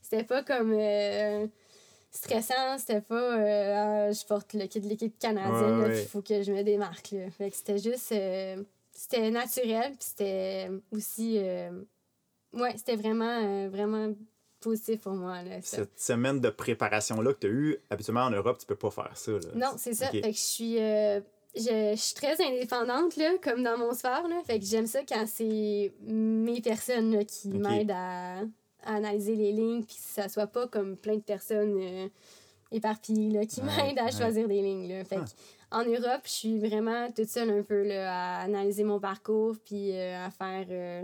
c'était 0.01 0.23
pas 0.23 0.43
comme 0.43 0.73
euh, 0.73 1.47
stressant, 2.11 2.77
c'était 2.77 3.01
pas 3.01 3.39
euh, 3.39 4.07
Ah, 4.09 4.11
je 4.11 4.25
porte 4.25 4.53
le 4.53 4.65
kit 4.65 4.81
de 4.81 4.87
l'équipe 4.87 5.17
canadienne, 5.19 5.53
Ouais, 5.53 5.69
là, 5.69 5.87
ouais. 5.87 5.93
puis 5.93 6.01
il 6.01 6.07
faut 6.07 6.21
que 6.21 6.43
je 6.43 6.51
me 6.51 6.63
démarque. 6.63 7.11
Là. 7.11 7.29
Fait 7.31 7.49
que 7.49 7.55
c'était 7.55 7.77
juste 7.77 8.11
euh, 8.11 8.61
c'était 9.01 9.31
naturel, 9.31 9.91
puis 9.91 10.07
c'était 10.09 10.69
aussi 10.91 11.37
euh, 11.39 11.71
ouais, 12.53 12.73
c'était 12.77 12.95
vraiment 12.95 13.39
euh, 13.43 13.69
vraiment 13.69 14.13
positif 14.59 15.01
pour 15.01 15.13
moi 15.13 15.41
là, 15.41 15.61
ça. 15.61 15.77
Cette 15.77 15.99
semaine 15.99 16.39
de 16.39 16.49
préparation-là 16.49 17.33
que 17.33 17.39
tu 17.39 17.47
as 17.47 17.49
eue, 17.49 17.77
habituellement 17.89 18.25
en 18.25 18.29
Europe, 18.29 18.59
tu 18.59 18.65
peux 18.67 18.75
pas 18.75 18.91
faire 18.91 19.11
ça. 19.15 19.31
Là. 19.31 19.39
Non, 19.55 19.73
c'est 19.77 19.93
ça. 19.95 20.07
Fait 20.09 20.21
que 20.21 20.27
je 20.27 20.31
suis, 20.39 20.79
euh, 20.79 21.19
je, 21.55 21.61
je 21.95 21.99
suis 21.99 22.13
très 22.13 22.39
indépendante, 22.45 23.15
là, 23.17 23.31
comme 23.41 23.63
dans 23.63 23.77
mon 23.77 23.93
sport. 23.93 24.27
Là. 24.27 24.39
Fait 24.45 24.59
que 24.59 24.65
j'aime 24.65 24.85
ça 24.87 24.99
quand 25.03 25.25
c'est 25.27 25.91
mes 26.03 26.61
personnes 26.61 27.11
là, 27.15 27.23
qui 27.25 27.49
m'aident 27.49 27.91
à, 27.91 28.41
à 28.83 28.95
analyser 28.97 29.35
les 29.35 29.51
lignes, 29.51 29.83
puis 29.83 29.95
que 29.95 30.01
ça 30.01 30.29
soit 30.29 30.47
pas 30.47 30.67
comme 30.67 30.95
plein 30.95 31.15
de 31.15 31.21
personnes 31.23 32.09
éparpillées 32.71 33.31
là, 33.31 33.45
qui 33.45 33.61
Ouais, 33.61 33.65
m'aident 33.65 33.99
à 33.99 34.05
ouais. 34.05 34.11
choisir 34.11 34.47
des 34.47 34.61
lignes. 34.61 34.87
Là. 34.87 35.03
Fait 35.03 35.15
Ah. 35.17 35.25
que 35.25 35.29
en 35.71 35.83
Europe, 35.85 36.21
je 36.25 36.29
suis 36.31 36.59
vraiment 36.59 37.09
toute 37.11 37.29
seule 37.29 37.49
un 37.49 37.63
peu 37.63 37.83
là, 37.87 38.11
à 38.13 38.41
analyser 38.43 38.83
mon 38.83 38.99
parcours, 38.99 39.55
puis 39.65 39.91
euh, 39.93 40.25
à 40.25 40.29
faire 40.29 40.65
euh, 40.69 41.03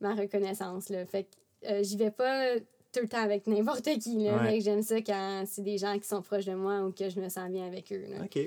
ma 0.00 0.14
reconnaissance. 0.14 0.88
Là. 0.90 1.04
Fait 1.06 1.24
que 1.24 1.68
euh, 1.70 1.82
j'y 1.82 1.96
vais 1.96 2.10
pas 2.10 2.54
tout 2.92 3.00
le 3.02 3.08
temps 3.08 3.22
avec 3.22 3.46
n'importe 3.46 3.88
qui. 3.98 4.24
Là. 4.24 4.42
Ouais. 4.42 4.60
J'aime 4.60 4.82
ça 4.82 5.00
quand 5.02 5.44
c'est 5.46 5.62
des 5.62 5.76
gens 5.76 5.98
qui 5.98 6.06
sont 6.06 6.22
proches 6.22 6.46
de 6.46 6.54
moi 6.54 6.80
ou 6.82 6.92
que 6.92 7.10
je 7.10 7.20
me 7.20 7.28
sens 7.28 7.50
bien 7.50 7.66
avec 7.66 7.92
eux. 7.92 8.04
Là. 8.08 8.24
OK. 8.24 8.38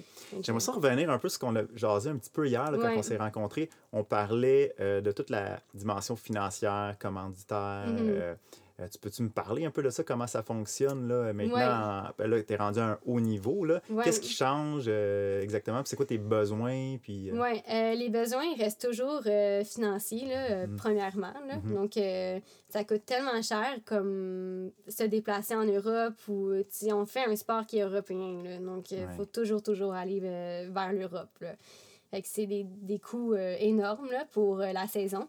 J'aimerais 0.42 0.60
ça 0.62 0.72
revenir 0.72 1.10
un 1.10 1.20
peu 1.20 1.30
sur 1.30 1.36
ce 1.36 1.40
qu'on 1.40 1.56
a 1.56 1.62
jasé 1.76 2.10
un 2.10 2.18
petit 2.18 2.32
peu 2.32 2.48
hier, 2.48 2.72
là, 2.72 2.78
quand 2.78 2.88
Ouais. 2.88 2.98
on 2.98 3.04
s'est 3.04 3.18
rencontrés. 3.18 3.70
On 3.92 4.04
parlait 4.04 4.74
de 4.80 5.12
toute 5.12 5.30
la 5.30 5.60
dimension 5.74 6.16
financière, 6.16 6.96
commanditaire. 7.00 7.86
Mhm. 7.88 7.98
euh, 8.00 8.36
euh, 8.80 8.88
tu 8.88 8.98
peux-tu 9.00 9.24
me 9.24 9.30
parler 9.30 9.66
un 9.66 9.72
peu 9.72 9.84
de 9.84 9.90
ça, 9.90 10.04
comment 10.04 10.28
ça 10.28 10.42
fonctionne 10.44 11.08
là, 11.08 11.34
maintenant? 11.34 11.58
en- 11.58 12.10
ben 12.18 12.28
là, 12.30 12.42
tu 12.42 12.54
es 12.54 12.56
rendu 12.56 12.80
à 12.80 12.86
un 12.92 13.00
haut 13.06 13.20
niveau. 13.20 13.66
là. 13.66 13.82
Ouais. 13.90 14.04
Qu'est-ce 14.04 14.22
qui 14.22 14.32
change 14.32 14.86
euh, 14.88 15.42
exactement? 15.42 15.80
Puis 15.82 15.90
c'est 15.90 15.96
quoi 15.96 16.06
tes 16.06 16.18
besoins? 16.18 16.98
Puis, 17.02 17.30
euh, 17.30 17.34
Oui, 17.42 17.62
les 17.98 18.10
besoins 18.10 18.44
ils 18.56 18.62
restent 18.62 18.88
toujours 18.88 19.22
euh, 19.26 19.64
financiers, 19.64 20.28
là, 20.28 20.52
euh, 20.52 20.68
Mhm. 20.68 20.76
premièrement. 20.78 21.34
Là. 21.48 21.58
Mhm. 21.64 21.74
Donc, 21.76 21.98
euh, 21.98 22.40
ça 22.70 22.84
coûte 22.84 23.06
tellement 23.06 23.42
cher 23.42 23.68
comme 23.86 24.72
se 24.88 25.04
déplacer 25.04 25.56
en 25.56 25.66
Europe 25.66 26.16
ou 26.28 26.52
on 26.92 27.06
fait 27.06 27.26
un 27.26 27.36
sport 27.36 27.66
qui 27.66 27.80
est 27.80 27.84
européen. 27.84 28.44
Là. 28.44 28.58
Donc, 28.60 28.92
il 28.92 29.00
Ouais. 29.00 29.08
faut 29.18 29.26
toujours, 29.26 29.62
toujours 29.62 29.94
aller 29.94 30.20
euh, 30.24 30.70
vers 30.74 30.94
l'Europe. 30.94 31.30
là. 31.42 31.56
Fait 32.12 32.22
que 32.24 32.28
c'est 32.28 32.48
des, 32.48 32.64
des 32.66 32.98
coûts 32.98 33.34
euh, 33.34 33.56
énormes 33.60 34.10
là, 34.12 34.26
pour 34.32 34.62
euh, 34.62 34.72
la 34.72 34.88
saison. 34.88 35.28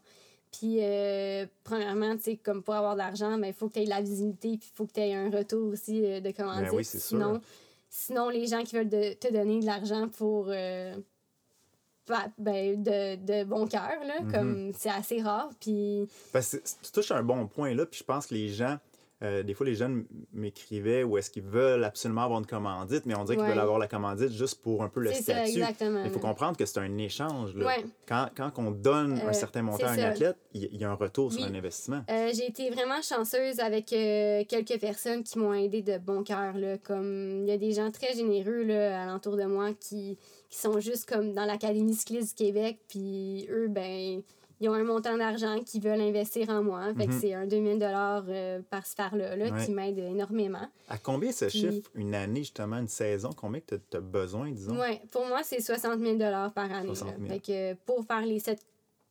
Puis, 0.52 0.78
euh, 0.80 1.46
premièrement, 1.64 2.16
tu 2.16 2.22
sais, 2.24 2.36
comme 2.36 2.62
pour 2.62 2.74
avoir 2.74 2.94
de 2.94 2.98
l'argent, 2.98 3.40
il 3.42 3.52
faut 3.52 3.68
que 3.68 3.74
tu 3.74 3.80
aies 3.80 3.84
de 3.84 3.90
la 3.90 4.00
visibilité, 4.02 4.56
puis 4.58 4.68
il 4.72 4.76
faut 4.76 4.86
que 4.86 4.92
tu 4.92 5.00
aies 5.00 5.14
un 5.14 5.30
retour 5.30 5.72
aussi 5.72 6.04
euh, 6.04 6.20
de 6.20 6.30
commandite. 6.32 6.70
Ben 6.70 6.76
oui, 6.76 6.84
c'est 6.84 6.98
sûr. 6.98 7.08
sinon, 7.18 7.40
sinon, 7.88 8.28
les 8.30 8.46
gens 8.46 8.62
qui 8.64 8.74
veulent 8.76 8.88
de- 8.88 9.12
te 9.14 9.32
donner 9.32 9.60
de 9.60 9.66
l'argent 9.66 10.08
pour. 10.08 10.46
euh, 10.48 10.96
ben, 12.38 12.82
de, 12.82 13.14
de 13.24 13.44
bon 13.44 13.68
cœur, 13.68 13.92
là, 14.04 14.20
Mhm. 14.22 14.32
comme 14.32 14.72
c'est 14.76 14.90
assez 14.90 15.22
rare. 15.22 15.50
Puis, 15.60 16.08
Parce 16.32 16.50
que 16.56 16.60
c'est- 16.64 16.80
tu 16.82 16.90
touches 16.90 17.12
un 17.12 17.22
bon 17.22 17.46
point 17.46 17.72
là, 17.74 17.86
puis 17.86 18.00
je 18.00 18.04
pense 18.04 18.26
que 18.26 18.34
les 18.34 18.48
gens, 18.48 18.78
euh, 19.22 19.42
des 19.42 19.52
fois 19.54 19.66
les 19.66 19.74
jeunes 19.74 20.06
m'écrivaient 20.32 21.02
ou 21.04 21.18
est-ce 21.18 21.30
qu'ils 21.30 21.42
veulent 21.42 21.84
absolument 21.84 22.22
avoir 22.22 22.38
une 22.40 22.46
commandite, 22.46 23.04
mais 23.06 23.14
on 23.14 23.24
dirait 23.24 23.36
qu'ils 23.36 23.44
Ouais. 23.44 23.50
veulent 23.50 23.58
avoir 23.60 23.78
la 23.78 23.86
commandite 23.88 24.30
juste 24.32 24.62
pour 24.62 24.82
un 24.82 24.88
peu 24.88 25.00
le 25.00 25.12
statut. 25.12 25.60
Il 26.04 26.10
faut 26.10 26.18
comprendre 26.20 26.56
que 26.56 26.64
c'est 26.64 26.78
un 26.80 26.96
échange. 26.98 27.54
Là. 27.54 27.66
Ouais. 27.66 27.84
Quand, 28.08 28.28
quand 28.36 28.50
on 28.58 28.70
donne 28.70 29.18
Euh, 29.20 29.28
un 29.28 29.32
certain 29.32 29.62
montant 29.62 29.86
à 29.86 29.90
un 29.90 29.98
athlète, 29.98 30.36
il 30.54 30.74
y 30.76 30.84
a 30.84 30.90
un 30.90 30.94
retour 30.94 31.32
sur 31.32 31.44
un 31.44 31.54
investissement. 31.54 32.02
Euh, 32.10 32.30
j'ai 32.34 32.46
été 32.48 32.70
vraiment 32.70 33.02
chanceuse 33.02 33.60
avec 33.60 33.92
euh, 33.92 34.44
quelques 34.48 34.80
personnes 34.80 35.22
qui 35.22 35.38
m'ont 35.38 35.52
aidé 35.54 35.82
de 35.82 35.98
bon 35.98 36.22
cœur. 36.22 36.54
Comme 36.82 37.42
il 37.44 37.48
y 37.48 37.52
a 37.52 37.58
des 37.58 37.72
gens 37.72 37.90
très 37.90 38.14
généreux 38.14 38.62
là, 38.64 39.02
alentour 39.02 39.36
de 39.36 39.44
moi 39.44 39.72
qui, 39.78 40.16
qui 40.48 40.58
sont 40.58 40.80
juste 40.80 41.08
comme 41.08 41.34
dans 41.34 41.44
l'Académie 41.44 41.94
cycliste 41.94 42.38
du 42.38 42.44
Québec. 42.46 42.78
Puis 42.88 43.46
eux, 43.50 43.68
ben, 43.68 44.22
ils 44.60 44.68
ont 44.68 44.74
un 44.74 44.84
montant 44.84 45.16
d'argent 45.16 45.58
qu'ils 45.64 45.82
veulent 45.82 46.00
investir 46.00 46.48
en 46.50 46.62
moi. 46.62 46.92
Fait 46.94 47.06
que 47.06 47.12
Mhm. 47.12 47.18
c'est 47.20 47.34
un 47.34 47.46
2000 47.46 47.78
dollars 47.78 48.24
par 48.68 48.86
ce 48.86 48.94
là 49.16 49.34
là, 49.36 49.50
Ouais. 49.50 49.64
qui 49.64 49.70
m'aide 49.72 49.98
énormément. 49.98 50.68
À 50.88 50.98
combien 50.98 51.32
ce 51.32 51.46
Puis- 51.46 51.60
chiffre 51.60 51.90
une 51.94 52.14
année, 52.14 52.40
justement, 52.40 52.76
une 52.78 52.88
saison? 52.88 53.30
Combien 53.34 53.60
que 53.60 53.76
tu 53.76 53.96
as 53.96 54.00
besoin, 54.00 54.50
disons? 54.50 54.78
Ouais, 54.78 55.00
pour 55.10 55.26
moi, 55.26 55.40
c'est 55.42 55.60
60 55.60 55.98
000 56.00 56.18
par 56.18 56.70
année. 56.72 56.86
60 56.88 57.16
000. 57.16 57.22
Là. 57.22 57.28
Fait 57.34 57.40
que 57.40 57.74
pour 57.86 58.04
faire 58.04 58.24
les 58.26 58.38
sept 58.38 58.60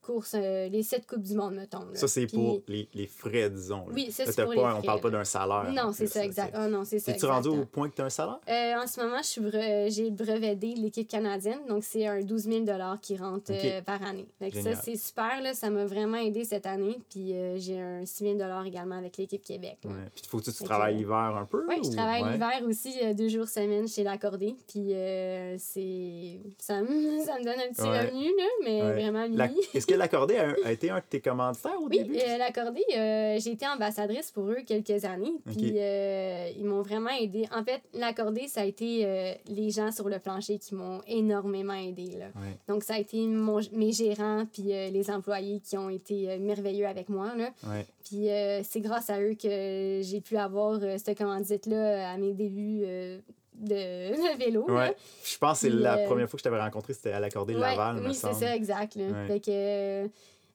courses, 0.01 0.35
euh, 0.37 0.67
les 0.69 0.83
sept 0.83 1.05
Coupes 1.05 1.21
du 1.23 1.33
Monde, 1.35 1.55
mettons. 1.55 1.79
là. 1.79 1.95
Ça, 1.95 2.07
c'est 2.07 2.25
Puis- 2.27 2.37
pour 2.37 2.61
les, 2.67 2.87
les 2.93 3.07
frais, 3.07 3.49
disons. 3.49 3.87
là. 3.87 3.93
Oui, 3.93 4.11
ça, 4.11 4.25
c'est 4.25 4.43
pour 4.43 4.53
pas- 4.55 4.71
les 4.73 4.77
On 4.79 4.81
parle 4.81 5.01
pas 5.01 5.09
d'un 5.09 5.23
salaire. 5.23 5.71
Non, 5.71 5.91
c'est 5.93 6.07
ça, 6.07 6.23
exact. 6.23 6.53
Ah 6.55 6.67
non, 6.67 6.83
c'est 6.85 6.99
ça. 6.99 7.11
Es-tu 7.11 7.25
rendu 7.25 7.49
au 7.49 7.65
point 7.65 7.89
que 7.89 7.95
tu 7.95 8.01
as 8.01 8.05
un 8.05 8.09
salaire? 8.09 8.39
Euh, 8.49 8.83
en 8.83 8.87
ce 8.87 9.01
moment, 9.01 9.17
je 9.21 9.27
suis 9.27 9.41
bre- 9.41 9.91
j'ai 9.91 10.05
le 10.05 10.15
brevet 10.15 10.55
D 10.55 10.73
de 10.73 10.79
l'équipe 10.79 11.07
canadienne, 11.07 11.59
donc 11.67 11.83
c'est 11.83 12.05
un 12.07 12.21
12 12.21 12.43
000 12.43 12.65
qui 13.01 13.17
rentre 13.17 13.51
euh, 13.51 13.81
par 13.81 14.01
année. 14.03 14.27
Que 14.39 14.61
ça, 14.61 14.75
c'est 14.75 14.95
super, 14.95 15.41
là, 15.41 15.53
ça 15.53 15.69
m'a 15.69 15.85
vraiment 15.85 16.17
aidé 16.17 16.43
cette 16.45 16.65
année. 16.65 16.97
Puis 17.09 17.33
euh, 17.33 17.57
j'ai 17.57 17.79
un 17.79 18.05
6 18.05 18.35
000 18.37 18.37
également 18.65 18.95
avec 18.97 19.17
l'équipe 19.17 19.43
Québec. 19.43 19.77
Ouais. 19.85 19.91
Puis 20.15 20.23
faut-tu 20.27 20.51
que 20.51 20.57
tu 20.57 20.63
travailles 20.63 20.95
l'hiver 20.97 21.15
un 21.37 21.45
peu? 21.45 21.63
Oui, 21.67 21.75
je 21.83 21.91
travaille 21.91 22.23
ouais? 22.23 22.31
l'hiver 22.33 22.61
aussi, 22.67 22.93
euh, 23.03 23.13
deux 23.13 23.29
jours 23.29 23.47
semaine 23.47 23.87
chez 23.87 24.03
l'accordé. 24.03 24.55
Puis 24.67 24.93
euh, 24.93 25.55
c'est 25.57 26.39
ça, 26.57 26.81
me, 26.81 26.87
ça 27.25 27.37
me 27.39 27.43
donne 27.43 27.59
un 27.59 27.71
petit 27.73 27.81
Ouais. 27.81 28.05
revenu, 28.07 28.25
là, 28.25 28.45
mais 28.63 28.81
vraiment 28.93 29.25
La-. 29.31 29.49
Est-ce 29.73 29.85
que 29.89 29.95
l'accordé 29.95 30.37
a, 30.37 30.55
a 30.65 30.71
été 30.71 30.89
un 30.89 30.97
de 30.97 31.03
tes 31.09 31.19
commanditaires 31.21 31.79
au 31.81 31.87
Oui, 31.87 31.97
début? 31.99 32.17
euh, 32.17 32.37
l'accordé, 32.37 32.81
euh, 32.97 33.37
j'ai 33.39 33.51
été 33.51 33.65
ambassadrice 33.67 34.31
pour 34.31 34.45
eux 34.49 34.59
quelques 34.65 35.05
années. 35.05 35.33
Puis 35.45 35.73
euh, 35.75 36.49
ils 36.57 36.65
m'ont 36.65 36.81
vraiment 36.81 37.09
aidé. 37.09 37.47
En 37.55 37.63
fait, 37.63 37.81
l'accordé, 37.93 38.47
ça 38.47 38.61
a 38.61 38.65
été 38.65 39.35
les 39.47 39.69
gens 39.71 39.91
sur 39.91 40.07
le 40.09 40.19
plancher 40.19 40.57
qui 40.59 40.75
m'ont 40.75 41.01
énormément 41.07 41.73
aidé. 41.73 42.07
Là. 42.17 42.25
Ouais. 42.35 42.57
Donc, 42.67 42.83
ça 42.83 42.95
a 42.95 42.99
été 42.99 43.25
mon, 43.25 43.59
mes 43.73 43.91
gérants 43.91 44.45
puis 44.51 44.63
les 44.63 45.09
employés 45.11 45.59
qui 45.59 45.77
ont 45.77 45.89
été 45.89 46.37
merveilleux 46.39 46.87
avec 46.87 47.09
moi. 47.09 47.35
Là. 47.35 47.49
Ouais. 47.67 47.85
Puis 48.03 48.27
c'est 48.63 48.81
grâce 48.81 49.09
à 49.09 49.21
eux 49.21 49.35
que 49.35 49.99
j'ai 50.03 50.21
pu 50.21 50.37
avoir 50.37 50.79
cette 50.97 51.17
commandite-là 51.17 52.11
à 52.11 52.17
mes 52.17 52.33
débuts 52.33 52.83
de, 53.67 54.37
vélo. 54.37 54.65
là. 54.67 54.91
Je 55.23 55.37
pense 55.37 55.61
que 55.61 55.67
c'est 55.67 55.73
la 55.73 55.97
euh, 55.97 56.05
première 56.05 56.29
fois 56.29 56.37
que 56.37 56.39
je 56.39 56.43
t'avais 56.43 56.59
rencontré, 56.61 56.93
c'était 56.93 57.11
à 57.11 57.19
l'accordé 57.19 57.53
de 57.53 57.59
Laval, 57.59 58.01
oui, 58.05 58.13
c'est 58.13 58.33
ça, 58.33 58.55
exact. 58.55 58.95
là. 58.95 59.25
Fait 59.27 59.39
que, 59.39 59.49
euh, 59.51 60.07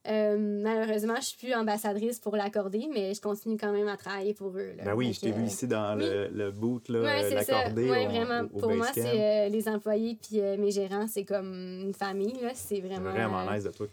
euh, 0.07 0.37
malheureusement, 0.63 1.15
je 1.17 1.23
suis 1.29 1.39
plus 1.39 1.55
ambassadrice 1.55 2.19
pour 2.19 2.37
l'accorder, 2.37 2.89
mais 2.93 3.15
je 3.15 3.21
continue 3.23 3.57
quand 3.57 3.73
même 3.73 3.89
à 3.89 3.97
travailler 3.97 4.35
pour 4.35 4.49
eux. 4.57 4.75
Là. 4.77 4.85
Ben 4.85 4.95
oui, 4.95 5.13
je 5.15 5.21
t'ai 5.21 5.33
vu 5.33 5.45
ici 5.45 5.67
dans 5.67 5.95
le, 5.95 6.29
le 6.29 6.51
boot, 6.51 6.91
Ouais, 6.91 6.97
au- 6.99 8.09
vraiment. 8.11 8.41
au- 8.53 8.57
au 8.57 8.61
pour 8.61 8.75
moi, 8.75 8.89
c'est 8.93 9.47
euh, 9.47 9.49
les 9.49 9.67
employés 9.67 10.19
puis 10.21 10.41
mes 10.59 10.71
gérants, 10.71 11.07
c'est 11.07 11.25
comme 11.25 11.55
une 11.55 11.95
famille. 11.95 12.37
C'est 12.55 12.81
vraiment. 12.81 13.13
vraiment 13.13 13.51
nice 13.51 13.65
de 13.65 13.71
toi. 13.71 13.87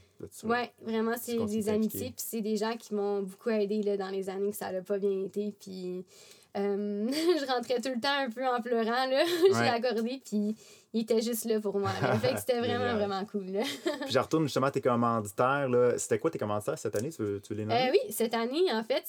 Ouais, 0.44 0.72
vraiment, 0.82 1.14
c'est 1.20 1.38
des 1.46 1.70
amitiés. 1.70 2.12
Puis 2.16 2.26
c'est 2.28 2.42
des 2.42 2.58
gens 2.58 2.76
qui 2.78 2.94
m'ont 2.94 3.22
beaucoup 3.22 3.50
aidé 3.50 3.82
là, 3.82 3.96
dans 3.98 4.10
les 4.10 4.30
années 4.30 4.52
que 4.52 4.58
ça 4.58 4.72
n'a 4.72 4.82
pas 4.82 4.98
bien 5.00 5.18
été. 5.24 5.54
Puis 5.60 6.04
euh, 6.58 7.08
je 7.12 7.46
rentrais 7.52 7.80
tout 7.82 7.90
le 7.94 8.00
temps 8.00 8.18
un 8.20 8.30
peu 8.30 8.46
en 8.48 8.62
pleurant 8.62 9.06
là, 9.08 9.26
chez 9.48 9.54
Ouais. 9.54 9.66
l'accordé. 9.66 10.22
Puis 10.26 10.56
il 10.94 11.02
était 11.02 11.22
juste 11.22 11.46
là 11.46 11.60
pour 11.62 11.78
moi. 11.80 11.90
là. 12.02 12.18
Fait 12.20 12.34
que 12.34 12.40
c'était 12.40 12.60
vraiment, 12.66 12.94
vraiment 12.96 13.24
cool. 13.26 13.46
là. 13.48 13.62
Puis 14.02 14.12
je 14.12 14.20
retourne 14.20 14.44
justement 14.44 14.68
à 14.68 14.72
tes 14.72 14.82
commanditaires. 14.82 15.70
là. 15.70 15.98
C'était 15.98 16.20
quoi 16.20 16.30
tes 16.32 16.40
commanditaires 16.40 16.78
cette 16.78 16.96
année? 16.96 17.10
Tu 17.12 17.22
veux, 17.22 17.42
tu 17.42 17.54
veux 17.54 17.60
les 17.60 17.66
nommer? 17.66 17.88
Euh, 17.88 17.92
oui, 17.92 18.12
cette 18.14 18.34
année, 18.34 18.72
en 18.72 18.84
fait, 18.84 19.04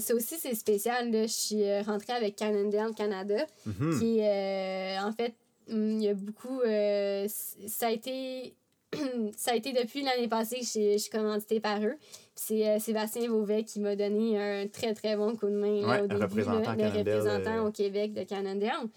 ça 0.00 0.14
aussi, 0.14 0.36
c'est 0.36 0.54
spécial. 0.54 1.10
Là. 1.10 1.22
Je 1.22 1.32
suis 1.32 1.62
euh, 1.64 1.82
rentrée 1.82 2.12
avec 2.12 2.36
Cannondale 2.36 2.94
Canada, 2.94 3.44
Mhm. 3.66 3.98
qui 3.98 4.18
est, 4.20 4.98
euh, 4.98 5.02
en 5.06 5.12
fait, 5.12 5.34
hum, 5.70 5.98
il 5.98 6.02
y 6.04 6.08
a 6.08 6.14
beaucoup... 6.14 6.60
euh, 6.60 7.26
ça 7.28 7.86
a 7.86 7.90
été... 7.90 8.54
ça 9.36 9.52
a 9.52 9.54
été 9.54 9.72
depuis 9.72 10.02
l'année 10.02 10.28
passée 10.28 10.60
que 10.60 10.64
je 10.66 10.96
suis- 10.98 11.10
commanditée 11.10 11.60
par 11.60 11.82
eux. 11.82 11.94
C'est 12.34 12.68
euh, 12.68 12.78
Sébastien 12.78 13.28
Beauvais 13.28 13.64
qui 13.64 13.80
m'a 13.80 13.94
donné 13.96 14.38
un 14.38 14.66
très, 14.68 14.92
très 14.94 15.16
bon 15.16 15.36
coup 15.36 15.46
de 15.46 15.52
main 15.56 15.80
là, 15.82 15.86
Ouais, 15.88 16.00
au 16.00 16.04
un 16.04 16.06
début, 16.08 16.22
représentant 16.22 16.74
là, 16.74 16.90
le 16.90 16.98
représentant 16.98 17.56
euh, 17.64 17.68
au 17.68 17.70
Québec 17.70 18.12
de 18.12 18.24
Cannondale. 18.24 18.88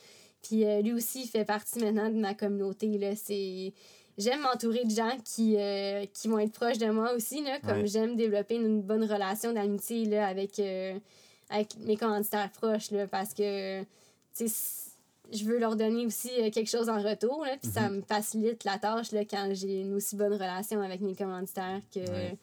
Puis 0.41 0.65
euh, 0.65 0.81
lui 0.81 0.93
aussi, 0.93 1.23
il 1.23 1.27
fait 1.27 1.45
partie 1.45 1.79
maintenant 1.79 2.09
de 2.09 2.15
ma 2.15 2.33
communauté. 2.33 2.97
Là. 2.97 3.15
C'est... 3.15 3.73
J'aime 4.17 4.41
m'entourer 4.41 4.83
de 4.85 4.89
gens 4.89 5.15
qui, 5.23 5.55
euh, 5.57 6.05
qui 6.13 6.27
vont 6.27 6.39
être 6.39 6.51
proches 6.53 6.79
de 6.79 6.87
moi 6.89 7.13
aussi, 7.13 7.43
là, 7.43 7.59
comme 7.59 7.81
Ouais. 7.81 7.87
j'aime 7.87 8.15
développer 8.15 8.55
une 8.55 8.81
bonne 8.81 9.03
relation 9.03 9.53
d'amitié 9.53 10.05
là, 10.05 10.25
avec, 10.27 10.59
avec 11.49 11.77
mes 11.85 11.97
commanditaires 11.97 12.49
proches, 12.51 12.89
là, 12.91 13.05
parce 13.05 13.35
que 13.35 13.81
tu 13.81 13.87
sais, 14.33 14.47
c- 14.47 14.86
je 15.33 15.43
veux 15.45 15.57
leur 15.59 15.75
donner 15.75 16.05
aussi 16.05 16.31
euh, 16.39 16.49
quelque 16.49 16.69
chose 16.69 16.89
en 16.89 17.01
retour, 17.01 17.43
là, 17.45 17.57
puis 17.61 17.69
Mhm. 17.69 17.73
ça 17.73 17.89
me 17.89 18.01
facilite 18.01 18.63
la 18.63 18.77
tâche 18.77 19.11
là, 19.11 19.21
quand 19.25 19.49
j'ai 19.53 19.81
une 19.81 19.93
aussi 19.95 20.15
bonne 20.15 20.33
relation 20.33 20.81
avec 20.81 21.01
mes 21.01 21.15
commanditaires 21.15 21.81
que, 21.93 21.99
Ouais. 21.99 22.37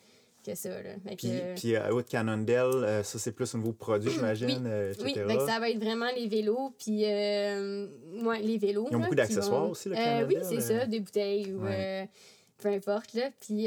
que 0.46 0.54
ça. 0.54 0.68
Là. 0.68 0.90
Puis, 1.16 1.28
que- 1.28 1.54
puis 1.54 1.76
à 1.76 1.92
Haute 1.94 2.08
Cannondale, 2.08 2.84
euh, 2.84 3.02
ça 3.02 3.18
c'est 3.18 3.32
plus 3.32 3.54
au 3.54 3.58
niveau 3.58 3.72
produit, 3.72 4.10
j'imagine, 4.10 4.48
Oui. 4.64 4.70
euh, 4.70 4.92
etc. 4.92 5.04
Oui, 5.26 5.32
fait 5.32 5.36
que 5.38 5.46
ça 5.46 5.58
va 5.58 5.70
être 5.70 5.78
vraiment 5.82 6.08
les 6.16 6.28
vélos, 6.28 6.74
puis 6.78 7.04
euh, 7.04 7.86
ouais, 8.22 8.40
les 8.40 8.58
vélos. 8.58 8.86
Ils 8.90 8.96
ont 8.96 8.98
là, 8.98 9.04
beaucoup 9.06 9.14
d'accessoires 9.14 9.64
vont- 9.64 9.70
aussi, 9.70 9.88
le 9.88 9.96
Euh, 9.96 10.26
Oui, 10.26 10.34
Cannondale, 10.34 10.44
c'est 10.62 10.72
euh. 10.74 10.78
ça, 10.80 10.86
des 10.86 11.00
bouteilles 11.00 11.52
ou 11.52 11.62
Ouais. 11.64 12.04
euh, 12.04 12.06
peu 12.58 12.68
importe, 12.68 13.14
là. 13.14 13.30
Puis 13.40 13.62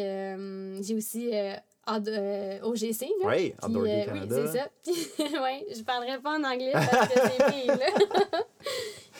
j'ai 0.84 0.95
aussi 0.95 1.32
OGC, 2.63 3.05
là. 3.22 3.28
Oui, 3.30 3.53
Outdoor 3.63 3.86
Canada. 4.05 4.36
Oui, 4.41 4.47
c'est 4.51 4.57
ça. 4.57 4.68
Puis, 4.84 4.93
ouais, 5.39 5.65
je 5.76 5.82
parlerai 5.84 6.20
pas 6.20 6.38
en 6.38 6.43
anglais 6.43 6.72
parce 6.74 7.07
que 7.07 7.20
c'est 7.20 7.65
là. 7.68 7.76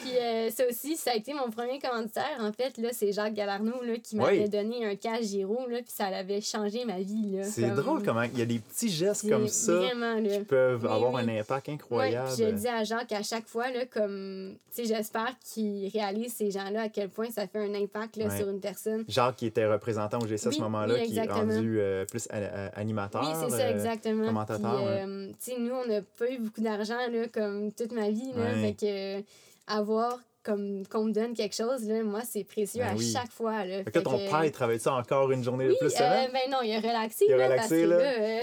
Puis 0.00 0.16
euh, 0.16 0.50
ça 0.50 0.64
aussi, 0.68 0.96
ça 0.96 1.10
a 1.12 1.14
été 1.14 1.34
mon 1.34 1.50
premier 1.50 1.78
commanditaire. 1.78 2.38
En 2.40 2.52
fait, 2.52 2.78
là, 2.78 2.90
c'est 2.92 3.12
Jacques 3.12 3.34
Galarneau 3.34 3.82
là, 3.82 3.96
qui 4.02 4.16
m'avait 4.16 4.48
donné 4.48 4.86
un 4.86 4.96
cash 4.96 5.22
Giro, 5.22 5.66
là, 5.68 5.78
puis 5.78 5.92
ça 5.94 6.06
avait 6.06 6.40
changé 6.40 6.84
ma 6.84 7.00
vie. 7.00 7.38
C'est 7.44 7.70
drôle 7.70 8.02
comment 8.02 8.22
il 8.22 8.38
y 8.38 8.42
a 8.42 8.46
des 8.46 8.58
petits 8.58 8.88
gestes 8.88 9.28
comme 9.28 9.48
ça 9.48 9.80
qui 10.22 10.38
peuvent 10.44 10.86
avoir 10.86 11.16
un 11.16 11.28
impact 11.28 11.68
incroyable. 11.68 12.30
je 12.36 12.50
dis 12.50 12.68
à 12.68 12.84
Jacques 12.84 13.12
à 13.12 13.22
chaque 13.22 13.46
fois, 13.46 13.70
là, 13.70 13.86
comme, 13.86 14.56
j'espère 14.76 15.34
qu'il 15.44 15.88
réalise 15.88 16.34
ces 16.34 16.50
gens-là 16.50 16.82
à 16.82 16.88
quel 16.88 17.08
point 17.08 17.30
ça 17.30 17.46
fait 17.46 17.58
un 17.58 17.74
impact 17.74 18.16
là, 18.16 18.36
sur 18.36 18.48
une 18.48 18.60
personne. 18.60 19.04
Jacques 19.08 19.36
qui 19.36 19.46
était 19.46 19.66
représentant 19.66 20.18
au 20.20 20.26
GC 20.26 20.48
à 20.48 20.52
ce 20.52 20.60
moment-là, 20.60 21.00
qui 21.00 21.18
est 21.18 21.30
rendu 21.30 21.80
euh, 21.80 22.04
plus 22.04 22.28
animateur, 22.74 23.22
oui, 23.22 23.48
c'est 23.50 23.56
ça, 23.56 23.70
exactement. 23.70 24.26
commentateur. 24.26 24.58
Puis, 24.60 25.54
euh, 25.54 25.58
nous, 25.58 25.74
on 25.74 25.86
n'a 25.86 26.02
pas 26.02 26.30
eu 26.30 26.38
beaucoup 26.38 26.60
d'argent 26.60 26.98
comme 27.32 27.72
toute 27.72 27.92
ma 27.92 28.10
vie. 28.10 28.32
Là, 28.34 28.54
fait 28.60 28.74
que 28.74 29.24
avoir 29.68 30.18
comme 30.48 30.86
qu'on 30.86 31.04
me 31.04 31.12
donne 31.12 31.34
quelque 31.34 31.54
chose, 31.54 31.86
là, 31.86 32.02
moi, 32.02 32.22
c'est 32.24 32.44
précieux 32.44 32.82
ben 32.82 32.96
à 32.96 33.00
chaque 33.00 33.30
fois. 33.30 33.64
Là. 33.66 33.84
Fait 33.84 33.90
que 33.90 33.98
ton 33.98 34.16
père, 34.16 34.44
il 34.44 34.52
travaille 34.52 34.80
ça 34.80 34.94
encore 34.94 35.30
une 35.30 35.44
journée 35.44 35.68
de 35.68 35.74
plus 35.74 35.90
semaine? 35.90 36.30
Euh, 36.30 36.32
ben 36.32 36.50
non, 36.50 36.58
il 36.62 36.74
a 36.74 36.78
relaxé. 36.78 37.26
Il 37.28 37.34
a 37.34 37.48
relaxé, 37.48 37.84
là? 37.84 37.96
Euh, 37.96 38.40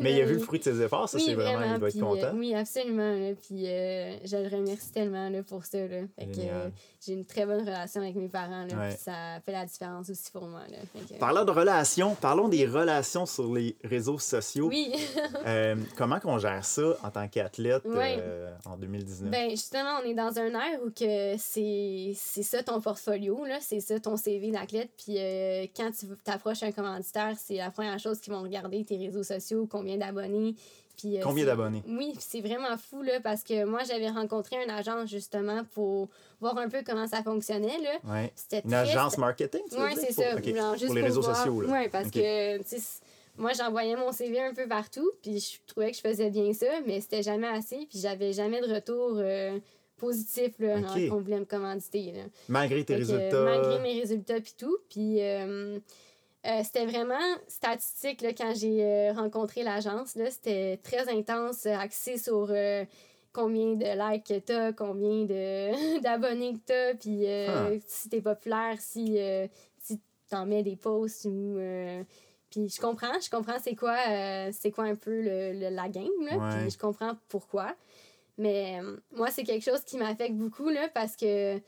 Mais 0.00 0.12
il 0.12 0.22
a 0.22 0.26
vu 0.26 0.34
le 0.34 0.38
fruit 0.44 0.60
de 0.60 0.64
ses 0.64 0.80
efforts, 0.80 1.08
ça, 1.08 1.18
c'est 1.18 1.34
vraiment, 1.34 1.74
il 1.74 1.80
va 1.80 1.88
être 1.88 1.98
content. 1.98 2.28
Euh, 2.28 2.36
oui, 2.36 2.54
absolument. 2.54 3.12
Là, 3.12 3.32
puis 3.34 3.64
je 3.64 4.36
le 4.36 4.56
remercie 4.56 4.92
tellement 4.92 5.28
là, 5.28 5.42
pour 5.42 5.64
ça. 5.64 5.78
Là. 5.78 6.02
Fait 6.16 6.26
que 6.26 6.40
j'ai 7.04 7.14
une 7.14 7.24
très 7.24 7.46
bonne 7.46 7.60
relation 7.60 8.02
avec 8.02 8.14
mes 8.14 8.28
parents, 8.28 8.66
là, 8.66 8.90
ça 8.90 9.40
fait 9.44 9.52
la 9.52 9.64
différence 9.64 10.10
aussi 10.10 10.30
pour 10.30 10.46
moi. 10.46 10.60
Là. 10.70 10.78
Parlant 11.18 11.44
de 11.44 11.50
relations, 11.50 12.14
parlons 12.14 12.48
des 12.48 12.66
relations 12.66 13.26
sur 13.26 13.52
les 13.54 13.76
réseaux 13.82 14.18
sociaux. 14.18 14.68
Oui. 14.68 14.92
comment 15.96 16.20
qu'on 16.20 16.38
gère 16.38 16.64
ça 16.64 16.96
en 17.02 17.10
tant 17.10 17.28
qu'athlète 17.28 17.84
en 18.66 18.76
2019? 18.76 19.30
Ben 19.30 19.50
justement, 19.50 20.00
on 20.02 20.06
est 20.06 20.14
dans 20.14 20.38
un 20.38 20.50
air 20.50 20.80
où 20.84 20.90
que 20.90 21.36
c'est 21.38 22.14
ça 22.42 22.62
ton 22.62 22.80
portfolio, 22.80 23.44
c'est 23.60 23.80
ça 23.80 23.98
ton 23.98 24.16
CV 24.16 24.50
d'athlète. 24.50 24.90
Puis 24.96 25.16
euh, 25.18 25.66
quand 25.76 25.90
tu 25.92 26.06
t'approches 26.24 26.62
un 26.62 26.72
commanditaire, 26.72 27.34
c'est 27.38 27.56
la 27.56 27.70
première 27.70 27.98
chose 27.98 28.20
qu'ils 28.20 28.32
vont 28.32 28.42
regarder, 28.42 28.84
tes 28.84 28.96
réseaux 28.96 29.22
sociaux, 29.22 29.66
combien 29.70 29.96
d'abonnés. 29.96 30.54
Puis, 31.00 31.18
euh, 31.18 31.22
combien 31.22 31.44
d'abonnés? 31.44 31.82
Oui, 31.88 32.14
c'est 32.18 32.40
vraiment 32.40 32.76
fou, 32.76 33.02
là, 33.02 33.20
parce 33.20 33.42
que 33.42 33.64
moi, 33.64 33.80
j'avais 33.88 34.10
rencontré 34.10 34.56
un 34.62 34.68
agent, 34.68 35.06
justement, 35.06 35.64
pour 35.72 36.08
voir 36.40 36.58
un 36.58 36.68
peu 36.68 36.82
comment 36.84 37.06
ça 37.06 37.22
fonctionnait, 37.22 37.78
là. 37.78 37.98
Ouais. 38.04 38.32
Une 38.64 38.74
agence 38.74 39.16
marketing, 39.18 39.62
Oui, 39.72 39.94
c'est 39.96 40.12
ça. 40.12 40.36
pour 40.36 40.94
les 40.94 41.02
réseaux 41.02 41.22
sociaux, 41.22 41.62
Oui, 41.66 41.88
parce 41.90 42.10
que, 42.10 42.58
moi, 43.38 43.52
j'envoyais 43.52 43.96
mon 43.96 44.12
CV 44.12 44.40
un 44.42 44.52
peu 44.52 44.68
partout, 44.68 45.10
puis 45.22 45.38
je 45.40 45.58
trouvais 45.66 45.90
que 45.90 45.96
je 45.96 46.02
faisais 46.02 46.28
bien 46.30 46.52
ça, 46.52 46.66
mais 46.86 47.00
c'était 47.00 47.22
jamais 47.22 47.48
assez, 47.48 47.86
puis 47.88 47.98
j'avais 47.98 48.32
jamais 48.32 48.60
de 48.60 48.72
retour... 48.72 49.14
Euh, 49.16 49.58
positif 49.96 50.58
là, 50.58 50.80
qu'on 50.80 51.20
voulait 51.20 51.40
me 51.40 51.44
commanditer. 51.44 52.12
Là. 52.12 52.22
Malgré 52.48 52.82
tes 52.84 52.96
résultats. 52.96 53.44
malgré 53.44 53.78
mes 53.80 54.00
résultats 54.00 54.40
puis 54.40 54.54
tout. 54.56 54.78
Puis 54.88 55.20
euh, 55.20 55.78
euh, 56.46 56.60
c'était 56.64 56.86
vraiment 56.86 57.36
statistique 57.48 58.22
là, 58.22 58.32
quand 58.32 58.54
j'ai 58.54 58.82
euh, 58.82 59.12
rencontré 59.12 59.62
l'agence. 59.62 60.16
C'était 60.30 60.78
très 60.82 61.08
intense, 61.08 61.66
axé 61.66 62.16
sur 62.18 62.52
combien 63.32 63.74
de 63.74 64.12
likes 64.12 64.26
que 64.26 64.38
t'as, 64.38 64.72
combien 64.72 65.24
d'abonnés 66.02 66.54
que 66.54 66.60
t'as, 66.66 66.94
puis 66.94 67.26
ah. 67.28 67.70
si 67.86 68.08
t'es 68.08 68.20
populaire, 68.20 68.76
si, 68.78 69.18
si 69.78 70.00
t'en 70.28 70.46
mets 70.46 70.62
des 70.62 70.76
posts 70.76 71.26
ou... 71.26 71.58
puis 72.50 72.68
je 72.68 72.80
comprends, 72.80 73.20
je 73.20 73.30
comprends 73.30 73.58
c'est 73.62 73.76
quoi, 73.76 73.96
c'est 74.52 74.70
quoi 74.70 74.84
un 74.84 74.96
peu 74.96 75.22
le, 75.22 75.70
la 75.70 75.88
game, 75.88 76.08
là, 76.22 76.56
puis 76.58 76.70
je 76.70 76.78
comprends 76.78 77.12
pourquoi. 77.28 77.74
Mais 78.40 78.80
euh, 78.80 78.96
moi, 79.14 79.30
c'est 79.30 79.44
quelque 79.44 79.62
chose 79.62 79.84
qui 79.84 79.98
m'affecte 79.98 80.34
beaucoup 80.34 80.70
là, 80.70 80.88
parce 80.94 81.14
que 81.14 81.60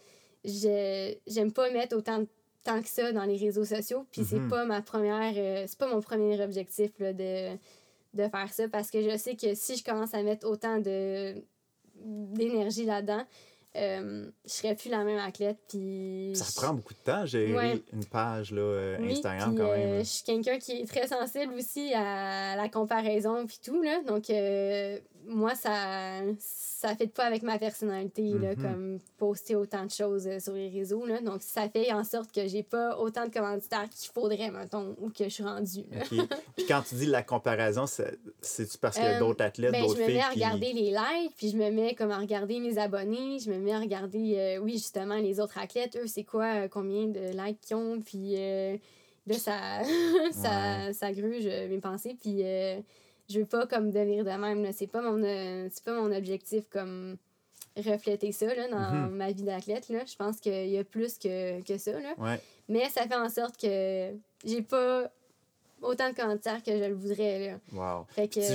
j'aime 0.43 1.53
pas 1.53 1.71
mettre 1.71 1.95
autant 1.95 2.21
de 2.21 2.29
temps 2.63 2.81
que 2.81 2.89
ça 2.89 3.13
dans 3.13 3.25
les 3.25 3.37
réseaux 3.37 3.65
sociaux. 3.65 4.07
Puis 4.11 4.25
c'est 4.25 4.39
mhm. 4.39 4.49
pas 4.49 4.65
ma 4.65 4.83
première. 4.83 5.35
Euh, 5.37 5.65
c'est 5.67 5.79
pas 5.79 5.89
mon 5.89 6.01
premier 6.01 6.43
objectif 6.43 6.91
là, 6.99 7.13
de, 7.13 7.57
de 8.15 8.29
faire 8.29 8.53
ça 8.53 8.69
parce 8.69 8.91
que 8.91 9.03
je 9.03 9.17
sais 9.17 9.37
que 9.37 9.55
si 9.55 9.77
je 9.77 9.85
commence 9.85 10.15
à 10.15 10.23
mettre 10.23 10.47
autant 10.49 10.79
de 10.79 11.35
d'énergie 12.05 12.85
là-dedans, 12.85 13.25
euh, 13.77 14.27
je 14.45 14.51
serais 14.51 14.75
plus 14.75 14.91
la 14.91 15.05
même 15.05 15.19
athlète. 15.19 15.59
Puis 15.69 16.33
ça 16.35 16.45
prend 16.61 16.75
beaucoup 16.75 16.95
de 16.95 16.99
temps, 16.99 17.25
gérer 17.27 17.83
une 17.93 18.05
page 18.05 18.51
là, 18.53 18.97
Instagram 19.01 19.57
quand 19.57 19.71
même. 19.71 19.99
je 20.01 20.05
suis 20.05 20.25
quelqu'un 20.25 20.59
qui 20.59 20.81
est 20.81 20.87
très 20.87 21.07
sensible 21.07 21.55
aussi 21.55 21.93
à 21.95 22.57
la 22.57 22.69
comparaison 22.69 23.47
puis 23.47 23.61
tout. 23.63 23.83
Là. 23.83 24.03
Donc, 24.03 24.29
moi, 25.27 25.55
ça 25.55 26.23
ça 26.83 26.97
fait 26.97 27.07
pas 27.07 27.25
avec 27.25 27.45
ma 27.45 27.59
personnalité, 27.59 28.23
là, 28.33 28.57
mhm. 28.57 28.63
comme 28.63 28.99
poster 29.17 29.55
autant 29.55 29.85
de 29.85 29.91
choses 29.91 30.27
euh, 30.27 30.41
sur 30.41 30.53
les 30.55 30.69
réseaux. 30.69 31.07
Là. 31.07 31.21
Donc, 31.21 31.43
ça 31.43 31.69
fait 31.69 31.93
en 31.93 32.03
sorte 32.03 32.33
que 32.33 32.49
j'ai 32.49 32.65
pas 32.65 32.99
autant 32.99 33.25
de 33.25 33.33
commanditaires 33.33 33.89
qu'il 33.89 34.11
faudrait, 34.13 34.51
mettons, 34.51 34.97
ou 35.01 35.09
que 35.11 35.25
je 35.25 35.29
suis 35.29 35.45
rendue. 35.45 35.85
Puis 36.57 36.67
quand 36.67 36.83
tu 36.83 36.97
dis 36.97 37.07
la 37.07 37.23
comparaison, 37.23 37.87
c'est-tu 37.87 38.79
parce 38.79 38.97
qu'il 38.97 39.05
y 39.05 39.09
a 39.09 39.21
d'autres 39.21 39.45
athlètes, 39.45 39.71
ben, 39.71 39.83
d'autres 39.83 39.95
filles? 39.95 40.07
Je 40.07 40.11
me 40.11 40.15
mets 40.17 40.23
à 40.23 40.31
regarder 40.31 40.73
les 40.73 40.91
likes, 40.91 41.37
puis 41.37 41.51
je 41.51 41.57
me 41.57 41.71
mets 41.71 41.95
comme 41.95 42.11
à 42.11 42.19
regarder 42.19 42.59
mes 42.59 42.79
abonnés, 42.79 43.39
je 43.39 43.51
me 43.51 43.59
mets 43.59 43.75
à 43.75 43.79
regarder, 43.79 44.35
euh, 44.37 44.59
oui, 44.59 44.73
justement, 44.73 45.17
les 45.17 45.39
autres 45.39 45.59
athlètes, 45.59 45.97
eux, 45.97 46.09
c'est 46.09 46.25
quoi, 46.25 46.65
euh, 46.65 46.69
combien 46.69 47.07
de 47.07 47.31
likes 47.31 47.61
qu'ils 47.61 47.77
ont, 47.77 48.01
puis 48.01 48.35
là, 48.35 49.39
ça, 49.39 49.83
ça, 50.33 50.93
ça 50.93 51.13
gruge 51.13 51.45
mes 51.45 51.79
pensées, 51.79 52.17
puis 52.21 52.43
je 53.33 53.41
veux 53.41 53.47
pas 53.47 53.67
comme 53.67 53.91
devenir 53.91 54.25
de 54.25 54.31
même. 54.31 54.73
C'est 54.73 54.87
pas 54.87 55.01
mon 55.01 55.23
euh, 55.23 55.69
pas 55.85 55.95
mon 55.95 56.15
objectif 56.15 56.65
comme 56.71 57.17
refléter 57.77 58.33
ça 58.33 58.55
là, 58.55 58.69
dans 58.69 59.09
mhm. 59.09 59.17
ma 59.17 59.33
vie 59.33 59.43
d'athlète. 59.43 59.87
Je 59.89 60.17
pense 60.17 60.41
qu'il 60.41 60.69
y 60.69 60.79
a 60.79 60.85
plus 60.85 61.19
que, 61.19 61.63
que 61.63 61.79
ça. 61.79 61.93
Là. 61.93 62.39
Mais 62.69 62.89
ça 62.91 63.07
fait 63.07 63.17
en 63.17 63.29
sorte 63.29 63.57
que 63.61 64.11
j'ai 64.45 64.63
pas 64.63 65.11
autant 65.81 66.11
de 66.11 66.15
commentaires 66.15 66.63
que 66.63 66.77
je 66.77 66.85
le 66.85 66.95
voudrais. 66.95 67.49
Là. 67.49 67.59
Wow. 67.73 68.07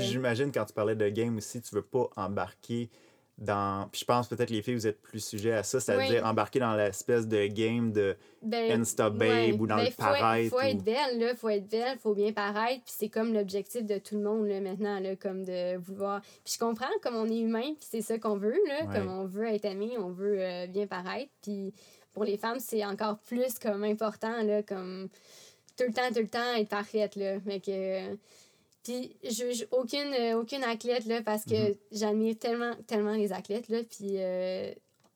J'imagine 0.02 0.52
quand 0.52 0.66
tu 0.66 0.74
parlais 0.74 0.96
de 0.96 1.10
game 1.10 1.36
aussi, 1.38 1.62
tu 1.62 1.76
veux 1.76 1.82
pas 1.82 2.10
embarquer 2.16 2.90
dans. 3.38 3.88
Puis 3.92 4.02
je 4.02 4.06
pense 4.06 4.28
peut-être 4.28 4.50
les 4.50 4.62
filles, 4.62 4.76
vous 4.76 4.88
êtes 4.88 5.02
plus 5.02 5.20
sujet 5.20 5.54
à 5.54 5.64
ça, 5.64 5.80
c'est-à-dire 5.80 6.26
embarquer 6.26 6.60
dans 6.60 6.76
l'espèce 6.76 7.28
de 7.28 7.48
game 7.48 7.92
de 7.92 8.16
ben, 8.42 8.82
Insta 8.82 9.10
Babe 9.10 9.60
ou 9.62 9.68
dans 9.68 9.76
ben, 9.78 9.86
le 9.86 9.92
paraître. 9.92 10.50
Faut, 10.50 10.58
faut 10.58 10.66
être 10.66 10.84
belle, 10.84 11.20
là, 11.20 11.36
faut 11.36 11.50
être 11.50 11.68
belle, 11.70 11.98
faut 12.00 12.16
bien 12.16 12.34
paraître. 12.34 12.84
Puis 12.84 12.96
c'est 12.98 13.10
comme 13.10 13.34
l'objectif 13.34 13.86
de 13.86 13.98
tout 14.00 14.16
le 14.16 14.24
monde 14.24 14.48
là, 14.48 14.60
maintenant, 14.60 15.00
là, 15.00 15.16
comme 15.16 15.44
de 15.44 15.78
vouloir. 15.78 16.22
Puis 16.44 16.54
je 16.56 16.60
comprends, 16.60 16.86
comme 17.02 17.16
on 17.16 17.28
est 17.28 17.40
humain, 17.40 17.74
puis 17.80 17.88
c'est 17.90 18.02
ça 18.02 18.18
qu'on 18.18 18.38
veut, 18.38 18.58
là, 18.68 18.86
comme 18.94 19.10
on 19.10 19.26
veut 19.26 19.48
être 19.48 19.66
aimé, 19.66 19.98
on 20.00 20.10
veut 20.10 20.38
euh, 20.40 20.68
bien 20.68 20.88
paraître. 20.88 21.32
Puis 21.42 21.74
pour 22.14 22.24
les 22.24 22.38
femmes, 22.38 22.60
c'est 22.60 22.84
encore 22.84 23.20
plus 23.20 23.60
comme 23.60 23.84
important, 23.84 24.42
là, 24.44 24.64
comme 24.64 25.10
tout 25.78 25.86
le 25.88 25.94
temps, 25.94 26.10
tout 26.12 26.22
le 26.22 26.28
temps 26.28 26.56
être 26.56 26.70
parfaite, 26.70 27.16
là. 27.16 27.36
Mais 27.46 27.60
que 27.60 28.18
puis 28.88 29.12
je 29.24 29.30
juge 29.30 29.68
aucune, 29.72 30.14
euh, 30.14 30.40
aucune 30.40 30.64
athlète, 30.64 31.06
là, 31.06 31.22
parce 31.22 31.44
que 31.44 31.70
mhm. 31.70 31.76
j'admire 31.92 32.36
tellement, 32.40 32.72
tellement 32.88 33.14
les 33.14 33.34
athlètes, 33.34 33.68
là, 33.68 33.80
puis 33.84 34.14
euh, 34.16 34.72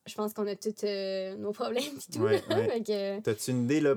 je 0.05 0.13
pense 0.13 0.33
qu'on 0.33 0.45
a 0.47 0.55
tous 0.55 0.73
euh, 0.83 1.35
nos 1.37 1.53
problèmes 1.53 1.83
et 1.83 2.13
tout. 2.13 2.27
T'as-tu 3.23 3.51
une 3.51 3.63
idée, 3.63 3.79
là, 3.79 3.95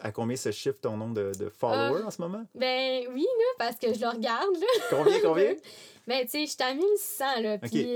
à 0.00 0.10
combien 0.10 0.36
se 0.36 0.50
chiffre 0.50 0.80
ton 0.80 0.96
nombre 0.96 1.14
de, 1.14 1.32
de 1.38 1.48
followers 1.50 2.00
ah. 2.02 2.06
en 2.06 2.10
ce 2.10 2.20
moment? 2.20 2.44
Ben 2.54 3.04
oui, 3.12 3.22
là, 3.22 3.44
parce 3.58 3.76
que 3.76 3.92
je 3.92 4.00
le 4.00 4.08
regarde, 4.08 4.54
là. 4.54 4.66
Combien, 4.90 5.20
combien? 5.20 5.54
ben, 6.06 6.24
tu 6.24 6.30
sais, 6.30 6.46
je 6.46 6.50
suis 6.50 6.62
à 6.62 6.74
1600, 6.74 7.24
là, 7.42 7.58
puis... 7.58 7.86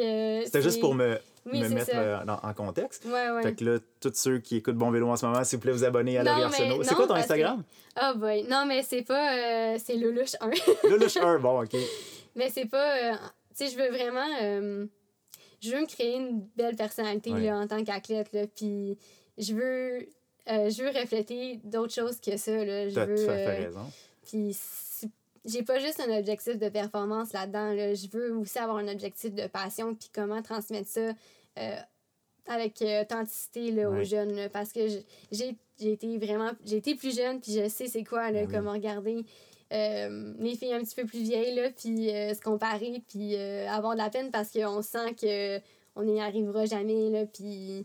C'était 0.44 0.62
juste 0.62 0.80
pour 0.80 0.94
me 0.94 1.18
me 1.52 1.68
mettre 1.68 1.90
euh, 1.94 2.24
en 2.26 2.54
contexte. 2.54 3.04
Ouais, 3.04 3.30
ouais. 3.30 3.42
Fait 3.42 3.54
que 3.54 3.64
là, 3.64 3.78
tous 4.00 4.12
ceux 4.14 4.38
qui 4.38 4.56
écoutent 4.56 4.76
Bon 4.76 4.90
Vélo 4.90 5.08
en 5.08 5.16
ce 5.16 5.26
moment, 5.26 5.42
s'il 5.44 5.58
vous 5.58 5.62
plaît, 5.62 5.72
vous 5.72 5.84
abonnez 5.84 6.18
à 6.18 6.22
l'arrière 6.22 6.52
C'est 6.52 6.94
quoi 6.94 7.06
ton 7.06 7.14
Instagram? 7.14 7.62
Ah, 7.96 8.12
oh 8.14 8.18
boy. 8.18 8.44
Non, 8.48 8.64
mais 8.66 8.82
c'est 8.82 9.02
pas. 9.02 9.32
Euh, 9.34 9.76
c'est 9.82 9.94
Luluche 9.94 10.36
1. 10.40 10.50
Luluche 10.88 11.16
1, 11.22 11.38
bon, 11.38 11.62
OK. 11.62 11.76
Mais 12.36 12.50
c'est 12.50 12.66
pas. 12.66 12.96
Euh, 12.96 13.16
tu 13.56 13.66
sais, 13.66 13.72
je 13.72 13.76
veux 13.76 13.88
vraiment. 13.88 14.86
je 15.60 15.70
veux 15.72 15.80
me 15.80 15.86
créer 15.86 16.16
une 16.16 16.46
belle 16.56 16.76
personnalité 16.76 17.30
là, 17.30 17.58
en 17.58 17.66
tant 17.66 17.82
qu'athlète. 17.82 18.30
Puis 18.54 18.96
je 19.36 19.54
veux. 19.54 20.06
je 20.46 20.82
veux 20.82 20.90
refléter 20.90 21.60
d'autres 21.64 21.94
choses 21.94 22.20
que 22.20 22.36
ça. 22.36 22.52
Là. 22.52 22.88
Je 22.88 23.00
veux, 23.00 23.24
tout 23.24 23.30
à 23.30 23.34
fait 23.34 23.64
raison. 23.64 23.90
Puis 24.24 24.56
j'ai 25.48 25.62
pas 25.62 25.78
juste 25.78 26.00
un 26.00 26.18
objectif 26.18 26.58
de 26.58 26.68
performance 26.68 27.32
là-dedans. 27.32 27.72
Là. 27.72 27.94
Je 27.94 28.06
veux 28.08 28.36
aussi 28.36 28.58
avoir 28.58 28.78
un 28.78 28.88
objectif 28.88 29.34
de 29.34 29.46
passion, 29.46 29.94
puis 29.94 30.10
comment 30.14 30.42
transmettre 30.42 30.88
ça 30.88 31.00
euh, 31.00 31.12
avec 32.46 32.80
euh, 32.82 33.02
authenticité 33.02 33.70
là, 33.72 33.90
aux 33.90 34.02
jeunes. 34.04 34.48
parce 34.52 34.72
que 34.72 34.80
j'ai 35.30 35.56
été 35.80 36.18
vraiment. 36.18 36.50
J'ai 36.64 36.76
été 36.78 36.94
plus 36.94 37.16
jeune, 37.16 37.40
puis 37.40 37.52
je 37.52 37.68
sais 37.68 37.86
c'est 37.86 38.04
quoi, 38.04 38.30
là, 38.30 38.44
ben 38.46 38.50
comment 38.50 38.72
regarder. 38.72 39.24
Euh, 39.70 40.32
les 40.38 40.54
filles 40.56 40.72
un 40.72 40.80
petit 40.82 40.94
peu 40.94 41.04
plus 41.04 41.20
vieilles, 41.22 41.54
là, 41.54 41.68
puis 41.70 42.06
se 42.08 42.40
comparer, 42.40 43.02
puis 43.08 43.36
avoir 43.36 43.92
de 43.92 43.98
la 43.98 44.08
peine 44.10 44.30
parce 44.30 44.50
qu'on 44.50 44.80
sent 44.82 45.14
que 45.20 45.58
on 45.96 46.04
n'y 46.04 46.20
arrivera 46.20 46.64
jamais, 46.64 47.10
là, 47.10 47.26
puis... 47.26 47.84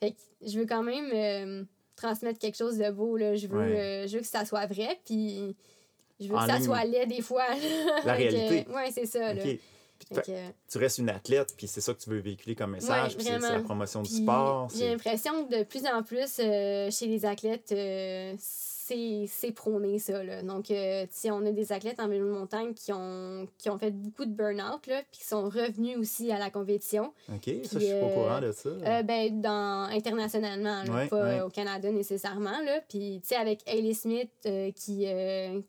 Fait 0.00 0.14
je 0.46 0.58
veux 0.58 0.66
quand 0.66 0.82
même 0.82 1.66
transmettre 1.96 2.38
quelque 2.38 2.56
chose 2.56 2.76
de 2.78 2.90
beau, 2.90 3.16
là. 3.16 3.34
Je 3.36 3.46
veux, 3.46 3.58
Ouais. 3.58 3.78
euh, 3.80 4.06
je 4.06 4.14
veux 4.16 4.20
que 4.20 4.26
ça 4.26 4.44
soit 4.44 4.66
vrai, 4.66 4.98
puis 5.04 5.56
je 6.20 6.28
veux 6.28 6.34
En 6.36 6.40
que 6.40 6.46
ça 6.46 6.56
ligne. 6.56 6.64
soit 6.64 6.84
laid 6.84 7.06
des 7.06 7.22
fois. 7.22 7.46
La 8.04 8.14
Fait 8.16 8.28
que, 8.28 8.32
réalité. 8.34 8.70
ouais, 8.70 8.90
c'est 8.92 9.06
ça, 9.06 9.32
là. 9.32 9.42
Que, 10.10 10.20
Tu 10.70 10.78
restes 10.78 10.98
une 10.98 11.08
athlète, 11.08 11.54
puis 11.56 11.66
c'est 11.66 11.80
ça 11.80 11.94
que 11.94 12.00
tu 12.00 12.10
veux 12.10 12.18
véhiculer 12.18 12.54
comme 12.54 12.72
message, 12.72 13.16
Ouais, 13.16 13.22
c'est 13.22 13.38
la 13.38 13.60
promotion 13.60 14.02
du 14.02 14.10
sport. 14.10 14.68
J'ai 14.76 14.90
l'impression 14.90 15.46
que 15.46 15.58
de 15.60 15.64
plus 15.64 15.86
en 15.86 16.02
plus 16.02 16.38
euh, 16.40 16.90
chez 16.90 17.06
les 17.06 17.24
athlètes, 17.24 17.72
euh, 17.72 18.34
c'est 18.38 19.52
prôné 19.54 19.98
ça. 19.98 20.22
Là. 20.22 20.42
Donc, 20.42 20.70
euh, 20.70 21.06
sais, 21.10 21.30
on 21.30 21.44
a 21.46 21.52
des 21.52 21.72
athlètes 21.72 22.00
en 22.00 22.08
vélo 22.08 22.26
de 22.26 22.32
montagne 22.32 22.74
qui 22.74 22.92
ont, 22.92 23.48
qui 23.56 23.70
ont 23.70 23.78
fait 23.78 23.92
beaucoup 23.92 24.26
de 24.26 24.30
burn-out, 24.32 24.80
puis 24.82 24.94
qui 25.10 25.24
sont 25.24 25.44
revenus 25.44 25.96
aussi 25.96 26.30
à 26.30 26.38
la 26.38 26.50
compétition. 26.50 27.14
OK, 27.30 27.50
ça, 27.64 27.78
je 27.78 27.84
suis 27.84 27.94
pas 27.94 28.06
au 28.06 28.10
courant 28.10 28.40
de 28.40 28.52
ça. 28.52 29.02
Ben, 29.02 29.40
dans, 29.40 29.88
internationalement, 29.90 30.82
là, 30.84 30.92
Ouais, 30.92 31.06
pas 31.08 31.22
ouais. 31.22 31.40
au 31.40 31.48
Canada 31.48 31.90
nécessairement. 31.90 32.58
Puis, 32.90 33.20
tu 33.22 33.28
sais, 33.28 33.36
avec 33.36 33.62
Hailey 33.66 33.94
Smith 33.94 34.30
qui, 34.76 35.06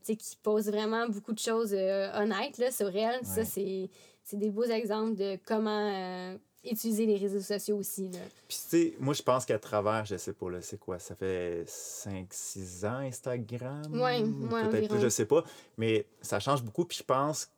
qui 0.04 0.38
pose 0.44 0.68
vraiment 0.68 1.08
beaucoup 1.08 1.34
de 1.34 1.40
choses 1.40 1.74
honnêtes 1.74 2.58
là, 2.58 2.70
sur 2.70 2.94
elle, 2.94 3.26
ça, 3.26 3.46
c'est 3.46 3.90
c'est 4.26 4.38
des 4.38 4.50
beaux 4.50 4.64
exemples 4.64 5.16
de 5.16 5.38
comment 5.46 5.70
euh, 5.94 6.36
utiliser 6.64 7.06
les 7.06 7.16
réseaux 7.18 7.40
sociaux 7.40 7.78
aussi. 7.78 8.10
Là. 8.10 8.20
Puis, 8.48 8.58
tu 8.58 8.78
sais, 8.78 8.94
moi, 9.00 9.14
je 9.14 9.22
pense 9.22 9.46
qu'à 9.46 9.60
travers, 9.60 10.04
je 10.06 10.18
sais 10.18 10.34
pas, 10.34 10.50
là, 10.50 10.62
c'est 10.62 10.80
quoi, 10.80 10.98
ça 11.00 11.16
fait 11.16 11.64
5-6 11.68 12.86
ans 12.86 12.98
Instagram? 12.98 13.84
Ouais, 13.94 14.00
ouais, 14.22 14.24
Peut-être 14.24 14.66
environ. 14.74 14.88
plus, 14.96 15.00
je 15.02 15.10
sais 15.10 15.26
pas. 15.26 15.44
Mais 15.78 16.06
ça 16.22 16.40
change 16.40 16.64
beaucoup, 16.64 16.86
puis 16.86 16.98
je 16.98 17.04
pense 17.04 17.50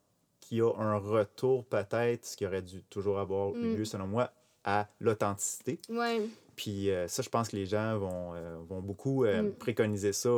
qu'il 0.41 0.57
y 0.59 0.61
a 0.61 0.71
un 0.77 0.97
retour, 0.97 1.63
peut-être, 1.65 2.25
ce 2.25 2.37
qui 2.37 2.45
aurait 2.45 2.61
dû 2.61 2.83
toujours 2.89 3.19
avoir 3.19 3.51
Mm. 3.53 3.75
lieu, 3.77 3.85
selon 3.85 4.07
moi, 4.07 4.31
à 4.63 4.87
l'authenticité. 4.99 5.79
Ouais, 5.89 6.21
Puis 6.57 6.89
euh, 6.89 7.07
ça, 7.07 7.21
je 7.21 7.29
pense 7.29 7.49
que 7.49 7.55
les 7.55 7.67
gens 7.67 7.97
vont, 7.99 8.33
euh, 8.33 8.57
vont 8.67 8.81
beaucoup 8.81 9.23
euh, 9.25 9.43
Mm. 9.43 9.51
préconiser 9.53 10.11
ça 10.11 10.29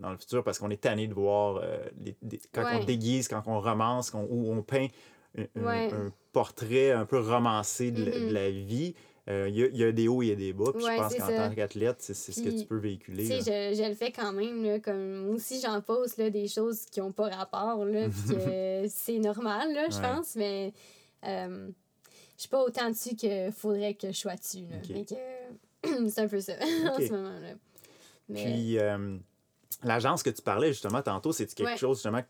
dans 0.00 0.10
le 0.10 0.16
futur 0.18 0.42
parce 0.42 0.58
qu'on 0.58 0.70
est 0.70 0.80
tanné 0.80 1.06
de 1.06 1.14
voir 1.14 1.62
les- 2.04 2.16
quand 2.52 2.64
on 2.80 2.84
déguise, 2.84 3.28
quand 3.28 3.42
on 3.46 3.60
romance, 3.60 4.10
qu'on- 4.10 4.26
ou 4.28 4.50
on 4.52 4.60
peint 4.62 4.88
un, 5.36 5.42
un- 5.60 5.64
Ouais. 5.66 5.92
un 5.92 6.12
portrait 6.32 6.92
un 6.92 7.04
peu 7.06 7.18
romancé 7.20 7.90
de, 7.90 8.04
la- 8.04 8.18
de 8.18 8.32
la 8.32 8.50
vie. 8.50 8.94
Euh, 9.28 9.46
Il 9.50 9.56
y, 9.58 9.62
a, 9.62 9.66
il 9.66 9.76
y 9.76 9.84
a 9.84 9.92
des 9.92 10.08
hauts, 10.08 10.22
il 10.22 10.28
y 10.28 10.32
a 10.32 10.36
des 10.36 10.54
bas. 10.54 10.72
Puis 10.74 10.82
Ouais, 10.84 10.96
je 10.96 11.02
pense 11.02 11.14
qu'en 11.16 11.26
tant 11.26 11.54
qu'athlète, 11.54 11.96
c'est 12.00 12.14
ce 12.14 12.40
que 12.42 12.48
tu 12.48 12.64
peux 12.64 12.78
véhiculer. 12.78 13.24
tu 13.28 13.42
sais, 13.42 13.74
je, 13.74 13.82
je 13.82 13.86
le 13.88 13.94
fais 13.94 14.10
quand 14.10 14.32
même, 14.32 14.64
là, 14.64 14.80
comme 14.80 15.26
moi 15.26 15.34
aussi 15.34 15.60
j'en 15.60 15.82
pose 15.82 16.16
là, 16.16 16.30
des 16.30 16.48
choses 16.48 16.86
qui 16.86 17.00
n'ont 17.00 17.12
pas 17.12 17.28
rapport, 17.28 17.84
c'est 18.88 19.18
normal, 19.18 19.72
là, 19.74 19.88
je 19.90 19.96
Ouais. 19.96 20.02
pense, 20.02 20.34
mais 20.34 20.72
euh, 21.26 21.68
je 22.36 22.40
suis 22.40 22.48
pas 22.48 22.62
autant 22.62 22.88
dessus 22.88 23.16
qu'il 23.16 23.52
faudrait 23.52 23.94
que 23.94 24.08
je 24.08 24.16
sois 24.16 24.36
dessus. 24.36 24.64
Là. 24.70 24.76
Ok. 24.78 24.86
Fait 24.86 25.04
que, 25.82 26.08
c'est 26.10 26.20
un 26.22 26.28
peu 26.28 26.40
ça 26.40 26.54
en 26.90 26.98
ce 26.98 27.10
moment. 27.12 27.38
Là. 27.40 27.52
Mais, 28.30 28.44
Puis 28.44 28.78
euh, 28.78 29.16
l'agence 29.82 30.22
que 30.22 30.30
tu 30.30 30.40
parlais 30.42 30.68
justement 30.72 31.02
tantôt, 31.02 31.32
c'est 31.32 31.52
quelque 31.54 31.68
Ouais. 31.68 31.76
chose 31.76 31.98
justement. 31.98 32.22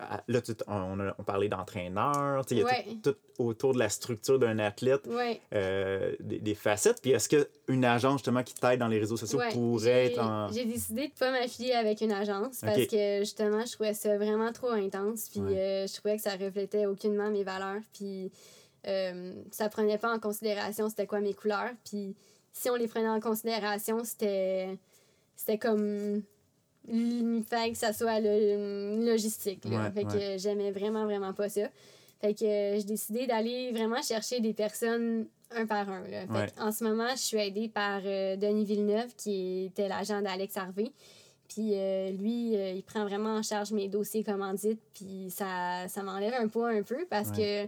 À- 0.00 0.22
Là, 0.28 0.40
on, 0.66 1.00
a, 1.00 1.14
on 1.18 1.22
parlait 1.24 1.48
d'entraîneur, 1.48 2.44
il 2.50 2.58
y 2.58 2.62
a 2.62 2.64
Ouais. 2.64 2.86
tout, 3.02 3.12
tout 3.12 3.16
autour 3.38 3.74
de 3.74 3.78
la 3.78 3.88
structure 3.88 4.38
d'un 4.38 4.58
athlète. 4.58 5.06
ouais, 5.06 5.40
euh, 5.52 6.14
des, 6.20 6.38
des 6.38 6.54
facettes. 6.54 7.00
Puis 7.02 7.10
est-ce 7.12 7.28
qu'une 7.28 7.84
agence 7.84 8.18
justement 8.18 8.42
qui 8.42 8.54
t'aide 8.54 8.80
dans 8.80 8.88
les 8.88 8.98
réseaux 8.98 9.16
sociaux 9.16 9.38
ouais, 9.38 9.52
pourrait 9.52 10.06
être 10.06 10.18
en. 10.20 10.48
J'ai 10.52 10.64
décidé 10.64 11.08
de 11.08 11.12
pas 11.14 11.30
m'affilier 11.30 11.72
avec 11.72 12.00
une 12.00 12.12
agence 12.12 12.60
parce 12.60 12.86
que 12.86 13.18
justement, 13.20 13.64
je 13.64 13.72
trouvais 13.72 13.94
ça 13.94 14.16
vraiment 14.16 14.52
trop 14.52 14.70
intense. 14.70 15.28
Puis 15.30 15.40
euh, 15.40 15.86
je 15.86 15.94
trouvais 15.94 16.16
que 16.16 16.22
ça 16.22 16.36
reflétait 16.36 16.86
aucunement 16.86 17.30
mes 17.30 17.44
valeurs. 17.44 17.82
Puis 17.92 18.30
euh, 18.86 19.32
ça 19.50 19.68
prenait 19.68 19.98
pas 19.98 20.12
en 20.14 20.18
considération 20.18 20.88
c'était 20.88 21.06
quoi 21.06 21.20
mes 21.20 21.34
couleurs. 21.34 21.70
Puis 21.84 22.14
si 22.52 22.70
on 22.70 22.74
les 22.76 22.86
prenait 22.88 23.08
en 23.08 23.20
considération, 23.20 24.04
c'était 24.04 24.78
c'était 25.36 25.58
comme. 25.58 26.22
Fallait 26.86 27.72
que 27.72 27.78
ça 27.78 27.92
soit 27.92 28.20
le, 28.20 29.04
logistique. 29.06 29.64
Là. 29.64 29.84
Ouais, 29.84 29.90
fait 29.90 30.04
que 30.04 30.12
ouais. 30.12 30.38
j'aimais 30.38 30.70
vraiment, 30.70 31.04
vraiment 31.04 31.32
pas 31.32 31.48
ça. 31.48 31.68
Fait 32.20 32.34
que 32.34 32.44
euh, 32.44 32.76
j'ai 32.76 32.84
décidé 32.84 33.26
d'aller 33.26 33.72
vraiment 33.72 34.02
chercher 34.02 34.40
des 34.40 34.52
personnes 34.52 35.26
un 35.50 35.66
par 35.66 35.88
un. 35.88 36.06
Là. 36.08 36.26
Fait 36.26 36.32
Ouais. 36.32 36.46
en 36.58 36.72
ce 36.72 36.84
moment, 36.84 37.10
je 37.12 37.20
suis 37.20 37.38
aidée 37.38 37.68
par 37.68 38.00
euh, 38.04 38.36
Denis 38.36 38.64
Villeneuve, 38.64 39.14
qui 39.16 39.66
était 39.66 39.88
l'agent 39.88 40.20
d'Alex 40.20 40.56
Harvey. 40.56 40.92
Puis 41.48 41.72
euh, 41.74 42.10
lui, 42.10 42.54
il 42.54 42.82
prend 42.82 43.04
vraiment 43.04 43.36
en 43.36 43.42
charge 43.42 43.72
mes 43.72 43.88
dossiers 43.88 44.24
commandites, 44.24 44.80
puis 44.94 45.28
ça, 45.30 45.86
ça 45.88 46.02
m'enlève 46.02 46.34
un 46.34 46.48
poids 46.48 46.70
un 46.70 46.82
peu 46.82 47.06
parce 47.08 47.30
que 47.30 47.66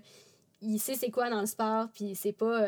il 0.63 0.79
sait 0.79 0.95
c'est 0.95 1.11
quoi 1.11 1.29
dans 1.29 1.41
le 1.41 1.47
sport, 1.47 1.89
puis 1.95 2.15
c'est 2.15 2.33
pas... 2.33 2.67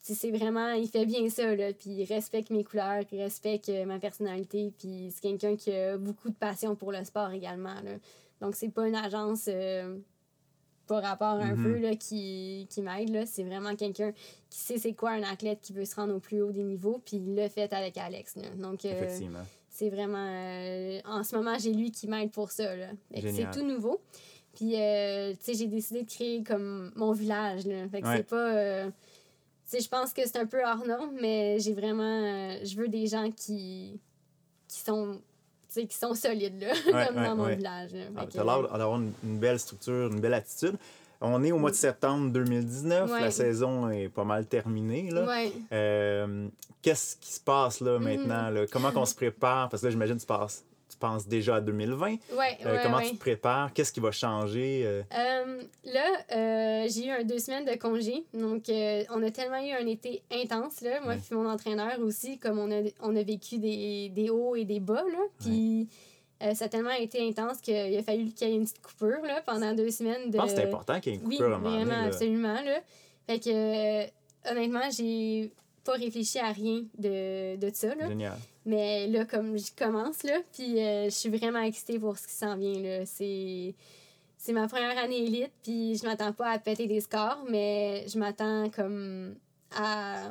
c'est 0.00 0.30
vraiment... 0.30 0.70
Il 0.72 0.88
fait 0.88 1.04
bien 1.06 1.28
ça, 1.28 1.54
là, 1.54 1.72
puis 1.72 1.90
il 1.90 2.04
respecte 2.04 2.50
mes 2.50 2.64
couleurs, 2.64 3.02
il 3.12 3.20
respecte 3.22 3.68
euh, 3.68 3.84
ma 3.84 3.98
personnalité, 3.98 4.72
puis 4.78 5.10
c'est 5.14 5.20
quelqu'un 5.20 5.56
qui 5.56 5.72
a 5.72 5.96
beaucoup 5.98 6.28
de 6.30 6.34
passion 6.34 6.74
pour 6.76 6.92
le 6.92 7.04
sport 7.04 7.30
également, 7.30 7.74
là. 7.84 7.92
Donc 8.40 8.54
c'est 8.54 8.68
pas 8.70 8.86
une 8.88 8.94
agence... 8.96 9.46
euh, 9.48 9.98
par 10.86 11.02
rapport 11.02 11.34
un 11.38 11.54
Mhm. 11.54 11.62
peu 11.64 11.78
là, 11.80 11.96
qui, 11.96 12.66
qui 12.70 12.80
m'aide. 12.80 13.10
là. 13.10 13.26
C'est 13.26 13.42
vraiment 13.42 13.76
quelqu'un 13.76 14.10
qui 14.48 14.58
sait 14.58 14.78
c'est 14.78 14.94
quoi 14.94 15.10
un 15.10 15.22
athlète 15.22 15.58
qui 15.60 15.74
veut 15.74 15.84
se 15.84 15.94
rendre 15.94 16.14
au 16.14 16.18
plus 16.18 16.40
haut 16.40 16.50
des 16.50 16.62
niveaux, 16.62 17.02
puis 17.04 17.18
il 17.18 17.34
l'a 17.34 17.50
fait 17.50 17.70
avec 17.74 17.98
Alex. 17.98 18.36
là. 18.36 18.44
Donc, 18.56 18.86
euh, 18.86 19.06
c'est 19.68 19.90
vraiment. 19.90 20.16
en 21.04 21.22
ce 21.24 21.36
moment, 21.36 21.58
j'ai 21.58 21.74
lui 21.74 21.90
qui 21.90 22.08
m'aide 22.08 22.30
pour 22.30 22.50
ça. 22.52 22.74
là. 22.74 22.86
C'est 23.14 23.50
tout 23.52 23.66
nouveau. 23.66 24.00
Puis, 24.54 24.80
euh, 24.80 25.32
tu 25.34 25.38
sais, 25.42 25.54
j'ai 25.58 25.66
décidé 25.66 26.04
de 26.04 26.08
créer 26.10 26.42
comme 26.42 26.90
mon 26.96 27.12
village. 27.12 27.66
Là. 27.66 27.86
Fait 27.90 28.00
que 28.00 28.06
Ouais. 28.06 28.16
c'est 28.16 28.26
pas. 28.26 28.86
Tu 29.70 29.80
je 29.82 29.88
pense 29.88 30.12
que 30.12 30.22
c'est 30.26 30.38
un 30.38 30.46
peu 30.46 30.62
hors 30.64 30.84
norme, 30.86 31.12
mais 31.20 31.58
j'ai 31.60 31.74
vraiment. 31.74 32.02
euh, 32.02 32.58
je 32.64 32.76
veux 32.76 32.88
des 32.88 33.06
gens 33.06 33.30
qui. 33.30 34.00
qui 34.68 34.80
sont. 34.80 35.20
tu 35.72 35.86
qui 35.86 35.96
sont 35.96 36.14
solides, 36.14 36.60
là, 36.60 36.72
Ouais, 36.72 37.06
comme 37.08 37.16
ouais, 37.18 37.24
dans 37.26 37.36
mon 37.36 37.44
ouais. 37.44 37.56
village. 37.56 37.90
Ah, 38.16 38.26
T'as 38.30 38.40
que, 38.40 38.46
l'air 38.46 38.78
d'avoir 38.78 38.98
une, 39.00 39.12
une 39.24 39.38
belle 39.38 39.58
structure, 39.58 40.10
une 40.12 40.20
belle 40.20 40.34
attitude. 40.34 40.76
On 41.20 41.42
est 41.42 41.50
au 41.50 41.58
mois 41.58 41.70
de 41.72 41.76
septembre 41.76 42.30
2019. 42.32 43.10
Ouais. 43.10 43.20
La 43.22 43.30
saison 43.32 43.88
est 43.90 44.08
pas 44.08 44.22
mal 44.24 44.46
terminée. 44.46 45.10
Euh, 45.72 46.48
Qu'est-ce 46.80 47.16
qui 47.16 47.32
se 47.32 47.40
passe 47.40 47.80
là, 47.80 47.98
Mhm. 47.98 48.04
maintenant? 48.04 48.50
là? 48.50 48.66
Comment 48.70 48.92
qu'on 48.92 49.04
se 49.04 49.16
prépare? 49.16 49.68
Parce 49.68 49.80
que 49.82 49.88
là, 49.88 49.90
j'imagine 49.90 50.14
que 50.14 50.20
tu, 50.20 50.26
passes- 50.26 50.64
tu 50.88 50.96
penses 50.98 51.26
déjà 51.28 51.56
à 51.56 51.60
2020. 51.60 52.06
Ouais, 52.06 52.18
Euh, 52.64 52.74
ouais, 52.74 52.80
comment 52.82 52.96
ouais. 52.98 53.08
tu 53.08 53.14
te 53.14 53.20
prépares? 53.20 53.72
Qu'est-ce 53.72 53.92
qui 53.92 54.00
va 54.00 54.10
changer? 54.10 54.82
euh? 54.84 55.02
Euh, 55.14 55.62
là, 55.84 56.06
euh, 56.32 56.86
j'ai 56.88 57.06
eu 57.06 57.10
un 57.10 57.24
deux 57.24 57.38
semaines 57.38 57.64
de 57.64 57.74
congé. 57.76 58.24
Donc, 58.34 58.68
euh, 58.68 59.04
on 59.10 59.22
a 59.22 59.30
tellement 59.30 59.58
eu 59.64 59.72
un 59.72 59.86
été 59.86 60.22
intense, 60.32 60.80
là. 60.80 61.00
Moi, 61.02 61.14
puis 61.16 61.34
mon 61.36 61.48
entraîneur 61.48 61.98
aussi, 62.00 62.38
comme 62.38 62.58
on 62.58 62.70
a, 62.70 62.82
on 63.00 63.14
a 63.16 63.22
vécu 63.22 63.58
des, 63.58 64.08
des 64.10 64.30
hauts 64.30 64.56
et 64.56 64.64
des 64.64 64.80
bas, 64.80 65.02
là. 65.04 65.18
Puis, 65.40 65.88
euh, 66.42 66.54
ça 66.54 66.66
a 66.66 66.68
tellement 66.68 66.90
été 66.90 67.26
intense 67.28 67.60
qu'il 67.60 67.74
a 67.96 68.02
fallu 68.02 68.26
qu'il 68.32 68.48
y 68.48 68.52
ait 68.52 68.54
une 68.54 68.64
petite 68.64 68.80
coupure, 68.80 69.22
là, 69.24 69.42
pendant 69.44 69.74
deux 69.74 69.90
semaines. 69.90 70.30
De... 70.30 70.32
Je 70.32 70.38
pense 70.38 70.52
que 70.52 70.56
c'est 70.60 70.66
important 70.66 71.00
qu'il 71.00 71.12
y 71.12 71.16
ait 71.16 71.18
une 71.18 71.26
Oui, 71.26 71.36
coupure 71.36 71.52
à 71.52 71.56
un 71.56 71.58
moment 71.58 71.70
donné, 71.72 71.84
vraiment, 71.84 72.00
là. 72.02 72.06
absolument, 72.08 72.62
là. 72.62 72.80
Fait 73.26 73.38
que, 73.40 73.50
euh, 73.50 74.06
honnêtement, 74.50 74.88
j'ai 74.96 75.50
pas 75.84 75.92
réfléchi 75.94 76.38
à 76.38 76.52
rien 76.52 76.82
de, 76.98 77.56
de 77.56 77.70
ça, 77.74 77.94
là. 77.94 78.08
Génial. 78.08 78.38
Mais 78.68 79.06
là, 79.06 79.24
comme 79.24 79.58
je 79.58 79.72
commence, 79.74 80.22
là, 80.24 80.40
puis 80.52 80.78
euh, 80.78 81.06
je 81.06 81.10
suis 81.10 81.30
vraiment 81.30 81.62
excitée 81.62 81.98
pour 81.98 82.18
ce 82.18 82.26
qui 82.26 82.34
s'en 82.34 82.54
vient, 82.56 82.80
là. 82.82 83.06
C'est... 83.06 83.74
C'est 84.40 84.52
ma 84.52 84.68
première 84.68 84.96
année 84.98 85.24
élite, 85.24 85.50
puis 85.64 85.96
je 85.96 86.06
m'attends 86.06 86.32
pas 86.32 86.50
à 86.50 86.58
péter 86.60 86.86
des 86.86 87.00
scores, 87.00 87.44
mais 87.50 88.06
je 88.06 88.18
m'attends 88.20 88.70
comme 88.70 89.34
à, 89.74 90.30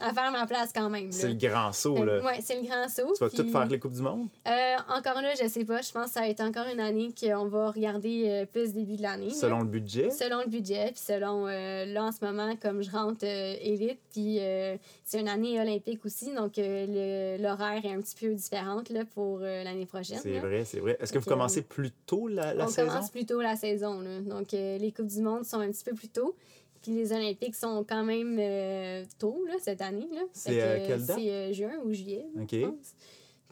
à 0.00 0.12
faire 0.12 0.30
ma 0.32 0.46
place 0.46 0.70
quand 0.74 0.88
même. 0.90 1.10
C'est 1.12 1.28
le 1.28 1.34
grand 1.34 1.72
saut. 1.72 1.96
Fait- 1.96 2.04
Là. 2.04 2.24
Ouais, 2.24 2.38
c'est 2.42 2.60
le 2.60 2.66
grand 2.66 2.88
saut. 2.88 3.12
Tu 3.16 3.24
vas 3.24 3.30
tout 3.30 3.42
puis, 3.42 3.50
faire 3.52 3.66
les 3.66 3.78
Coupes 3.78 3.92
du 3.92 4.02
Monde? 4.02 4.28
euh, 4.46 4.76
encore 4.88 5.20
là, 5.20 5.32
je 5.40 5.48
sais 5.48 5.64
pas. 5.64 5.80
Je 5.82 5.90
pense 5.92 6.06
que 6.06 6.12
ça 6.12 6.20
va 6.20 6.28
être 6.28 6.40
encore 6.40 6.66
une 6.72 6.80
année 6.80 7.12
qu'on 7.18 7.46
va 7.48 7.70
regarder 7.70 8.24
euh, 8.26 8.46
plus 8.46 8.72
début 8.72 8.96
de 8.96 9.02
l'année. 9.02 9.28
là. 9.28 9.34
Selon 9.34 9.60
le 9.60 9.66
budget? 9.66 10.10
Selon 10.10 10.40
le 10.40 10.48
budget, 10.48 10.86
puis 10.92 11.00
selon, 11.04 11.46
euh, 11.46 11.84
là, 11.86 12.04
en 12.04 12.12
ce 12.12 12.24
moment, 12.24 12.54
comme 12.56 12.82
je 12.82 12.90
rentre 12.90 13.24
euh, 13.24 13.54
élite, 13.60 13.98
puis 14.12 14.38
euh, 14.40 14.76
c'est 15.04 15.20
une 15.20 15.28
année 15.28 15.60
olympique 15.60 16.04
aussi, 16.04 16.32
donc 16.34 16.58
euh, 16.58 17.36
le- 17.38 17.42
l'horaire 17.42 17.84
est 17.84 17.92
un 17.92 18.00
petit 18.00 18.14
peu 18.14 18.32
différente 18.34 18.90
là, 18.90 19.04
pour 19.14 19.40
euh, 19.42 19.64
l'année 19.64 19.86
prochaine. 19.86 20.18
C'est 20.22 20.38
vrai, 20.38 20.64
c'est 20.64 20.80
vrai. 20.80 20.96
Est-ce 21.00 21.12
que 21.12 21.18
vous 21.18 21.28
commencez 21.28 21.62
plus 21.62 21.90
tôt 22.06 22.28
la, 22.28 22.54
la 22.54 22.64
On 22.64 22.68
saison? 22.68 22.88
commence 22.88 23.10
plus 23.10 23.26
tôt 23.26 23.40
la 23.40 23.56
saison. 23.56 24.00
Là. 24.00 24.20
Donc, 24.20 24.54
euh, 24.54 24.78
les 24.78 24.92
Coupes 24.92 25.06
du 25.06 25.20
Monde 25.22 25.44
sont 25.44 25.60
un 25.60 25.70
petit 25.70 25.84
peu 25.84 25.94
plus 25.94 26.08
tôt. 26.08 26.34
Puis 26.82 26.92
les 26.92 27.12
Olympiques 27.12 27.54
sont 27.56 27.84
quand 27.88 28.04
même 28.04 28.36
euh, 28.40 29.04
tôt 29.18 29.44
là, 29.48 29.54
cette 29.60 29.82
année. 29.82 30.08
là. 30.12 30.22
C'est, 30.32 30.62
euh, 30.62 30.86
quelle 30.86 31.04
date? 31.04 31.18
C'est 31.18 31.30
euh, 31.30 31.52
juin 31.52 31.72
ou 31.84 31.92
juillet, 31.92 32.26
OK. 32.40 32.48
je 32.52 32.66
pense. 32.66 32.94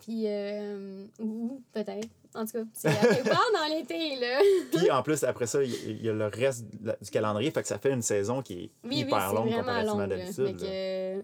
Puis, 0.02 0.24
euh, 0.26 1.04
ou 1.20 1.60
peut-être. 1.72 2.08
En 2.34 2.44
tout 2.44 2.52
cas, 2.52 2.64
c'est 2.74 2.88
à 2.88 2.92
quelque 2.94 3.28
part 3.28 3.50
dans 3.54 3.74
l'été. 3.74 4.16
là. 4.20 4.38
Puis 4.72 4.90
en 4.90 5.02
plus, 5.02 5.24
après 5.24 5.46
ça, 5.46 5.62
il 5.64 6.04
y- 6.04 6.08
a 6.08 6.12
le 6.12 6.26
reste 6.26 6.66
du 6.68 7.10
calendrier. 7.10 7.50
Fait 7.50 7.62
que 7.62 7.68
ça 7.68 7.78
fait 7.78 7.92
une 7.92 8.02
saison 8.02 8.42
qui 8.42 8.64
est 8.64 8.70
Oui, 8.84 8.98
hyper 8.98 9.32
longue 9.32 9.50
comparativement 9.52 9.98
à 10.00 10.06
d'habitude. 10.06 10.56
Que 10.58 11.22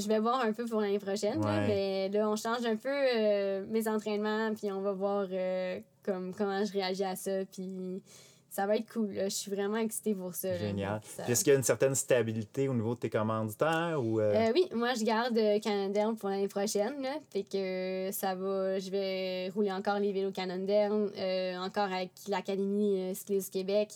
je 0.00 0.08
vais 0.08 0.18
voir 0.18 0.40
un 0.40 0.52
peu 0.52 0.64
pour 0.66 0.80
l'année 0.80 0.98
prochaine, 0.98 1.40
là, 1.40 1.64
mais 1.68 2.08
là, 2.08 2.28
on 2.28 2.34
change 2.34 2.64
un 2.66 2.74
peu 2.74 2.88
euh, 2.90 3.64
mes 3.68 3.86
entraînements, 3.86 4.52
puis 4.54 4.72
on 4.72 4.80
va 4.80 4.90
voir 4.92 5.28
euh, 5.30 5.78
comme, 6.02 6.34
comment 6.34 6.64
je 6.64 6.72
réagis 6.72 7.04
à 7.04 7.14
ça. 7.14 7.44
Puis, 7.52 8.02
ça 8.50 8.66
va 8.66 8.76
être 8.76 8.92
cool. 8.92 9.12
là. 9.12 9.24
Je 9.28 9.34
suis 9.34 9.50
vraiment 9.50 9.76
excitée 9.76 10.14
pour 10.14 10.34
ça. 10.34 10.56
Génial. 10.56 11.00
Ça- 11.04 11.28
Est-ce 11.28 11.44
qu'il 11.44 11.52
y 11.52 11.56
a 11.56 11.58
une 11.58 11.64
certaine 11.64 11.94
stabilité 11.94 12.68
au 12.68 12.74
niveau 12.74 12.94
de 12.94 13.00
tes 13.00 13.10
commanditaires 13.10 14.00
ou. 14.02 14.20
euh, 14.20 14.48
Euh, 14.48 14.52
oui, 14.54 14.66
moi 14.74 14.94
je 14.94 15.04
garde 15.04 15.36
euh, 15.38 15.58
Cannondale 15.60 16.14
pour 16.16 16.28
l'année 16.28 16.48
prochaine. 16.48 17.00
Là, 17.00 17.16
fait 17.32 17.42
que 17.44 17.56
euh, 17.56 18.12
ça 18.12 18.34
va, 18.34 18.78
je 18.78 18.90
vais 18.90 19.48
rouler 19.54 19.72
encore 19.72 19.98
les 19.98 20.12
vélos 20.12 20.32
Cannondale, 20.32 21.10
euh, 21.16 21.56
encore 21.58 21.92
avec 21.92 22.10
l'Académie 22.28 23.14
Cycliste 23.14 23.52
Québec. 23.52 23.88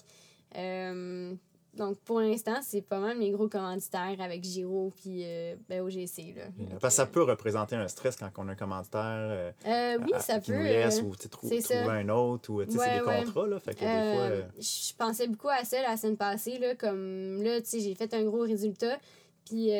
Donc 1.76 1.98
pour 2.00 2.20
l'instant, 2.20 2.60
c'est 2.62 2.82
pas 2.82 2.98
mal 3.00 3.18
mes 3.18 3.30
gros 3.30 3.48
commanditaires 3.48 4.16
avec 4.20 4.44
Giro 4.44 4.92
puis 4.96 5.22
euh, 5.24 5.56
ben, 5.68 5.80
OGC. 5.82 6.34
Là. 6.36 6.44
Donc, 6.58 6.78
Parce 6.80 6.94
que 6.94 6.96
ça 6.98 7.02
euh, 7.02 7.06
peut 7.06 7.22
représenter 7.22 7.76
un 7.76 7.88
stress 7.88 8.16
quand 8.16 8.30
on 8.38 8.48
a 8.48 8.52
un 8.52 8.54
commanditaire. 8.54 9.00
euh, 9.02 9.50
euh, 9.66 9.98
oui, 10.04 10.12
à- 10.14 10.20
ça 10.20 10.38
qui 10.40 10.52
peut. 10.52 10.56
nous 10.58 10.62
laisse 10.64 11.02
ou 11.02 11.12
trou- 11.28 11.48
c'est 11.48 11.60
ça. 11.60 11.80
trouver 11.80 11.96
un 11.98 12.08
autre 12.10 12.50
ou 12.52 12.64
tu 12.64 12.72
sais, 12.72 12.78
c'est 12.78 12.84
Ouais, 12.84 12.98
des 13.00 13.04
ouais. 13.06 13.24
contrats 13.24 13.46
là. 13.48 13.58
Fait 13.60 13.74
que 13.74 13.80
des 13.80 14.16
fois. 14.40 14.48
Je 14.58 14.94
pensais 14.96 15.26
beaucoup 15.26 15.48
à 15.48 15.64
ça 15.64 15.82
la 15.82 15.96
semaine 15.96 16.16
passée, 16.16 16.58
là, 16.58 16.74
comme 16.74 17.42
là, 17.42 17.58
j'ai 17.72 17.94
fait 17.94 18.12
un 18.14 18.22
gros 18.24 18.42
résultat, 18.42 18.98
puis 19.44 19.70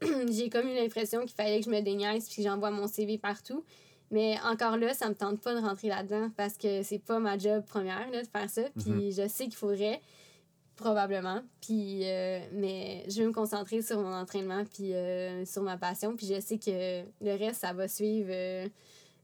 j'ai 0.30 0.48
comme 0.50 0.68
eu 0.68 0.74
l'impression 0.74 1.20
qu'il 1.22 1.34
fallait 1.34 1.58
que 1.60 1.66
je 1.66 1.70
me 1.70 1.80
déniaise, 1.80 2.26
puis 2.28 2.42
que 2.42 2.48
j'envoie 2.48 2.70
mon 2.70 2.86
CV 2.86 3.18
partout. 3.18 3.64
Mais 4.12 4.36
encore 4.44 4.76
là, 4.76 4.92
ça 4.92 5.08
me 5.08 5.14
tente 5.14 5.40
pas 5.40 5.54
de 5.54 5.60
rentrer 5.60 5.86
là-dedans 5.88 6.30
parce 6.36 6.56
que 6.56 6.82
c'est 6.82 6.98
pas 6.98 7.20
ma 7.20 7.38
job 7.38 7.64
première 7.64 8.10
là, 8.10 8.22
de 8.22 8.26
faire 8.26 8.50
ça, 8.50 8.62
puis 8.76 8.90
Mhm. 8.90 9.10
je 9.12 9.28
sais 9.28 9.44
qu'il 9.44 9.54
faudrait, 9.54 10.00
probablement, 10.80 11.42
puis 11.60 12.00
euh, 12.04 12.40
mais 12.52 13.04
je 13.08 13.22
veux 13.22 13.28
me 13.28 13.32
concentrer 13.32 13.82
sur 13.82 14.00
mon 14.00 14.12
entraînement, 14.12 14.64
puis 14.64 14.94
euh, 14.94 15.44
sur 15.44 15.62
ma 15.62 15.76
passion, 15.76 16.16
puis 16.16 16.26
je 16.26 16.40
sais 16.40 16.58
que 16.58 17.02
le 17.24 17.38
reste, 17.38 17.60
ça 17.60 17.72
va 17.72 17.86
suivre 17.86 18.30
euh, 18.32 18.66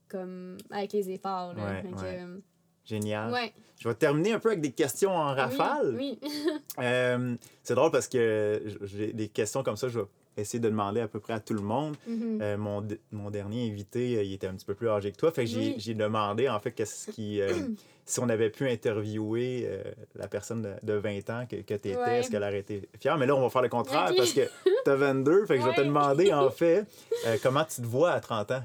comme 0.09 0.57
avec 0.71 0.93
les 0.93 1.11
efforts. 1.11 1.55
Là. 1.55 1.65
Ouais, 1.83 1.85
euh, 2.05 2.39
Génial. 2.85 3.33
ouais. 3.33 3.53
Je 3.81 3.89
vais 3.89 3.95
terminer 3.95 4.33
un 4.33 4.39
peu 4.39 4.51
avec 4.51 4.61
des 4.61 4.73
questions 4.73 5.11
en 5.11 5.31
Oui, 5.33 5.41
rafale. 5.41 5.95
Oui. 5.97 6.21
Euh, 6.79 7.35
c'est 7.63 7.75
drôle 7.75 7.91
parce 7.91 8.07
que 8.07 8.63
j'ai 8.83 9.15
des 9.15 9.29
questions 9.29 9.63
comme 9.63 9.77
ça, 9.77 9.89
je 9.89 10.01
vais 10.01 10.07
essayer 10.37 10.59
de 10.61 10.69
demander 10.69 11.01
à 11.01 11.09
peu 11.09 11.21
près 11.21 11.33
à 11.35 11.41
tout 11.41 11.55
le 11.55 11.63
monde. 11.63 11.97
Mhm. 12.07 12.39
Euh, 12.43 12.57
mon, 12.59 12.87
mon 13.13 13.31
dernier 13.31 13.71
invité, 13.71 14.17
euh, 14.19 14.23
il 14.23 14.33
était 14.35 14.47
un 14.47 14.55
petit 14.55 14.67
peu 14.67 14.75
plus 14.75 14.89
âgé 14.89 15.13
que 15.13 15.17
toi. 15.17 15.33
Fait 15.33 15.45
que 15.45 15.51
j'ai 15.51 15.59
Oui. 15.59 15.75
j'ai 15.79 15.95
demandé, 15.95 16.49
en 16.49 16.59
fait, 16.61 16.73
qu'est-ce 16.73 17.11
qui. 17.11 17.41
euh, 17.41 17.49
si 18.05 18.21
on 18.21 18.29
avait 18.29 18.51
pu 18.51 18.69
interviewer 18.69 19.65
euh, 19.67 19.83
la 20.15 20.29
personne 20.29 20.63
de, 20.63 20.75
de 20.85 20.93
20 20.93 21.31
ans 21.31 21.45
que, 21.51 21.57
que 21.57 21.63
tu 21.75 21.75
étais, 21.75 21.97
Ouais. 21.97 22.21
est-ce 22.21 22.31
qu'elle 22.31 22.43
aurait 22.45 22.61
été 22.61 22.89
fière? 23.01 23.19
Mais 23.19 23.27
là, 23.27 23.35
on 23.35 23.41
va 23.41 23.49
faire 23.51 23.63
le 23.63 23.69
contraire 23.69 24.13
parce 24.17 24.33
que 24.33 24.43
tu 24.85 24.91
as 24.91 24.95
22. 24.95 25.47
Fait 25.47 25.57
que 25.57 25.63
je 25.63 25.69
vais 25.69 25.75
te 25.75 25.81
demander, 25.81 26.33
en 26.33 26.51
fait, 26.51 26.85
comment 27.43 27.65
tu 27.65 27.83
te 27.83 27.87
vois 27.87 28.13
à 28.13 28.21
30 28.21 28.51
ans? 28.53 28.63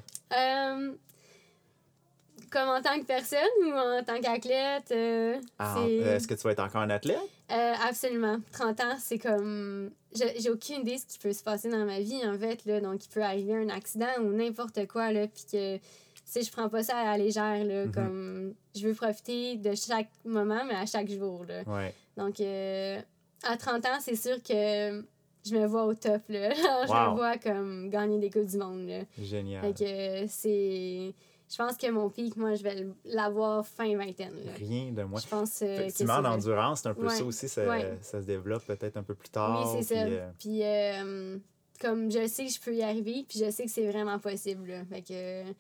Comme 2.52 2.68
en 2.70 2.82
tant 2.82 3.00
que 3.00 3.06
personne 3.06 3.40
ou 3.66 3.72
en 3.72 4.04
tant 4.04 4.20
qu'athlète? 4.20 4.92
euh, 4.92 5.40
Ah, 5.58 5.78
euh, 5.80 6.16
Est-ce 6.18 6.28
que 6.28 6.34
tu 6.34 6.42
vas 6.44 6.52
être 6.52 6.60
encore 6.64 6.82
un 6.82 6.90
athlète? 6.90 7.18
Euh, 7.52 7.74
absolument. 7.88 8.38
30 8.52 8.80
ans, 8.82 8.96
c'est 9.00 9.18
comme. 9.20 9.92
J'ai 10.14 10.50
aucune 10.50 10.82
idée 10.82 10.96
de 10.96 11.00
ce 11.00 11.06
qui 11.06 11.18
peut 11.20 11.32
se 11.32 11.44
passer 11.44 11.70
dans 11.70 11.86
ma 11.86 12.00
vie, 12.02 12.22
en 12.28 12.38
fait. 12.38 12.66
Là. 12.66 12.82
Donc, 12.82 13.06
il 13.06 13.10
peut 13.10 13.24
arriver 13.24 13.56
un 13.56 13.70
accident 13.70 14.08
ou 14.20 14.32
n'importe 14.34 14.86
quoi, 14.88 15.12
là. 15.14 15.28
Puis 15.28 15.46
que, 15.52 15.78
tu 15.78 15.82
sais, 16.26 16.42
je 16.42 16.52
prends 16.52 16.68
pas 16.68 16.84
ça 16.84 16.98
à 16.98 17.06
la 17.06 17.18
légère, 17.18 17.64
là. 17.64 17.86
Mhm. 17.86 17.92
Comme, 17.94 18.54
je 18.76 18.88
veux 18.88 18.94
profiter 18.94 19.56
de 19.56 19.74
chaque 19.74 20.10
moment, 20.26 20.64
mais 20.68 20.76
à 20.76 20.86
chaque 20.86 21.10
jour, 21.10 21.46
là. 21.48 21.64
Ouais. 21.66 21.94
Donc, 22.18 22.42
euh, 22.42 23.00
à 23.44 23.56
30 23.56 23.86
ans, 23.86 24.00
c'est 24.02 24.16
sûr 24.18 24.36
que 24.44 25.04
je 25.46 25.56
me 25.56 25.66
vois 25.66 25.86
au 25.86 25.94
top, 25.94 26.22
là. 26.28 26.50
je 26.54 26.92
Wow. 26.92 27.12
me 27.12 27.16
vois 27.16 27.38
comme 27.38 27.90
gagner 27.90 28.20
des 28.20 28.30
Coupes 28.30 28.46
du 28.48 28.58
Monde, 28.58 28.88
là. 28.90 29.00
Génial. 29.22 29.62
Fait 29.62 29.74
que 29.86 30.28
c'est. 30.28 31.14
Je 31.52 31.58
pense 31.58 31.76
que 31.76 31.90
mon 31.92 32.10
pic, 32.10 32.38
moi, 32.38 32.56
je 32.56 32.64
vais 32.64 32.88
l'avoir 33.04 33.68
fin 33.68 33.96
vingtaine. 33.98 34.34
là. 34.46 34.52
Rien 34.58 34.92
de 34.92 35.04
moi. 35.04 35.20
Je 35.20 35.28
pense 35.28 35.62
euh, 35.62 35.66
Effectivement, 35.80 36.14
en 36.14 36.22
vrai. 36.22 36.30
endurance, 36.32 36.82
c'est 36.82 36.88
un 36.90 36.94
peu 36.94 37.08
Ouais. 37.08 37.16
ça 37.16 37.24
aussi. 37.26 37.50
Ça, 37.50 37.68
Ouais. 37.68 37.98
ça 38.02 38.22
se 38.22 38.26
développe 38.26 38.66
peut-être 38.66 38.96
un 38.98 39.04
peu 39.04 39.16
plus 39.16 39.30
tard. 39.30 39.74
Oui, 39.76 39.82
c'est 39.84 39.96
ça. 39.96 40.04
puis, 40.06 40.14
euh, 40.16 40.30
Puis, 40.40 40.64
euh, 40.64 41.38
comme 41.82 42.10
je 42.12 42.26
sais 42.28 42.46
que 42.46 42.52
je 42.52 42.60
peux 42.62 42.74
y 42.74 42.84
arriver, 42.84 43.26
puis 43.28 43.40
je 43.40 43.50
sais 43.52 43.66
que 43.66 43.72
c'est 43.72 43.90
vraiment 43.92 44.18
possible. 44.20 44.70
là. 44.70 44.86
Fait 44.86 45.02
que 45.02 45.52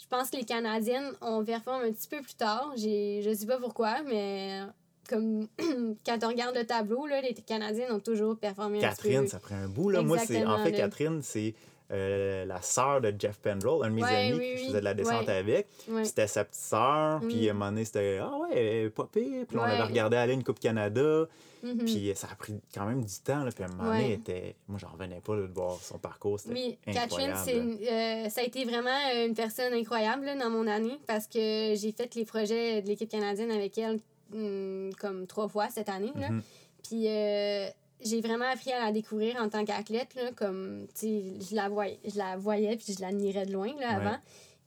je 0.00 0.06
pense 0.08 0.28
que 0.30 0.36
les 0.36 0.44
Canadiennes, 0.44 1.12
on 1.22 1.42
performe 1.44 1.82
un 1.84 1.92
petit 1.92 2.08
peu 2.08 2.20
plus 2.20 2.34
tard. 2.36 2.72
Je 2.76 3.34
sais 3.34 3.46
pas 3.46 3.58
pourquoi, 3.58 4.02
mais 4.02 4.60
comme 5.08 5.48
quand 6.04 6.18
on 6.24 6.28
regarde 6.28 6.54
le 6.56 6.66
tableau, 6.66 7.06
là, 7.06 7.20
les 7.22 7.32
Canadiennes 7.34 7.92
ont 7.92 8.00
toujours 8.00 8.36
performé 8.36 8.84
un 8.84 8.90
petit 8.90 9.02
peu. 9.02 9.08
Catherine, 9.08 9.26
ça 9.28 9.38
prend 9.38 9.54
un 9.56 9.68
bout. 9.68 9.88
Là. 9.88 10.02
Moi, 10.02 10.18
c'est, 10.18 10.44
en 10.44 10.58
fait, 10.62 10.72
là. 10.72 10.76
Catherine, 10.78 11.22
c'est 11.22 11.54
euh, 11.90 12.44
la 12.44 12.60
sœur 12.60 13.00
de 13.00 13.14
Jeff 13.18 13.38
Pendrell, 13.38 13.82
un 13.82 13.88
de 13.90 13.94
mes 13.94 14.02
Ouais, 14.02 14.28
amis 14.28 14.32
oui, 14.38 14.38
que 14.38 14.56
je 14.56 14.60
oui. 14.62 14.66
faisais 14.66 14.78
de 14.80 14.84
la 14.84 14.94
descente 14.94 15.26
Ouais. 15.26 15.32
avec. 15.36 15.68
Ouais. 15.88 16.04
C'était 16.04 16.26
sa 16.26 16.44
petite 16.44 16.60
sœur, 16.62 17.20
puis 17.20 17.46
Mm. 17.46 17.48
à 17.48 17.50
un 17.50 17.52
moment 17.54 17.70
donné, 17.70 17.84
c'était 17.84 18.18
Ah 18.20 18.36
ouais, 18.40 18.48
elle 18.52 18.86
est 18.86 18.90
pas 18.90 19.08
pire. 19.10 19.46
Puis 19.48 19.56
on 19.56 19.62
avait 19.62 19.82
regardé 19.82 20.16
aller 20.16 20.34
une 20.34 20.44
Coupe 20.44 20.60
Canada, 20.60 21.26
Mhm. 21.62 21.78
puis 21.86 22.12
ça 22.14 22.28
a 22.30 22.34
pris 22.36 22.60
quand 22.74 22.84
même 22.86 23.02
du 23.04 23.14
temps. 23.24 23.42
Là, 23.42 23.50
puis 23.50 23.64
à 23.64 23.66
un 23.66 23.70
moment 23.70 23.90
donné, 23.90 24.12
était... 24.12 24.54
moi, 24.68 24.78
j'en 24.80 24.90
revenais 24.90 25.20
pas 25.20 25.34
là, 25.34 25.46
de 25.46 25.52
voir 25.52 25.76
son 25.80 25.98
parcours. 25.98 26.38
Oui, 26.48 26.78
incroyable. 26.86 27.32
Catherine, 27.34 27.78
euh, 27.90 28.28
ça 28.28 28.42
a 28.42 28.44
été 28.44 28.64
vraiment 28.64 28.90
euh, 29.14 29.26
une 29.26 29.34
personne 29.34 29.72
incroyable 29.72 30.24
là, 30.26 30.36
dans 30.36 30.50
mon 30.50 30.66
année 30.68 30.98
parce 31.06 31.26
que 31.26 31.72
j'ai 31.74 31.92
fait 31.96 32.14
les 32.14 32.24
projets 32.24 32.82
de 32.82 32.86
l'équipe 32.86 33.08
canadienne 33.10 33.50
avec 33.50 33.76
elle 33.78 33.98
hum, 34.34 34.90
comme 35.00 35.26
trois 35.26 35.48
fois 35.48 35.68
cette 35.70 35.88
année. 35.88 36.12
Là. 36.14 36.30
Mhm. 36.30 36.42
Puis 36.86 37.04
euh, 37.08 37.68
j'ai 38.00 38.20
vraiment 38.20 38.46
appris 38.50 38.72
à 38.72 38.84
la 38.84 38.92
découvrir 38.92 39.36
en 39.40 39.48
tant 39.48 39.64
qu'athlète. 39.64 40.14
Là, 40.14 40.30
comme, 40.36 40.86
tu 40.94 41.06
sais, 41.06 41.24
je 41.50 41.54
la 41.56 41.68
voyais, 41.68 41.98
je 42.04 42.16
la 42.16 42.36
voyais 42.36 42.76
puis 42.76 42.94
je 42.96 43.00
l'admirais 43.00 43.46
de 43.46 43.52
loin 43.52 43.68
là, 43.78 43.88
Ouais. 43.88 44.06
avant. 44.06 44.16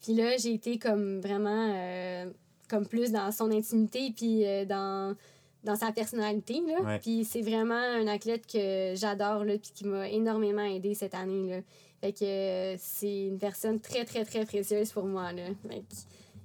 Puis 0.02 0.14
là, 0.16 0.36
j'ai 0.38 0.54
été 0.54 0.80
comme 0.80 1.20
vraiment 1.20 1.74
euh, 1.76 2.26
comme 2.70 2.88
plus 2.88 3.12
dans 3.12 3.32
son 3.32 3.52
intimité 3.52 4.12
puis 4.16 4.46
euh, 4.46 4.66
dans, 4.66 5.16
dans 5.64 5.76
sa 5.76 5.92
personnalité. 5.92 6.62
Là. 6.68 6.82
Ouais. 6.82 7.00
Puis 7.00 7.24
c'est 7.24 7.42
vraiment 7.42 7.76
un 7.76 8.08
athlète 8.08 8.48
que 8.48 8.94
j'adore 8.96 9.46
là, 9.46 9.54
puis 9.58 9.72
qui 9.74 9.86
m'a 9.86 10.10
énormément 10.10 10.64
aidé 10.64 10.94
cette 10.94 11.14
année. 11.14 11.50
Là. 11.50 11.62
Fait 12.02 12.14
que 12.14 12.26
euh, 12.26 12.76
c'est 12.80 13.28
une 13.28 13.38
personne 13.38 13.80
très, 13.80 14.04
très, 14.06 14.26
très 14.26 14.44
précieuse 14.46 14.92
pour 14.92 15.06
moi. 15.06 15.32
Là. 15.32 15.44
Fait 15.70 15.80
que 15.80 15.86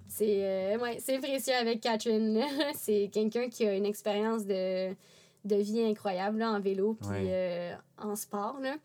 c'est 0.09 0.77
ouais, 0.77 0.99
c'est 1.01 1.19
précieux 1.19 1.55
avec 1.55 1.81
Catherine. 1.81 2.43
c'est 2.75 3.09
quelqu'un 3.13 3.49
qui 3.49 3.67
a 3.67 3.75
une 3.75 3.87
expérience 3.87 4.45
de, 4.45 4.95
de 5.47 5.57
vie 5.57 5.83
incroyable 5.83 6.39
là, 6.39 6.51
en 6.53 6.61
vélo 6.61 6.95
puis 7.01 7.09
Ouais. 7.09 7.25
euh, 7.29 7.75
en 7.99 8.17
sport. 8.17 8.59
Là. 8.61 8.77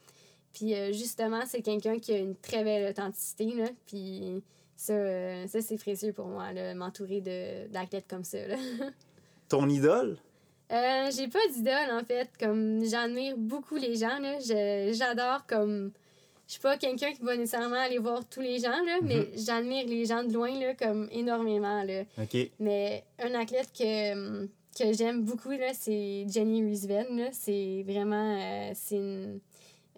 Puis 0.54 0.74
euh, 0.74 0.92
justement, 0.92 1.42
c'est 1.46 1.62
quelqu'un 1.62 1.98
qui 2.00 2.14
a 2.14 2.18
une 2.18 2.36
très 2.36 2.64
belle 2.64 2.90
authenticité. 2.90 3.54
Là. 3.56 3.68
Puis 3.86 4.44
ça, 4.76 4.94
euh, 4.94 5.48
ça 5.48 5.62
c'est 5.62 5.78
précieux 5.78 6.14
pour 6.14 6.28
moi, 6.28 6.52
là, 6.54 6.74
m'entourer 6.76 7.22
d'athlètes 7.70 8.08
comme 8.10 8.24
ça. 8.24 8.46
Là. 8.48 8.56
Ton 9.50 9.68
idole? 9.70 10.18
Euh, 10.72 11.12
j'ai 11.14 11.28
pas 11.28 11.46
d'idole 11.54 11.92
en 11.92 12.04
fait 12.06 12.30
comme 12.40 12.86
j'admire 12.86 13.36
beaucoup 13.38 13.76
les 13.76 13.96
gens 13.98 14.20
là 14.20 14.40
Je- 14.40 14.94
j'adore 14.98 15.46
comme 15.46 15.92
je 16.48 16.54
suis 16.54 16.62
pas 16.62 16.78
quelqu'un 16.78 17.12
qui 17.12 17.22
va 17.24 17.36
nécessairement 17.36 17.76
aller 17.76 17.98
voir 17.98 18.24
tous 18.30 18.40
les 18.40 18.58
gens 18.60 18.70
là 18.86 19.00
mais 19.02 19.28
j'admire 19.36 19.86
les 19.86 20.06
gens 20.06 20.24
de 20.24 20.32
loin 20.34 20.58
là 20.58 20.74
comme 20.76 21.10
énormément 21.12 21.84
là 21.84 22.04
mais 22.58 23.04
un 23.20 23.34
athlète 23.36 23.68
que 23.78 24.14
hum, 24.14 24.48
que 24.78 24.94
j'aime 24.94 25.24
beaucoup 25.24 25.52
là 25.52 25.74
c'est 25.74 26.26
Jenny 26.30 26.64
Riesven 26.64 27.18
là 27.18 27.30
c'est 27.32 27.84
vraiment 27.88 28.38
euh, 28.38 28.72
c'est 28.74 28.98
une 28.98 29.40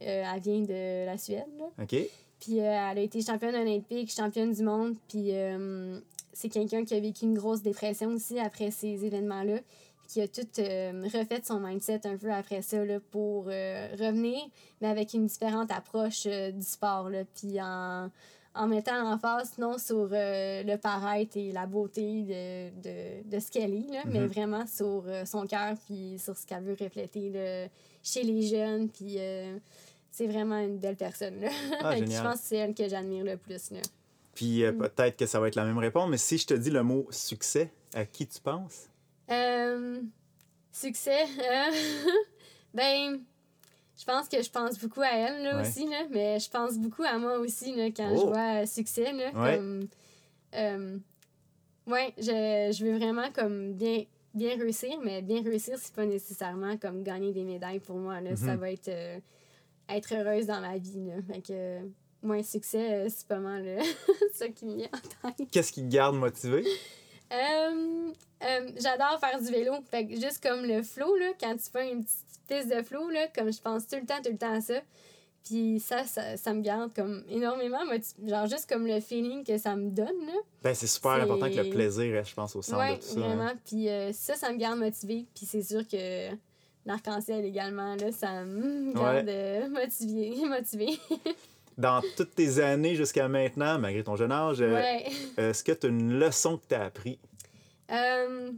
euh, 0.02 0.24
elle 0.34 0.42
vient 0.42 0.62
de 0.62 1.06
la 1.06 1.18
Suède 1.18 1.46
là 1.58 1.66
OK. 1.82 1.96
puis 2.40 2.60
euh, 2.60 2.64
elle 2.92 2.98
a 2.98 3.02
été 3.02 3.22
championne 3.22 3.56
olympique, 3.56 4.12
championne 4.12 4.52
du 4.52 4.64
monde. 4.64 4.96
Puis 5.08 5.32
c'est 6.34 6.50
quelqu'un 6.50 6.84
qui 6.84 6.96
a 6.96 7.00
vécu 7.00 7.26
une 7.26 7.36
grosse 7.36 7.62
dépression 7.62 8.10
aussi 8.10 8.40
après 8.40 8.72
ces 8.72 9.06
événements-là. 9.06 9.60
Qui 10.10 10.22
a 10.22 10.28
tout 10.28 10.46
refait 10.58 11.42
son 11.44 11.62
mindset 11.62 12.02
un 12.06 12.18
peu 12.18 12.32
après 12.32 12.62
ça 12.62 12.84
là, 12.84 13.00
pour 13.00 13.46
revenir, 13.46 14.38
mais 14.82 14.90
avec 14.90 15.14
une 15.14 15.28
différente 15.28 15.72
approche 15.72 16.28
du 16.28 16.62
sport. 16.62 17.10
Là, 17.10 17.24
puis 17.34 17.60
en, 17.62 18.10
en 18.56 18.68
mettant 18.68 19.02
l'emphase 19.04 19.58
non 19.58 19.78
sur 19.78 20.10
euh, 20.12 20.64
le 20.64 20.76
paraître 20.78 21.38
et 21.38 21.52
la 21.52 21.66
beauté 21.66 22.22
de, 22.24 22.70
de, 22.82 23.30
de 23.30 23.40
ce 23.40 23.50
qu'elle 23.52 23.74
est, 23.74 23.92
là, 23.92 24.04
mais 24.06 24.20
Mhm. 24.20 24.28
vraiment 24.28 24.68
sur 24.68 25.04
euh, 25.08 25.26
son 25.26 25.48
cœur 25.48 25.76
puis 25.88 26.20
sur 26.20 26.38
ce 26.38 26.46
qu'elle 26.46 26.64
veut 26.64 26.78
refléter 26.80 27.30
là, 27.32 27.68
chez 28.04 28.24
les 28.24 28.44
jeunes. 28.44 28.90
Puis 28.90 29.16
euh, 29.18 29.58
c'est 30.12 30.28
vraiment 30.28 30.60
une 30.60 30.78
belle 30.78 30.96
personne. 30.98 31.40
Là. 31.42 31.50
Ah, 31.82 31.96
je 31.98 32.22
pense 32.22 32.42
que 32.42 32.46
c'est 32.48 32.58
elle 32.58 32.76
que 32.76 32.88
j'admire 32.88 33.24
le 33.26 33.38
plus. 33.38 33.72
Là. 33.72 33.80
Puis 34.36 34.64
Mm. 34.64 34.78
peut-être 34.78 35.18
que 35.18 35.26
ça 35.26 35.40
va 35.40 35.48
être 35.48 35.56
la 35.56 35.66
même 35.66 35.78
réponse, 35.80 36.10
mais 36.10 36.18
si 36.18 36.38
je 36.38 36.46
te 36.48 36.54
dis 36.54 36.70
le 36.70 36.84
mot 36.84 37.08
succès, 37.10 37.72
à 37.94 38.06
qui 38.06 38.28
tu 38.28 38.40
penses? 38.40 38.88
Succès. 40.72 41.26
ben, 42.74 43.22
je 43.98 44.06
pense 44.06 44.28
que 44.28 44.42
je 44.42 44.50
pense 44.50 44.80
beaucoup 44.80 45.02
à 45.02 45.12
elle 45.12 45.44
là, 45.44 45.56
Ouais. 45.58 45.68
aussi, 45.68 45.88
là, 45.88 46.04
mais 46.10 46.40
je 46.40 46.50
pense 46.50 46.78
beaucoup 46.78 47.04
à 47.04 47.18
moi 47.18 47.38
aussi 47.40 47.76
là, 47.76 47.88
quand 47.88 48.10
je 48.16 48.22
Oh. 48.24 48.28
vois 48.30 48.62
euh, 48.62 48.66
succès. 48.66 49.12
Là, 49.14 49.32
Ouais. 49.34 49.58
comme, 49.58 49.88
euh, 50.56 50.98
ouais, 51.88 52.14
je, 52.18 52.76
je 52.78 52.86
veux 52.86 52.98
vraiment 52.98 53.32
comme 53.32 53.74
bien, 53.74 54.04
bien 54.34 54.58
réussir, 54.58 55.00
mais 55.04 55.22
bien 55.22 55.42
réussir, 55.44 55.78
c'est 55.80 55.94
pas 55.94 56.06
nécessairement 56.06 56.78
comme 56.78 57.04
gagner 57.04 57.32
des 57.34 57.44
médailles 57.44 57.80
pour 57.80 57.98
moi. 57.98 58.20
Là. 58.22 58.36
Ça 58.36 58.54
Mhm. 58.54 58.60
va 58.60 58.72
être 58.72 58.88
euh, 58.90 59.20
être 59.90 60.14
heureuse 60.16 60.46
dans 60.48 60.62
ma 60.62 60.78
vie. 60.78 61.06
Là. 61.06 61.16
Fait 61.32 61.42
que, 61.42 61.80
moi, 62.22 62.42
succès, 62.42 63.08
c'est 63.10 63.28
pas 63.28 63.40
mal 63.40 63.66
ça 64.34 64.48
qui 64.50 64.66
me 64.66 64.76
vient 64.78 64.90
en 65.24 65.32
tête. 65.32 65.50
Qu'est-ce 65.52 65.72
qui 65.72 65.82
te 65.84 65.88
garde 65.94 66.16
motivé? 66.16 66.66
Euh, 67.34 68.12
euh, 68.44 68.70
j'adore 68.78 69.20
faire 69.20 69.40
du 69.40 69.52
vélo. 69.52 69.74
Fait 69.90 70.06
que 70.06 70.16
juste 70.16 70.42
comme 70.42 70.64
le 70.66 70.84
flow, 70.84 71.16
là, 71.16 71.32
quand 71.40 71.56
tu 71.56 71.70
fais 71.72 71.92
une 71.92 72.04
petite 72.04 72.18
piste 72.48 72.76
de 72.76 72.84
flow, 72.84 73.10
là, 73.10 73.28
comme 73.36 73.52
je 73.52 73.62
pense 73.62 73.88
tout 73.88 73.96
le 73.96 74.06
temps, 74.06 74.22
tout 74.24 74.32
le 74.32 74.38
temps 74.38 74.54
à 74.54 74.62
ça. 74.62 74.82
Puis 75.44 75.82
ça, 75.82 76.06
ça, 76.06 76.38
ça 76.38 76.54
me 76.54 76.62
garde 76.62 76.94
comme 76.94 77.24
énormément, 77.30 77.80
genre 78.26 78.48
juste 78.48 78.70
comme 78.70 78.88
le 78.88 79.02
feeling 79.02 79.44
que 79.44 79.58
ça 79.58 79.76
me 79.76 79.90
donne. 79.90 80.26
Là. 80.26 80.34
Ben, 80.62 80.74
c'est 80.74 80.88
super 80.88 81.12
important 81.12 81.50
que 81.50 81.56
le 81.56 81.70
plaisir 81.70 82.14
reste, 82.14 82.30
je 82.30 82.36
pense, 82.36 82.56
au 82.56 82.62
centre 82.62 82.80
ouais, 82.80 82.96
de 82.96 83.02
tout 83.02 83.20
ça. 83.20 83.26
Hein. 83.26 83.54
Puis 83.66 83.90
euh, 83.90 84.14
ça, 84.14 84.36
ça 84.36 84.52
me 84.52 84.58
garde 84.58 84.80
motivée. 84.80 85.26
Puis 85.36 85.46
c'est 85.46 85.62
sûr 85.62 85.86
que 85.86 86.30
l'arc-en-ciel 86.86 87.44
également, 87.44 87.96
là, 87.96 88.12
ça 88.14 88.46
me 88.46 88.94
garde 88.94 89.28
ouais. 89.28 89.68
motivée. 89.68 90.46
motivée. 90.48 90.98
Dans 91.78 92.02
toutes 92.18 92.36
tes 92.36 92.60
années 92.60 92.96
jusqu'à 92.96 93.28
maintenant, 93.28 93.80
malgré 93.80 94.04
ton 94.04 94.16
jeune 94.16 94.32
âge, 94.32 94.60
ouais. 94.60 95.06
est-ce 95.38 95.64
que 95.64 95.72
tu 95.72 95.88
as 95.88 95.90
une 95.90 96.20
leçon 96.20 96.58
que 96.58 96.68
tu 96.68 96.76
as 96.76 96.84
appris? 96.84 97.20
Euh, 97.92 98.52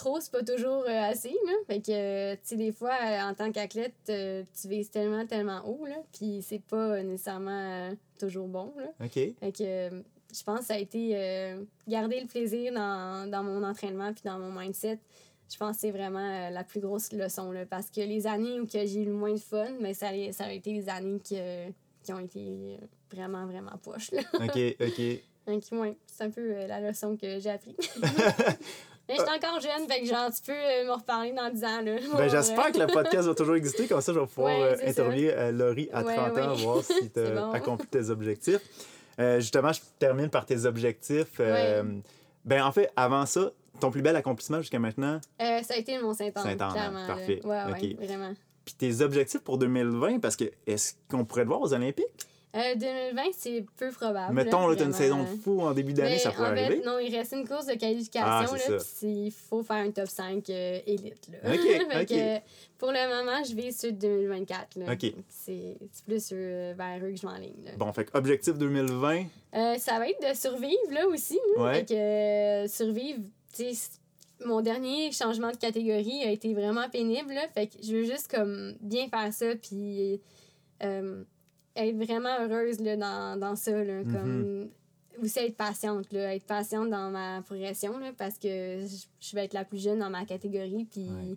trop, 0.00 0.20
c'est 0.20 0.32
pas 0.32 0.42
toujours 0.42 0.84
euh, 0.88 1.10
assez, 1.10 1.28
là. 1.28 1.52
Fait 1.66 1.80
que, 1.80 2.34
tu 2.34 2.40
sais, 2.42 2.56
des 2.56 2.72
fois, 2.72 2.92
euh, 3.02 3.20
en 3.20 3.34
tant 3.34 3.52
qu'athlète, 3.52 3.94
euh, 4.08 4.42
tu 4.60 4.68
vises 4.68 4.90
tellement, 4.90 5.26
tellement 5.26 5.62
haut, 5.66 5.84
là, 5.86 5.96
puis 6.12 6.42
c'est 6.42 6.62
pas 6.62 7.02
nécessairement 7.02 7.90
toujours 8.18 8.48
bon, 8.48 8.72
là. 8.78 8.88
OK. 9.04 9.12
Fait 9.12 9.52
que, 9.52 10.02
je 10.32 10.42
pense 10.44 10.60
que 10.60 10.64
ça 10.66 10.74
a 10.74 10.78
été 10.78 11.56
garder 11.88 12.20
le 12.20 12.26
plaisir 12.26 12.72
dans, 12.72 13.28
dans 13.28 13.42
mon 13.42 13.62
entraînement 13.62 14.12
puis 14.12 14.22
dans 14.24 14.38
mon 14.38 14.52
mindset. 14.52 14.98
Je 15.52 15.56
pense 15.56 15.76
que 15.76 15.80
c'est 15.80 15.90
vraiment 15.90 16.50
la 16.50 16.62
plus 16.62 16.80
grosse 16.80 17.12
leçon, 17.12 17.50
là, 17.50 17.66
parce 17.66 17.90
que 17.90 18.00
les 18.00 18.26
années 18.26 18.60
où 18.60 18.66
j'ai 18.70 19.02
eu 19.02 19.04
le 19.06 19.12
moins 19.12 19.32
de 19.32 19.38
fun, 19.38 19.70
mais 19.80 19.92
ça, 19.94 20.08
ça 20.32 20.44
a 20.44 20.52
été 20.52 20.72
les 20.72 20.88
années 20.88 21.18
que, 21.18 21.68
qui 22.10 22.12
ont 22.12 22.24
été 22.24 22.78
vraiment, 23.12 23.46
vraiment 23.46 23.76
poches, 23.82 24.10
là. 24.12 24.22
OK, 24.34 24.58
OK. 24.80 25.02
Donc, 25.46 25.62
ouais, 25.72 25.96
c'est 26.06 26.24
un 26.24 26.30
peu 26.30 26.66
la 26.66 26.80
leçon 26.80 27.16
que 27.16 27.38
j'ai 27.38 27.50
appris. 27.50 27.76
Mais 29.08 29.16
je 29.16 29.22
suis 29.22 29.30
encore 29.30 29.60
jeune, 29.60 29.88
fait 29.88 30.02
que 30.02 30.06
genre, 30.06 30.30
tu 30.32 30.42
peux 30.42 30.52
me 30.52 30.92
reparler 30.92 31.32
dans 31.32 31.50
10 31.50 31.64
ans. 31.64 31.80
Là. 31.82 31.96
Ben, 32.16 32.28
j'espère 32.28 32.70
que 32.70 32.78
le 32.78 32.86
podcast 32.86 33.22
va 33.26 33.34
toujours 33.34 33.56
exister, 33.56 33.88
comme 33.88 34.00
ça, 34.00 34.12
je 34.12 34.20
vais 34.20 34.26
pouvoir 34.26 34.56
ouais, 34.56 34.88
interviewer 34.88 35.34
euh, 35.34 35.50
Laurie 35.50 35.88
à 35.92 36.04
30 36.04 36.34
ouais, 36.34 36.42
ans, 36.42 36.54
voir 36.54 36.84
si 36.84 37.10
tu 37.10 37.18
as 37.18 37.30
bon. 37.30 37.50
accompli 37.50 37.88
tes 37.88 38.08
objectifs. 38.08 38.60
Euh, 39.18 39.40
justement, 39.40 39.72
je 39.72 39.80
termine 39.98 40.30
par 40.30 40.46
tes 40.46 40.64
objectifs. 40.64 41.40
Euh, 41.40 41.82
ben, 42.44 42.62
en 42.62 42.70
fait, 42.70 42.92
avant 42.94 43.26
ça, 43.26 43.50
ton 43.80 43.90
plus 43.90 44.02
bel 44.02 44.14
accomplissement 44.14 44.60
jusqu'à 44.60 44.78
maintenant? 44.78 45.20
ça 45.40 45.74
a 45.74 45.76
été 45.76 45.96
le 45.96 46.02
Mont-Saint-Anne, 46.04 46.56
clairement. 46.56 47.06
Parfait. 47.08 47.40
Ouais, 47.42 47.62
okay. 47.72 47.96
vraiment. 48.00 48.34
Puis 48.64 48.74
tes 48.74 49.00
objectifs 49.00 49.40
pour 49.40 49.58
2020, 49.58 50.20
parce 50.20 50.36
que 50.36 50.44
est-ce 50.66 50.94
qu'on 51.10 51.24
pourrait 51.24 51.44
te 51.44 51.48
voir 51.48 51.60
aux 51.60 51.72
Olympiques? 51.72 52.26
Euh, 52.56 52.74
2020, 52.74 53.22
c'est 53.32 53.64
peu 53.76 53.90
probable. 53.92 54.34
Mettons, 54.34 54.66
là, 54.66 54.74
tu 54.74 54.82
as 54.82 54.86
une 54.86 54.92
saison 54.92 55.22
de 55.22 55.28
fou 55.28 55.60
en 55.60 55.72
début 55.72 55.92
d'année, 55.92 56.18
ça 56.18 56.32
pourrait 56.32 56.50
en 56.50 56.54
fait, 56.54 56.64
arriver. 56.64 56.82
Non, 56.84 56.98
il 56.98 57.14
reste 57.14 57.32
une 57.32 57.46
course 57.46 57.66
de 57.66 57.74
qualification. 57.74 58.26
Ah, 58.26 58.44
là, 58.44 58.78
il 59.02 59.30
faut 59.30 59.62
faire 59.62 59.76
un 59.76 59.90
top 59.92 60.08
5 60.08 60.50
euh, 60.50 60.80
élite. 60.84 61.30
Là. 61.30 61.52
OK, 61.52 61.60
fait 61.90 62.02
OK. 62.02 62.08
Que, 62.08 62.38
pour 62.76 62.90
le 62.90 63.08
moment, 63.08 63.44
je 63.44 63.54
vais 63.54 63.70
sur 63.70 63.92
2024. 63.92 64.76
Là. 64.76 64.92
OK. 64.92 65.12
C'est 65.28 65.76
plus 66.04 66.30
euh, 66.32 66.74
vers 66.76 66.98
eux 67.04 67.12
que 67.12 67.20
je 67.20 67.26
m'enligne. 67.26 67.72
Bon, 67.76 67.92
fait 67.92 68.06
que 68.06 68.18
objectif 68.18 68.54
2020. 68.54 69.26
Euh, 69.54 69.78
ça 69.78 69.98
va 70.00 70.08
être 70.08 70.28
de 70.28 70.36
survivre, 70.36 70.90
là, 70.90 71.06
aussi. 71.06 71.38
Là. 71.54 71.62
Ouais. 71.62 71.74
Fait 71.74 71.84
que 71.84 71.94
euh, 71.94 72.66
survivre, 72.66 73.20
tu 73.54 73.72
sais, 73.74 73.90
mon 74.44 74.60
dernier 74.60 75.12
changement 75.12 75.50
de 75.50 75.56
catégorie 75.56 76.22
a 76.24 76.30
été 76.30 76.52
vraiment 76.54 76.88
pénible, 76.88 77.32
là. 77.34 77.46
Fait 77.54 77.66
que 77.66 77.74
je 77.82 77.96
veux 77.96 78.04
juste, 78.04 78.28
comme, 78.30 78.74
bien 78.80 79.08
faire 79.08 79.32
ça, 79.32 79.54
puis... 79.56 80.20
Euh, 80.82 81.24
être 81.76 81.96
vraiment 81.96 82.36
heureuse 82.40 82.80
là, 82.80 82.96
dans, 82.96 83.38
dans 83.38 83.54
ça. 83.54 83.70
Là, 83.70 84.02
Mm-hmm. 84.02 84.12
comme, 84.12 84.70
aussi 85.22 85.38
être 85.38 85.56
patiente, 85.56 86.12
là, 86.12 86.34
être 86.34 86.44
patiente 86.46 86.90
dans 86.90 87.10
ma 87.10 87.42
progression 87.42 87.96
là, 87.98 88.10
parce 88.16 88.38
que 88.38 88.84
je, 89.20 89.34
vais 89.36 89.44
être 89.44 89.54
la 89.54 89.64
plus 89.64 89.80
jeune 89.82 89.98
dans 90.00 90.10
ma 90.10 90.24
catégorie. 90.24 90.84
Puis 90.90 91.08
Ouais. 91.10 91.36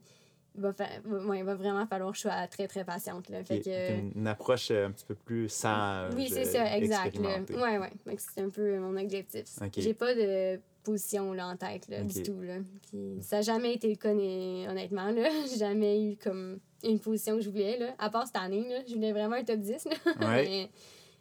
il, 0.55 0.61
va 0.61 0.73
fa- 0.73 0.89
ouais, 1.27 1.39
il 1.39 1.43
va 1.43 1.53
vraiment 1.55 1.85
falloir 1.85 2.11
que 2.11 2.17
je 2.17 2.21
sois 2.21 2.47
très, 2.47 2.67
très 2.67 2.83
patiente. 2.83 3.29
Là, 3.29 3.43
fait 3.43 3.59
que, 3.59 4.17
une, 4.17 4.27
approche 4.27 4.71
euh, 4.71 4.87
un 4.87 4.91
petit 4.91 5.05
peu 5.05 5.15
plus 5.15 5.49
sage. 5.49 6.13
oui, 6.15 6.29
c'est 6.29 6.45
ça, 6.45 6.75
exact. 6.77 7.07
Expérimentée. 7.07 7.55
Ouais, 7.55 7.77
ouais. 7.77 7.91
C'est 8.17 8.41
un 8.41 8.49
peu 8.49 8.79
mon 8.79 8.97
objectif. 8.97 9.45
J'ai 9.77 9.93
pas 9.93 10.15
de 10.15 10.59
position 10.83 11.33
là, 11.33 11.47
en 11.47 11.55
tête 11.57 11.87
là, 11.87 12.01
du 12.03 12.21
tout. 12.23 12.39
Là. 12.41 12.55
Puis 12.89 13.17
ça 13.21 13.37
n'a 13.37 13.41
jamais 13.41 13.73
été 13.73 13.89
le 13.89 13.95
cas, 13.95 14.11
honnêtement. 14.11 15.09
Là. 15.11 15.29
J'ai 15.49 15.57
jamais 15.57 16.03
eu 16.11 16.17
comme 16.17 16.59
une 16.83 16.99
position 16.99 17.35
que 17.35 17.41
je 17.41 17.49
voulais. 17.49 17.77
Là. 17.79 17.95
À 17.97 18.09
part 18.09 18.25
cette 18.27 18.35
année, 18.35 18.67
là. 18.69 18.79
je 18.87 18.93
voulais 18.93 19.11
vraiment 19.11 19.35
un 19.35 19.43
top 19.43 19.59
10. 19.59 19.85
Là. 19.85 19.91
Ouais. 20.27 20.69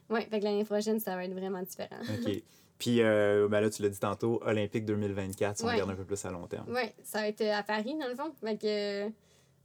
Mais, 0.09 0.15
ouais, 0.17 0.27
fait 0.31 0.39
que 0.41 0.45
l'année 0.45 0.65
prochaine, 0.65 0.99
ça 1.01 1.15
va 1.17 1.25
être 1.25 1.33
vraiment 1.33 1.63
différent. 1.63 1.97
OK. 2.25 2.43
Puis 2.79 3.01
euh, 3.01 3.47
ben 3.49 3.61
là, 3.61 3.71
tu 3.71 3.81
l'as 3.83 3.89
dit 3.91 4.01
tantôt, 4.01 4.41
Olympique 4.45 4.85
2024, 4.85 5.57
si 5.57 5.63
on 5.63 5.67
Ouais. 5.69 5.75
regarde 5.75 5.91
un 5.91 5.95
peu 5.95 6.05
plus 6.05 6.25
à 6.25 6.31
long 6.33 6.49
terme. 6.49 6.69
Ouais, 6.73 6.93
ça 7.05 7.21
va 7.21 7.29
être 7.29 7.43
à 7.43 7.63
Paris, 7.63 7.95
dans 7.97 8.09
le 8.09 8.17
fond. 8.17 8.33
Fait 8.45 8.57
que, 8.57 9.05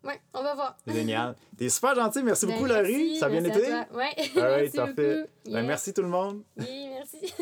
ouais, 0.08 0.22
on 0.36 0.44
va 0.44 0.54
voir. 0.54 0.78
Génial. 0.88 1.36
T'es 1.58 1.70
super 1.70 1.96
gentil. 1.96 2.22
Merci 2.22 2.46
Ben, 2.46 2.54
beaucoup, 2.54 2.68
merci, 2.68 2.92
Laurie. 2.92 3.16
Ça 3.16 3.26
a 3.26 3.30
bien 3.30 3.44
été? 3.44 3.72
right, 3.92 4.36
merci 4.36 4.78
parfait. 4.78 5.26
Ben, 5.46 5.66
merci 5.66 5.94
tout 5.96 6.04
le 6.04 6.10
monde. 6.10 6.44
Oui, 6.58 6.90
merci. 6.94 7.34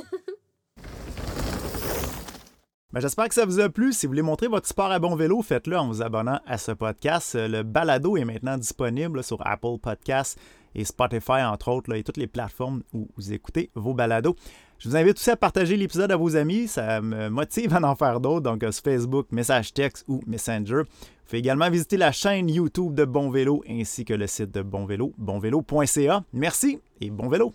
Ben, 2.96 3.02
J'espère 3.02 3.28
que 3.28 3.34
ça 3.36 3.46
vous 3.46 3.60
a 3.60 3.68
plu. 3.68 3.92
Si 3.92 4.06
vous 4.06 4.12
voulez 4.12 4.22
montrer 4.22 4.48
votre 4.48 4.70
sport 4.70 4.90
à 4.90 5.00
bon 5.00 5.18
vélo, 5.18 5.42
faites-le 5.42 5.78
en 5.78 5.88
vous 5.90 6.02
abonnant 6.02 6.40
à 6.48 6.58
ce 6.58 6.72
podcast. 6.72 7.36
Euh, 7.36 7.50
Le 7.50 7.62
balado 7.62 8.16
est 8.16 8.24
maintenant 8.24 8.58
disponible 8.58 9.22
sur 9.22 9.46
Apple 9.46 9.78
Podcasts 9.82 10.40
et 10.76 10.86
Spotify, 10.86 11.44
entre 11.44 11.68
autres, 11.68 11.94
et 11.94 12.04
toutes 12.04 12.16
les 12.16 12.28
plateformes 12.28 12.84
où 12.94 13.10
vous 13.18 13.34
écoutez 13.34 13.70
vos 13.76 13.94
balados. 13.94 14.38
Je 14.80 14.88
vous 14.88 14.96
invite 14.96 15.18
aussi 15.18 15.30
à 15.30 15.36
partager 15.36 15.76
l'épisode 15.76 16.10
à 16.10 16.16
vos 16.16 16.38
amis. 16.38 16.70
Ça 16.70 17.02
me 17.02 17.28
motive 17.28 17.76
à 17.76 17.82
en 17.86 17.96
faire 17.98 18.22
d'autres, 18.22 18.44
donc 18.50 18.64
euh, 18.64 18.72
sur 18.72 18.84
Facebook, 18.84 19.28
message 19.30 19.74
texte 19.74 20.06
ou 20.08 20.22
Messenger. 20.26 20.84
Vous 20.84 21.26
pouvez 21.26 21.40
également 21.40 21.70
visiter 21.70 21.98
la 21.98 22.14
chaîne 22.14 22.48
YouTube 22.48 22.94
de 22.94 23.04
Bon 23.04 23.30
Vélo 23.30 23.62
ainsi 23.70 24.06
que 24.06 24.14
le 24.14 24.26
site 24.26 24.52
de 24.54 24.62
Bon 24.62 24.86
Vélo, 24.86 25.12
bonvélo.ca. 25.18 26.24
Merci 26.32 26.80
et 27.02 27.10
bon 27.10 27.28
vélo! 27.28 27.52